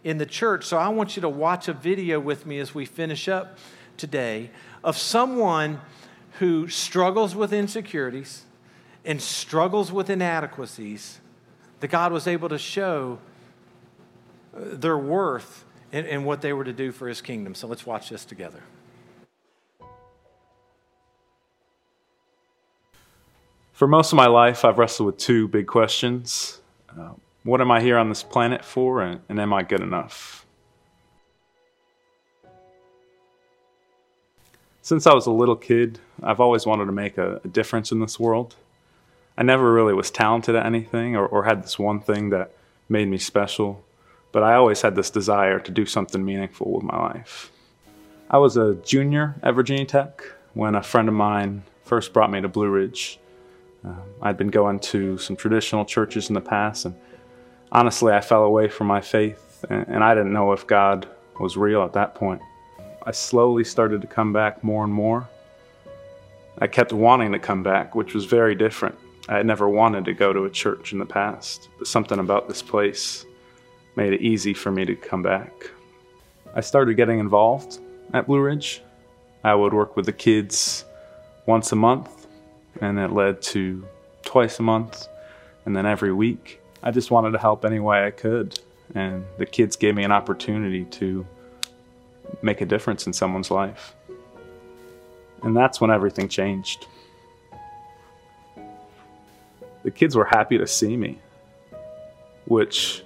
in 0.04 0.20
the 0.20 0.28
church. 0.28 0.64
So, 0.64 0.78
I 0.78 0.90
want 0.90 1.16
you 1.16 1.24
to 1.24 1.30
watch 1.30 1.68
a 1.68 1.74
video 1.74 2.20
with 2.20 2.46
me 2.46 2.60
as 2.60 2.76
we 2.76 2.86
finish 2.86 3.28
up 3.28 3.58
today 3.98 4.52
of 4.84 4.96
someone 4.96 5.82
who 6.34 6.68
struggles 6.68 7.36
with 7.36 7.52
insecurities 7.52 8.44
and 9.04 9.20
struggles 9.20 9.92
with 9.92 10.12
inadequacies, 10.12 11.20
that 11.80 11.88
God 11.88 12.12
was 12.12 12.28
able 12.28 12.50
to 12.50 12.60
show 12.60 13.18
their 14.54 15.00
worth 15.00 15.66
and, 15.92 16.28
what 16.28 16.42
they 16.42 16.54
were 16.54 16.64
to 16.64 16.74
do 16.74 16.92
for 16.92 17.08
his 17.08 17.22
kingdom. 17.22 17.56
So 17.56 17.66
let's 17.66 17.88
watch 17.88 18.10
this 18.12 18.24
together. 18.24 18.62
For 23.78 23.88
most 23.88 24.12
of 24.12 24.16
my 24.16 24.26
life, 24.26 24.66
I've 24.66 24.80
wrestled 24.80 25.06
with 25.06 25.18
two 25.18 25.48
big 25.48 25.68
questions. 25.68 26.62
Uh, 26.90 27.12
what 27.44 27.62
am 27.62 27.70
I 27.70 27.80
here 27.80 28.00
on 28.00 28.10
this 28.10 28.24
planet 28.24 28.66
for, 28.66 29.04
and, 29.04 29.22
and 29.30 29.40
am 29.40 29.54
I 29.54 29.62
good 29.62 29.82
enough? 29.82 30.48
Since 34.82 35.06
I 35.06 35.14
was 35.14 35.28
a 35.28 35.32
little 35.32 35.56
kid, 35.56 36.00
I've 36.24 36.40
always 36.40 36.66
wanted 36.66 36.86
to 36.86 36.92
make 36.92 37.20
a, 37.20 37.40
a 37.46 37.48
difference 37.50 37.92
in 37.92 38.00
this 38.00 38.20
world. 38.20 38.56
I 39.38 39.44
never 39.44 39.72
really 39.72 39.94
was 39.94 40.10
talented 40.10 40.56
at 40.56 40.66
anything 40.66 41.16
or, 41.16 41.28
or 41.28 41.44
had 41.44 41.62
this 41.62 41.78
one 41.78 42.00
thing 42.00 42.32
that 42.32 42.54
made 42.90 43.08
me 43.08 43.20
special, 43.20 43.86
but 44.32 44.42
I 44.42 44.56
always 44.56 44.82
had 44.82 44.96
this 44.96 45.12
desire 45.12 45.60
to 45.60 45.72
do 45.72 45.86
something 45.86 46.26
meaningful 46.26 46.72
with 46.72 46.84
my 46.84 46.98
life. 46.98 47.52
I 48.32 48.40
was 48.40 48.58
a 48.58 48.74
junior 48.74 49.36
at 49.44 49.54
Virginia 49.54 49.86
Tech 49.86 50.24
when 50.56 50.74
a 50.74 50.82
friend 50.82 51.08
of 51.08 51.14
mine 51.14 51.62
first 51.84 52.12
brought 52.12 52.32
me 52.32 52.42
to 52.42 52.48
Blue 52.48 52.70
Ridge. 52.70 53.20
Um, 53.84 54.02
I'd 54.22 54.38
been 54.38 54.50
going 54.50 54.80
to 54.80 55.18
some 55.18 55.36
traditional 55.36 55.86
churches 55.86 56.30
in 56.30 56.34
the 56.34 56.42
past, 56.42 56.86
and 56.86 56.96
honestly, 57.72 58.14
I 58.14 58.22
fell 58.22 58.44
away 58.44 58.68
from 58.68 58.88
my 58.88 59.02
faith, 59.02 59.64
and, 59.70 59.88
and 59.88 60.04
I 60.04 60.14
didn't 60.14 60.34
know 60.34 60.52
if 60.52 60.68
God 60.68 61.08
was 61.40 61.58
real 61.58 61.84
at 61.84 61.94
that 61.94 62.16
point. 62.16 62.42
I 63.06 63.12
slowly 63.12 63.64
started 63.64 64.02
to 64.02 64.08
come 64.08 64.34
back 64.34 64.64
more 64.64 64.84
and 64.84 64.92
more. 64.92 65.30
I 66.60 66.68
kept 66.68 66.92
wanting 66.92 67.32
to 67.34 67.40
come 67.40 67.62
back, 67.62 67.94
which 67.94 68.14
was 68.14 68.26
very 68.26 68.56
different. 68.56 68.98
I 69.30 69.38
had 69.38 69.46
never 69.46 69.70
wanted 69.70 70.06
to 70.06 70.14
go 70.14 70.34
to 70.34 70.46
a 70.46 70.50
church 70.50 70.92
in 70.92 71.00
the 71.00 71.06
past, 71.06 71.70
but 71.78 71.88
something 71.88 72.20
about 72.20 72.48
this 72.48 72.62
place 72.62 73.26
made 73.96 74.14
it 74.14 74.22
easy 74.22 74.54
for 74.54 74.72
me 74.72 74.86
to 74.86 74.96
come 74.96 75.22
back. 75.22 75.52
I 76.56 76.62
started 76.62 76.96
getting 76.96 77.20
involved 77.20 77.80
at 78.14 78.26
Blue 78.26 78.40
Ridge. 78.40 78.82
I 79.44 79.54
would 79.54 79.74
work 79.74 79.96
with 79.96 80.06
the 80.06 80.14
kids 80.14 80.86
once 81.46 81.72
a 81.72 81.76
month, 81.76 82.17
and 82.82 83.00
it 83.00 83.12
led 83.12 83.42
to 83.42 83.86
twice 84.24 84.60
a 84.60 84.64
month, 84.64 85.08
and 85.66 85.76
then 85.76 85.86
every 85.86 86.14
week. 86.14 86.62
I 86.84 86.92
just 86.92 87.12
wanted 87.12 87.32
to 87.32 87.40
help 87.40 87.66
any 87.66 87.80
way 87.80 88.06
I 88.06 88.12
could. 88.12 88.60
and 88.96 89.26
the 89.38 89.46
kids 89.46 89.76
gave 89.76 89.96
me 89.96 90.04
an 90.04 90.14
opportunity 90.14 90.86
to 90.86 91.26
make 92.42 92.62
a 92.62 92.66
difference 92.66 93.06
in 93.06 93.14
someone's 93.14 93.52
life. 93.52 93.94
And 95.44 95.56
that's 95.56 95.82
when 95.82 95.92
everything 95.92 96.30
changed. 96.30 96.88
The 99.84 99.92
kids 99.92 100.16
were 100.16 100.26
happy 100.26 100.58
to 100.58 100.68
see 100.68 100.98
me, 100.98 101.20
which 102.46 103.04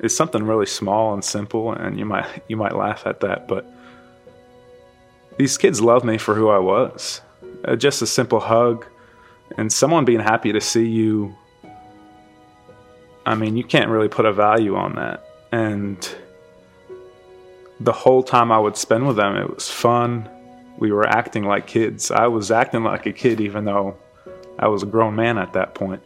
is 0.00 0.16
something 0.16 0.42
really 0.44 0.66
small 0.66 1.12
and 1.12 1.24
simple 1.24 1.72
and 1.72 1.98
you 1.98 2.04
might 2.04 2.26
you 2.48 2.56
might 2.56 2.74
laugh 2.74 3.06
at 3.06 3.20
that, 3.20 3.46
but 3.46 3.66
these 5.36 5.58
kids 5.58 5.80
love 5.80 6.04
me 6.04 6.18
for 6.18 6.34
who 6.34 6.48
I 6.48 6.58
was. 6.58 7.20
Uh, 7.64 7.76
just 7.76 8.02
a 8.02 8.06
simple 8.06 8.40
hug 8.40 8.86
and 9.56 9.72
someone 9.72 10.04
being 10.04 10.20
happy 10.20 10.52
to 10.52 10.60
see 10.60 10.86
you 10.88 11.36
I 13.26 13.34
mean, 13.34 13.56
you 13.56 13.64
can't 13.64 13.90
really 13.90 14.08
put 14.08 14.24
a 14.24 14.32
value 14.32 14.76
on 14.76 14.96
that. 14.96 15.24
And 15.52 16.16
the 17.78 17.92
whole 17.92 18.22
time 18.22 18.50
I 18.50 18.58
would 18.58 18.76
spend 18.76 19.06
with 19.06 19.16
them, 19.16 19.36
it 19.36 19.54
was 19.54 19.70
fun. 19.70 20.28
We 20.78 20.90
were 20.92 21.06
acting 21.06 21.44
like 21.44 21.66
kids. 21.66 22.10
I 22.10 22.26
was 22.28 22.50
acting 22.50 22.82
like 22.82 23.06
a 23.06 23.12
kid, 23.12 23.40
even 23.40 23.64
though 23.64 23.96
I 24.58 24.68
was 24.68 24.82
a 24.82 24.86
grown 24.86 25.14
man 25.14 25.38
at 25.38 25.52
that 25.52 25.74
point. 25.74 26.02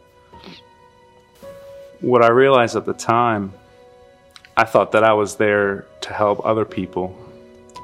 What 2.01 2.21
I 2.21 2.27
realized 2.27 2.75
at 2.75 2.85
the 2.85 2.93
time, 2.93 3.53
I 4.57 4.65
thought 4.65 4.91
that 4.91 5.03
I 5.03 5.13
was 5.13 5.37
there 5.37 5.87
to 6.01 6.13
help 6.13 6.45
other 6.45 6.65
people. 6.65 7.17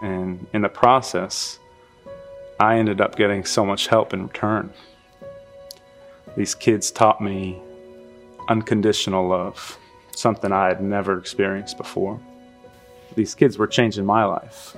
And 0.03 0.45
in 0.53 0.61
the 0.61 0.69
process, 0.69 1.57
I 2.59 2.77
ended 2.77 3.01
up 3.01 3.15
getting 3.15 3.45
so 3.45 3.65
much 3.65 3.87
help 3.87 4.13
in 4.13 4.23
return. 4.23 4.71
These 6.35 6.55
kids 6.55 6.91
taught 6.91 7.21
me 7.21 7.61
unconditional 8.47 9.27
love, 9.27 9.77
something 10.15 10.51
I 10.51 10.67
had 10.67 10.81
never 10.81 11.17
experienced 11.17 11.77
before. 11.77 12.19
These 13.15 13.35
kids 13.35 13.57
were 13.57 13.67
changing 13.67 14.05
my 14.05 14.23
life. 14.23 14.75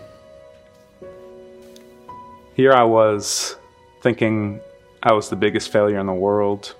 Here 2.55 2.73
I 2.73 2.83
was 2.83 3.55
thinking 4.01 4.59
I 5.01 5.13
was 5.13 5.29
the 5.29 5.35
biggest 5.35 5.71
failure 5.71 5.99
in 5.99 6.07
the 6.07 6.13
world. 6.13 6.75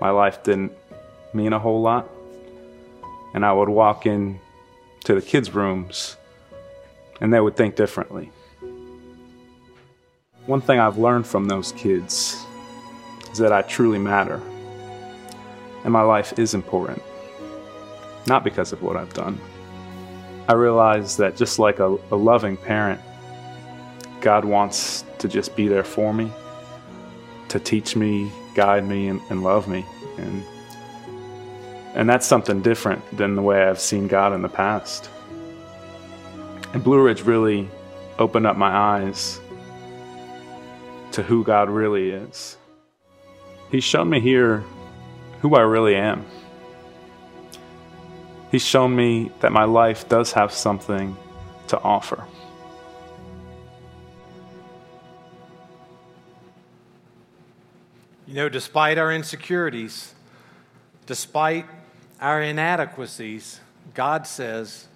My 0.00 0.10
life 0.10 0.42
didn't 0.42 0.72
mean 1.34 1.52
a 1.52 1.58
whole 1.58 1.82
lot. 1.82 2.08
And 3.34 3.44
I 3.44 3.52
would 3.52 3.68
walk 3.68 4.06
in 4.06 4.40
to 5.04 5.14
the 5.14 5.22
kids' 5.22 5.54
rooms 5.54 6.16
and 7.20 7.32
they 7.32 7.40
would 7.40 7.56
think 7.56 7.76
differently. 7.76 8.30
One 10.46 10.60
thing 10.60 10.78
I've 10.80 10.98
learned 10.98 11.26
from 11.26 11.46
those 11.46 11.72
kids 11.72 12.46
is 13.32 13.38
that 13.38 13.52
I 13.52 13.62
truly 13.62 13.98
matter 13.98 14.40
and 15.84 15.92
my 15.92 16.02
life 16.02 16.38
is 16.38 16.54
important, 16.54 17.02
not 18.26 18.44
because 18.44 18.72
of 18.72 18.82
what 18.82 18.96
I've 18.96 19.12
done. 19.14 19.40
I 20.48 20.54
realize 20.54 21.16
that 21.16 21.36
just 21.36 21.58
like 21.58 21.78
a, 21.78 21.96
a 22.10 22.16
loving 22.16 22.56
parent, 22.56 23.00
God 24.20 24.44
wants 24.44 25.04
to 25.18 25.28
just 25.28 25.56
be 25.56 25.68
there 25.68 25.84
for 25.84 26.12
me, 26.12 26.30
to 27.48 27.58
teach 27.58 27.96
me, 27.96 28.30
guide 28.54 28.86
me, 28.86 29.08
and, 29.08 29.20
and 29.30 29.42
love 29.42 29.68
me. 29.68 29.86
And, 30.18 30.44
and 31.94 32.08
that's 32.08 32.26
something 32.26 32.60
different 32.60 33.16
than 33.16 33.34
the 33.34 33.42
way 33.42 33.62
I've 33.62 33.80
seen 33.80 34.06
God 34.06 34.32
in 34.32 34.42
the 34.42 34.48
past. 34.48 35.08
And 36.72 36.84
Blue 36.84 37.02
Ridge 37.02 37.22
really 37.22 37.68
opened 38.18 38.46
up 38.46 38.56
my 38.56 38.70
eyes 38.70 39.40
to 41.12 41.22
who 41.22 41.42
God 41.42 41.70
really 41.70 42.10
is. 42.10 42.56
He's 43.70 43.84
shown 43.84 44.10
me 44.10 44.20
here 44.20 44.64
who 45.42 45.54
I 45.54 45.60
really 45.60 45.94
am. 45.94 46.26
He's 48.50 48.64
shown 48.64 48.96
me 48.96 49.30
that 49.40 49.52
my 49.52 49.64
life 49.64 50.08
does 50.08 50.32
have 50.32 50.52
something 50.52 51.16
to 51.68 51.80
offer. 51.80 52.24
You 58.26 58.34
know, 58.34 58.48
despite 58.48 58.98
our 58.98 59.12
insecurities, 59.12 60.14
despite 61.06 61.66
our 62.20 62.42
inadequacies, 62.42 63.60
God 63.94 64.26
says, 64.26 64.88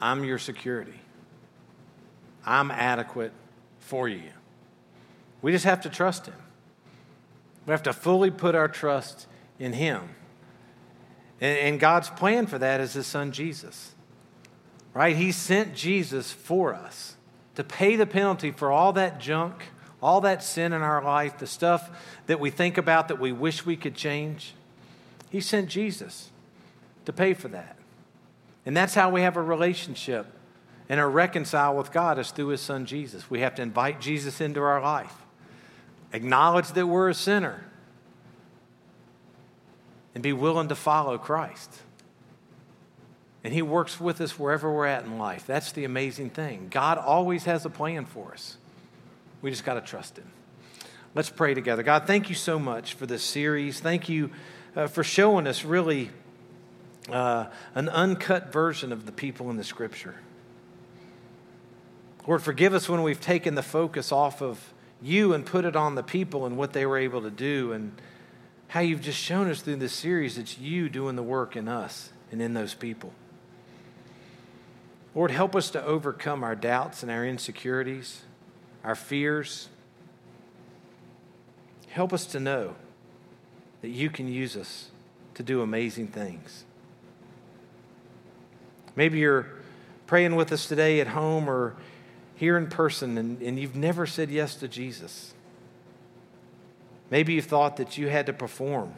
I'm 0.00 0.24
your 0.24 0.38
security. 0.38 1.00
I'm 2.44 2.70
adequate 2.70 3.32
for 3.80 4.08
you. 4.08 4.30
We 5.42 5.52
just 5.52 5.64
have 5.64 5.82
to 5.82 5.90
trust 5.90 6.26
Him. 6.26 6.41
We 7.66 7.70
have 7.72 7.82
to 7.84 7.92
fully 7.92 8.30
put 8.30 8.54
our 8.54 8.68
trust 8.68 9.26
in 9.58 9.72
Him. 9.72 10.10
And, 11.40 11.58
and 11.58 11.80
God's 11.80 12.10
plan 12.10 12.46
for 12.46 12.58
that 12.58 12.80
is 12.80 12.94
His 12.94 13.06
Son 13.06 13.32
Jesus. 13.32 13.94
Right? 14.94 15.16
He 15.16 15.32
sent 15.32 15.74
Jesus 15.74 16.32
for 16.32 16.74
us 16.74 17.16
to 17.54 17.64
pay 17.64 17.96
the 17.96 18.06
penalty 18.06 18.50
for 18.50 18.70
all 18.70 18.92
that 18.94 19.20
junk, 19.20 19.64
all 20.02 20.20
that 20.22 20.42
sin 20.42 20.72
in 20.72 20.82
our 20.82 21.02
life, 21.02 21.38
the 21.38 21.46
stuff 21.46 21.90
that 22.26 22.40
we 22.40 22.50
think 22.50 22.76
about 22.76 23.08
that 23.08 23.20
we 23.20 23.32
wish 23.32 23.64
we 23.64 23.76
could 23.76 23.94
change. 23.94 24.54
He 25.30 25.40
sent 25.40 25.68
Jesus 25.68 26.30
to 27.04 27.12
pay 27.12 27.34
for 27.34 27.48
that. 27.48 27.76
And 28.66 28.76
that's 28.76 28.94
how 28.94 29.10
we 29.10 29.22
have 29.22 29.36
a 29.36 29.42
relationship 29.42 30.26
and 30.88 31.00
are 31.00 31.10
reconciled 31.10 31.76
with 31.76 31.92
God 31.92 32.18
is 32.18 32.30
through 32.30 32.48
his 32.48 32.60
son 32.60 32.84
Jesus. 32.86 33.30
We 33.30 33.40
have 33.40 33.54
to 33.56 33.62
invite 33.62 34.00
Jesus 34.00 34.40
into 34.40 34.60
our 34.60 34.80
life 34.80 35.21
acknowledge 36.12 36.68
that 36.72 36.86
we're 36.86 37.08
a 37.08 37.14
sinner, 37.14 37.64
and 40.14 40.22
be 40.22 40.32
willing 40.32 40.68
to 40.68 40.74
follow 40.74 41.18
Christ. 41.18 41.80
And 43.44 43.52
He 43.52 43.62
works 43.62 44.00
with 44.00 44.20
us 44.20 44.38
wherever 44.38 44.72
we're 44.72 44.86
at 44.86 45.04
in 45.04 45.18
life. 45.18 45.46
That's 45.46 45.72
the 45.72 45.84
amazing 45.84 46.30
thing. 46.30 46.68
God 46.70 46.98
always 46.98 47.44
has 47.44 47.64
a 47.64 47.70
plan 47.70 48.04
for 48.04 48.32
us. 48.32 48.56
We 49.40 49.50
just 49.50 49.64
got 49.64 49.74
to 49.74 49.80
trust 49.80 50.18
Him. 50.18 50.30
Let's 51.14 51.30
pray 51.30 51.54
together. 51.54 51.82
God, 51.82 52.06
thank 52.06 52.28
you 52.28 52.34
so 52.34 52.58
much 52.58 52.94
for 52.94 53.06
this 53.06 53.22
series. 53.22 53.80
Thank 53.80 54.08
you 54.08 54.30
uh, 54.76 54.86
for 54.86 55.02
showing 55.04 55.46
us 55.46 55.64
really 55.64 56.10
uh, 57.10 57.46
an 57.74 57.88
uncut 57.88 58.52
version 58.52 58.92
of 58.92 59.06
the 59.06 59.12
people 59.12 59.50
in 59.50 59.56
the 59.56 59.64
Scripture. 59.64 60.14
Lord, 62.26 62.42
forgive 62.42 62.72
us 62.72 62.88
when 62.88 63.02
we've 63.02 63.20
taken 63.20 63.56
the 63.56 63.62
focus 63.62 64.12
off 64.12 64.40
of 64.40 64.71
you 65.02 65.34
and 65.34 65.44
put 65.44 65.64
it 65.64 65.74
on 65.74 65.94
the 65.94 66.02
people 66.02 66.46
and 66.46 66.56
what 66.56 66.72
they 66.72 66.86
were 66.86 66.98
able 66.98 67.22
to 67.22 67.30
do 67.30 67.72
and 67.72 68.00
how 68.68 68.80
you've 68.80 69.02
just 69.02 69.18
shown 69.18 69.50
us 69.50 69.60
through 69.60 69.76
this 69.76 69.92
series 69.92 70.38
it's 70.38 70.58
you 70.58 70.88
doing 70.88 71.16
the 71.16 71.22
work 71.22 71.56
in 71.56 71.68
us 71.68 72.10
and 72.30 72.40
in 72.40 72.54
those 72.54 72.74
people. 72.74 73.12
Lord, 75.14 75.30
help 75.30 75.54
us 75.54 75.70
to 75.70 75.84
overcome 75.84 76.42
our 76.42 76.54
doubts 76.54 77.02
and 77.02 77.12
our 77.12 77.26
insecurities, 77.26 78.22
our 78.82 78.94
fears. 78.94 79.68
Help 81.88 82.14
us 82.14 82.24
to 82.26 82.40
know 82.40 82.74
that 83.82 83.90
you 83.90 84.08
can 84.08 84.26
use 84.26 84.56
us 84.56 84.90
to 85.34 85.42
do 85.42 85.60
amazing 85.60 86.06
things. 86.06 86.64
Maybe 88.96 89.18
you're 89.18 89.48
praying 90.06 90.36
with 90.36 90.52
us 90.52 90.66
today 90.66 91.00
at 91.00 91.08
home 91.08 91.48
or 91.48 91.76
here 92.42 92.56
in 92.56 92.66
person 92.66 93.18
and, 93.18 93.40
and 93.40 93.56
you've 93.56 93.76
never 93.76 94.04
said 94.04 94.28
yes 94.28 94.56
to 94.56 94.66
Jesus. 94.66 95.32
Maybe 97.08 97.34
you 97.34 97.40
thought 97.40 97.76
that 97.76 97.96
you 97.96 98.08
had 98.08 98.26
to 98.26 98.32
perform, 98.32 98.94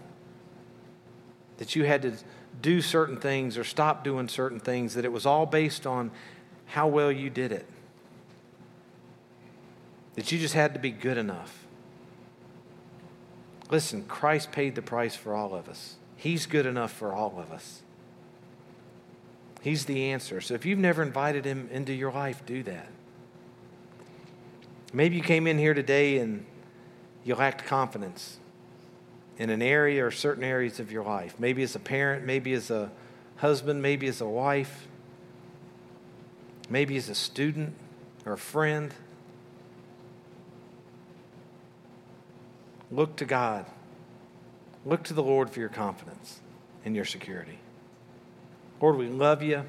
that 1.59 1.77
you 1.77 1.85
had 1.85 2.01
to 2.01 2.15
do 2.63 2.81
certain 2.81 3.19
things 3.19 3.59
or 3.59 3.63
stop 3.63 4.03
doing 4.03 4.31
certain 4.31 4.61
things, 4.61 4.95
that 4.95 5.05
it 5.05 5.13
was 5.13 5.27
all 5.27 5.45
based 5.45 5.87
on 5.87 6.11
how 6.65 6.89
well 6.89 7.13
you 7.13 7.29
did 7.29 7.53
it, 7.53 7.67
that 10.15 10.33
you 10.33 10.39
just 10.39 10.55
had 10.55 10.73
to 10.73 10.81
be 10.81 10.91
good 10.91 11.19
enough. 11.19 11.67
Listen, 13.71 14.05
Christ 14.05 14.53
paid 14.53 14.75
the 14.75 14.81
price 14.81 15.17
for 15.17 15.35
all 15.35 15.55
of 15.55 15.69
us. 15.69 15.97
He's 16.17 16.47
good 16.47 16.65
enough 16.65 16.95
for 16.95 17.13
all 17.13 17.35
of 17.37 17.53
us. 17.53 17.83
He's 19.61 19.85
the 19.85 20.13
answer. 20.13 20.41
So 20.41 20.55
if 20.55 20.65
you've 20.65 20.79
never 20.79 21.03
invited 21.03 21.45
him 21.45 21.69
into 21.71 21.93
your 21.93 22.11
life, 22.11 22.47
do 22.47 22.63
that. 22.63 22.89
Maybe 24.95 25.17
you 25.17 25.23
came 25.23 25.49
in 25.49 25.59
here 25.59 25.75
today 25.75 26.19
and 26.19 26.47
you 27.25 27.35
lacked 27.35 27.67
confidence 27.67 28.39
in 29.39 29.51
an 29.51 29.61
area 29.61 30.07
or 30.07 30.13
certain 30.13 30.45
areas 30.45 30.79
of 30.79 30.93
your 30.93 31.03
life. 31.03 31.35
Maybe 31.41 31.65
as 31.65 31.75
a 31.75 31.81
parent, 31.81 32.25
maybe 32.25 32.53
as 32.53 32.71
a 32.71 32.93
husband, 33.39 33.83
maybe 33.83 34.07
as 34.07 34.21
a 34.21 34.29
wife, 34.29 34.87
maybe 36.71 36.97
as 36.97 37.09
a 37.09 37.15
student 37.17 37.75
or 38.25 38.35
a 38.35 38.39
friend. 38.39 38.95
Look 42.93 43.17
to 43.17 43.25
God. 43.25 43.67
Look 44.87 45.03
to 45.05 45.15
the 45.15 45.25
Lord 45.25 45.51
for 45.51 45.59
your 45.59 45.71
confidence 45.71 46.41
and 46.85 46.95
your 46.95 47.05
security. 47.05 47.59
Lord, 48.81 48.97
we 48.97 49.09
love 49.09 49.43
you. 49.43 49.65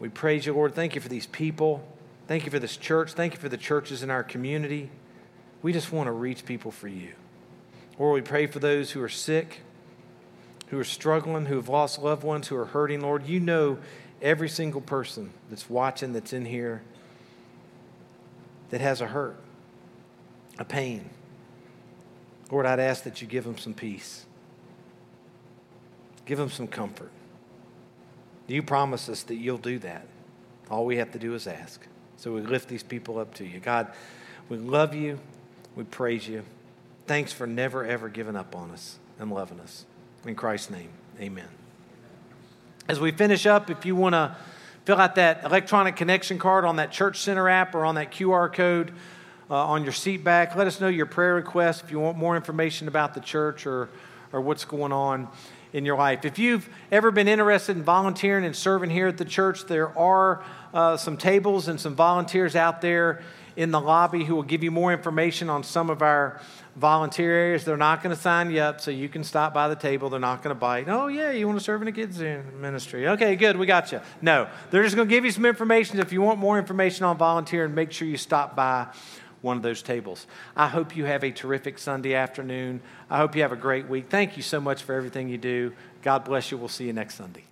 We 0.00 0.08
praise 0.08 0.46
you, 0.46 0.52
Lord. 0.52 0.74
Thank 0.74 0.96
you 0.96 1.00
for 1.00 1.08
these 1.08 1.26
people. 1.26 1.86
Thank 2.26 2.44
you 2.44 2.50
for 2.50 2.58
this 2.58 2.76
church. 2.76 3.12
Thank 3.12 3.34
you 3.34 3.38
for 3.38 3.48
the 3.48 3.56
churches 3.56 4.02
in 4.02 4.10
our 4.10 4.22
community. 4.22 4.90
We 5.62 5.72
just 5.72 5.92
want 5.92 6.06
to 6.06 6.12
reach 6.12 6.44
people 6.44 6.70
for 6.70 6.88
you. 6.88 7.12
Lord, 7.98 8.14
we 8.14 8.20
pray 8.26 8.46
for 8.46 8.58
those 8.58 8.92
who 8.92 9.02
are 9.02 9.08
sick. 9.08 9.60
who 10.74 10.78
are 10.80 10.84
struggling, 10.84 11.46
who 11.46 11.56
have 11.56 11.68
lost 11.68 12.00
loved 12.00 12.24
ones, 12.24 12.48
who 12.48 12.56
are 12.56 12.64
hurting, 12.64 13.00
Lord. 13.00 13.26
You 13.26 13.40
know 13.40 13.78
every 14.22 14.48
single 14.48 14.80
person 14.80 15.32
that's 15.48 15.68
watching, 15.68 16.12
that's 16.12 16.32
in 16.32 16.46
here, 16.46 16.82
that 18.70 18.80
has 18.80 19.00
a 19.00 19.06
hurt, 19.06 19.36
a 20.58 20.64
pain. 20.64 21.10
Lord, 22.50 22.66
I'd 22.66 22.80
ask 22.80 23.04
that 23.04 23.20
you 23.22 23.28
give 23.28 23.44
them 23.44 23.58
some 23.58 23.74
peace, 23.74 24.24
give 26.26 26.38
them 26.38 26.50
some 26.50 26.66
comfort. 26.66 27.10
You 28.46 28.62
promise 28.62 29.08
us 29.08 29.22
that 29.24 29.36
you'll 29.36 29.58
do 29.58 29.78
that. 29.80 30.06
All 30.70 30.84
we 30.84 30.96
have 30.96 31.12
to 31.12 31.18
do 31.18 31.34
is 31.34 31.46
ask. 31.46 31.86
So 32.24 32.32
we 32.32 32.40
lift 32.40 32.70
these 32.70 32.82
people 32.82 33.18
up 33.18 33.34
to 33.34 33.44
you. 33.44 33.60
God, 33.60 33.88
we 34.48 34.56
love 34.56 34.94
you. 34.94 35.18
We 35.76 35.84
praise 35.84 36.26
you. 36.26 36.42
Thanks 37.06 37.34
for 37.34 37.46
never, 37.46 37.84
ever 37.84 38.08
giving 38.08 38.34
up 38.34 38.56
on 38.56 38.70
us 38.70 38.98
and 39.18 39.30
loving 39.30 39.60
us. 39.60 39.84
In 40.24 40.34
Christ's 40.34 40.70
name, 40.70 40.88
amen. 41.20 41.48
As 42.88 42.98
we 42.98 43.10
finish 43.10 43.44
up, 43.44 43.68
if 43.68 43.84
you 43.84 43.94
want 43.94 44.14
to 44.14 44.34
fill 44.86 44.96
out 44.96 45.16
that 45.16 45.44
electronic 45.44 45.96
connection 45.96 46.38
card 46.38 46.64
on 46.64 46.76
that 46.76 46.90
Church 46.90 47.20
Center 47.20 47.46
app 47.46 47.74
or 47.74 47.84
on 47.84 47.96
that 47.96 48.10
QR 48.10 48.50
code 48.50 48.92
uh, 49.50 49.56
on 49.56 49.82
your 49.82 49.92
seat 49.92 50.24
back, 50.24 50.56
let 50.56 50.66
us 50.66 50.80
know 50.80 50.88
your 50.88 51.04
prayer 51.04 51.34
request 51.34 51.84
if 51.84 51.90
you 51.90 52.00
want 52.00 52.16
more 52.16 52.36
information 52.36 52.88
about 52.88 53.12
the 53.12 53.20
church 53.20 53.66
or, 53.66 53.90
or 54.32 54.40
what's 54.40 54.64
going 54.64 54.92
on 54.92 55.28
in 55.74 55.84
your 55.84 55.98
life. 55.98 56.24
If 56.24 56.38
you've 56.38 56.68
ever 56.92 57.10
been 57.10 57.26
interested 57.26 57.76
in 57.76 57.82
volunteering 57.82 58.44
and 58.44 58.54
serving 58.54 58.90
here 58.90 59.08
at 59.08 59.18
the 59.18 59.24
church, 59.24 59.66
there 59.66 59.96
are 59.98 60.44
uh, 60.72 60.96
some 60.96 61.16
tables 61.16 61.66
and 61.66 61.80
some 61.80 61.96
volunteers 61.96 62.54
out 62.54 62.80
there 62.80 63.22
in 63.56 63.72
the 63.72 63.80
lobby 63.80 64.24
who 64.24 64.36
will 64.36 64.44
give 64.44 64.62
you 64.62 64.70
more 64.70 64.92
information 64.92 65.50
on 65.50 65.64
some 65.64 65.90
of 65.90 66.00
our 66.00 66.40
volunteer 66.76 67.32
areas. 67.32 67.64
They're 67.64 67.76
not 67.76 68.04
going 68.04 68.14
to 68.14 68.20
sign 68.20 68.52
you 68.52 68.60
up, 68.60 68.80
so 68.80 68.92
you 68.92 69.08
can 69.08 69.24
stop 69.24 69.52
by 69.52 69.68
the 69.68 69.76
table. 69.76 70.08
They're 70.10 70.20
not 70.20 70.42
going 70.42 70.54
to 70.54 70.58
bite. 70.58 70.88
Oh, 70.88 71.08
yeah, 71.08 71.32
you 71.32 71.46
want 71.46 71.58
to 71.58 71.64
serve 71.64 71.82
in 71.82 71.88
a 71.88 71.92
kids' 71.92 72.20
ministry. 72.20 73.08
Okay, 73.08 73.34
good, 73.34 73.56
we 73.56 73.66
got 73.66 73.90
you. 73.90 74.00
No, 74.22 74.48
they're 74.70 74.82
just 74.84 74.94
going 74.94 75.08
to 75.08 75.14
give 75.14 75.24
you 75.24 75.32
some 75.32 75.44
information. 75.44 75.98
If 75.98 76.12
you 76.12 76.22
want 76.22 76.38
more 76.38 76.56
information 76.56 77.04
on 77.04 77.16
volunteering, 77.16 77.74
make 77.74 77.90
sure 77.90 78.06
you 78.06 78.16
stop 78.16 78.54
by 78.54 78.88
one 79.44 79.58
of 79.58 79.62
those 79.62 79.82
tables. 79.82 80.26
I 80.56 80.66
hope 80.66 80.96
you 80.96 81.04
have 81.04 81.22
a 81.22 81.30
terrific 81.30 81.78
Sunday 81.78 82.14
afternoon. 82.14 82.80
I 83.10 83.18
hope 83.18 83.36
you 83.36 83.42
have 83.42 83.52
a 83.52 83.56
great 83.56 83.86
week. 83.88 84.06
Thank 84.08 84.36
you 84.36 84.42
so 84.42 84.60
much 84.60 84.82
for 84.82 84.94
everything 84.94 85.28
you 85.28 85.38
do. 85.38 85.72
God 86.02 86.24
bless 86.24 86.50
you. 86.50 86.56
We'll 86.56 86.68
see 86.68 86.86
you 86.86 86.92
next 86.92 87.16
Sunday. 87.16 87.44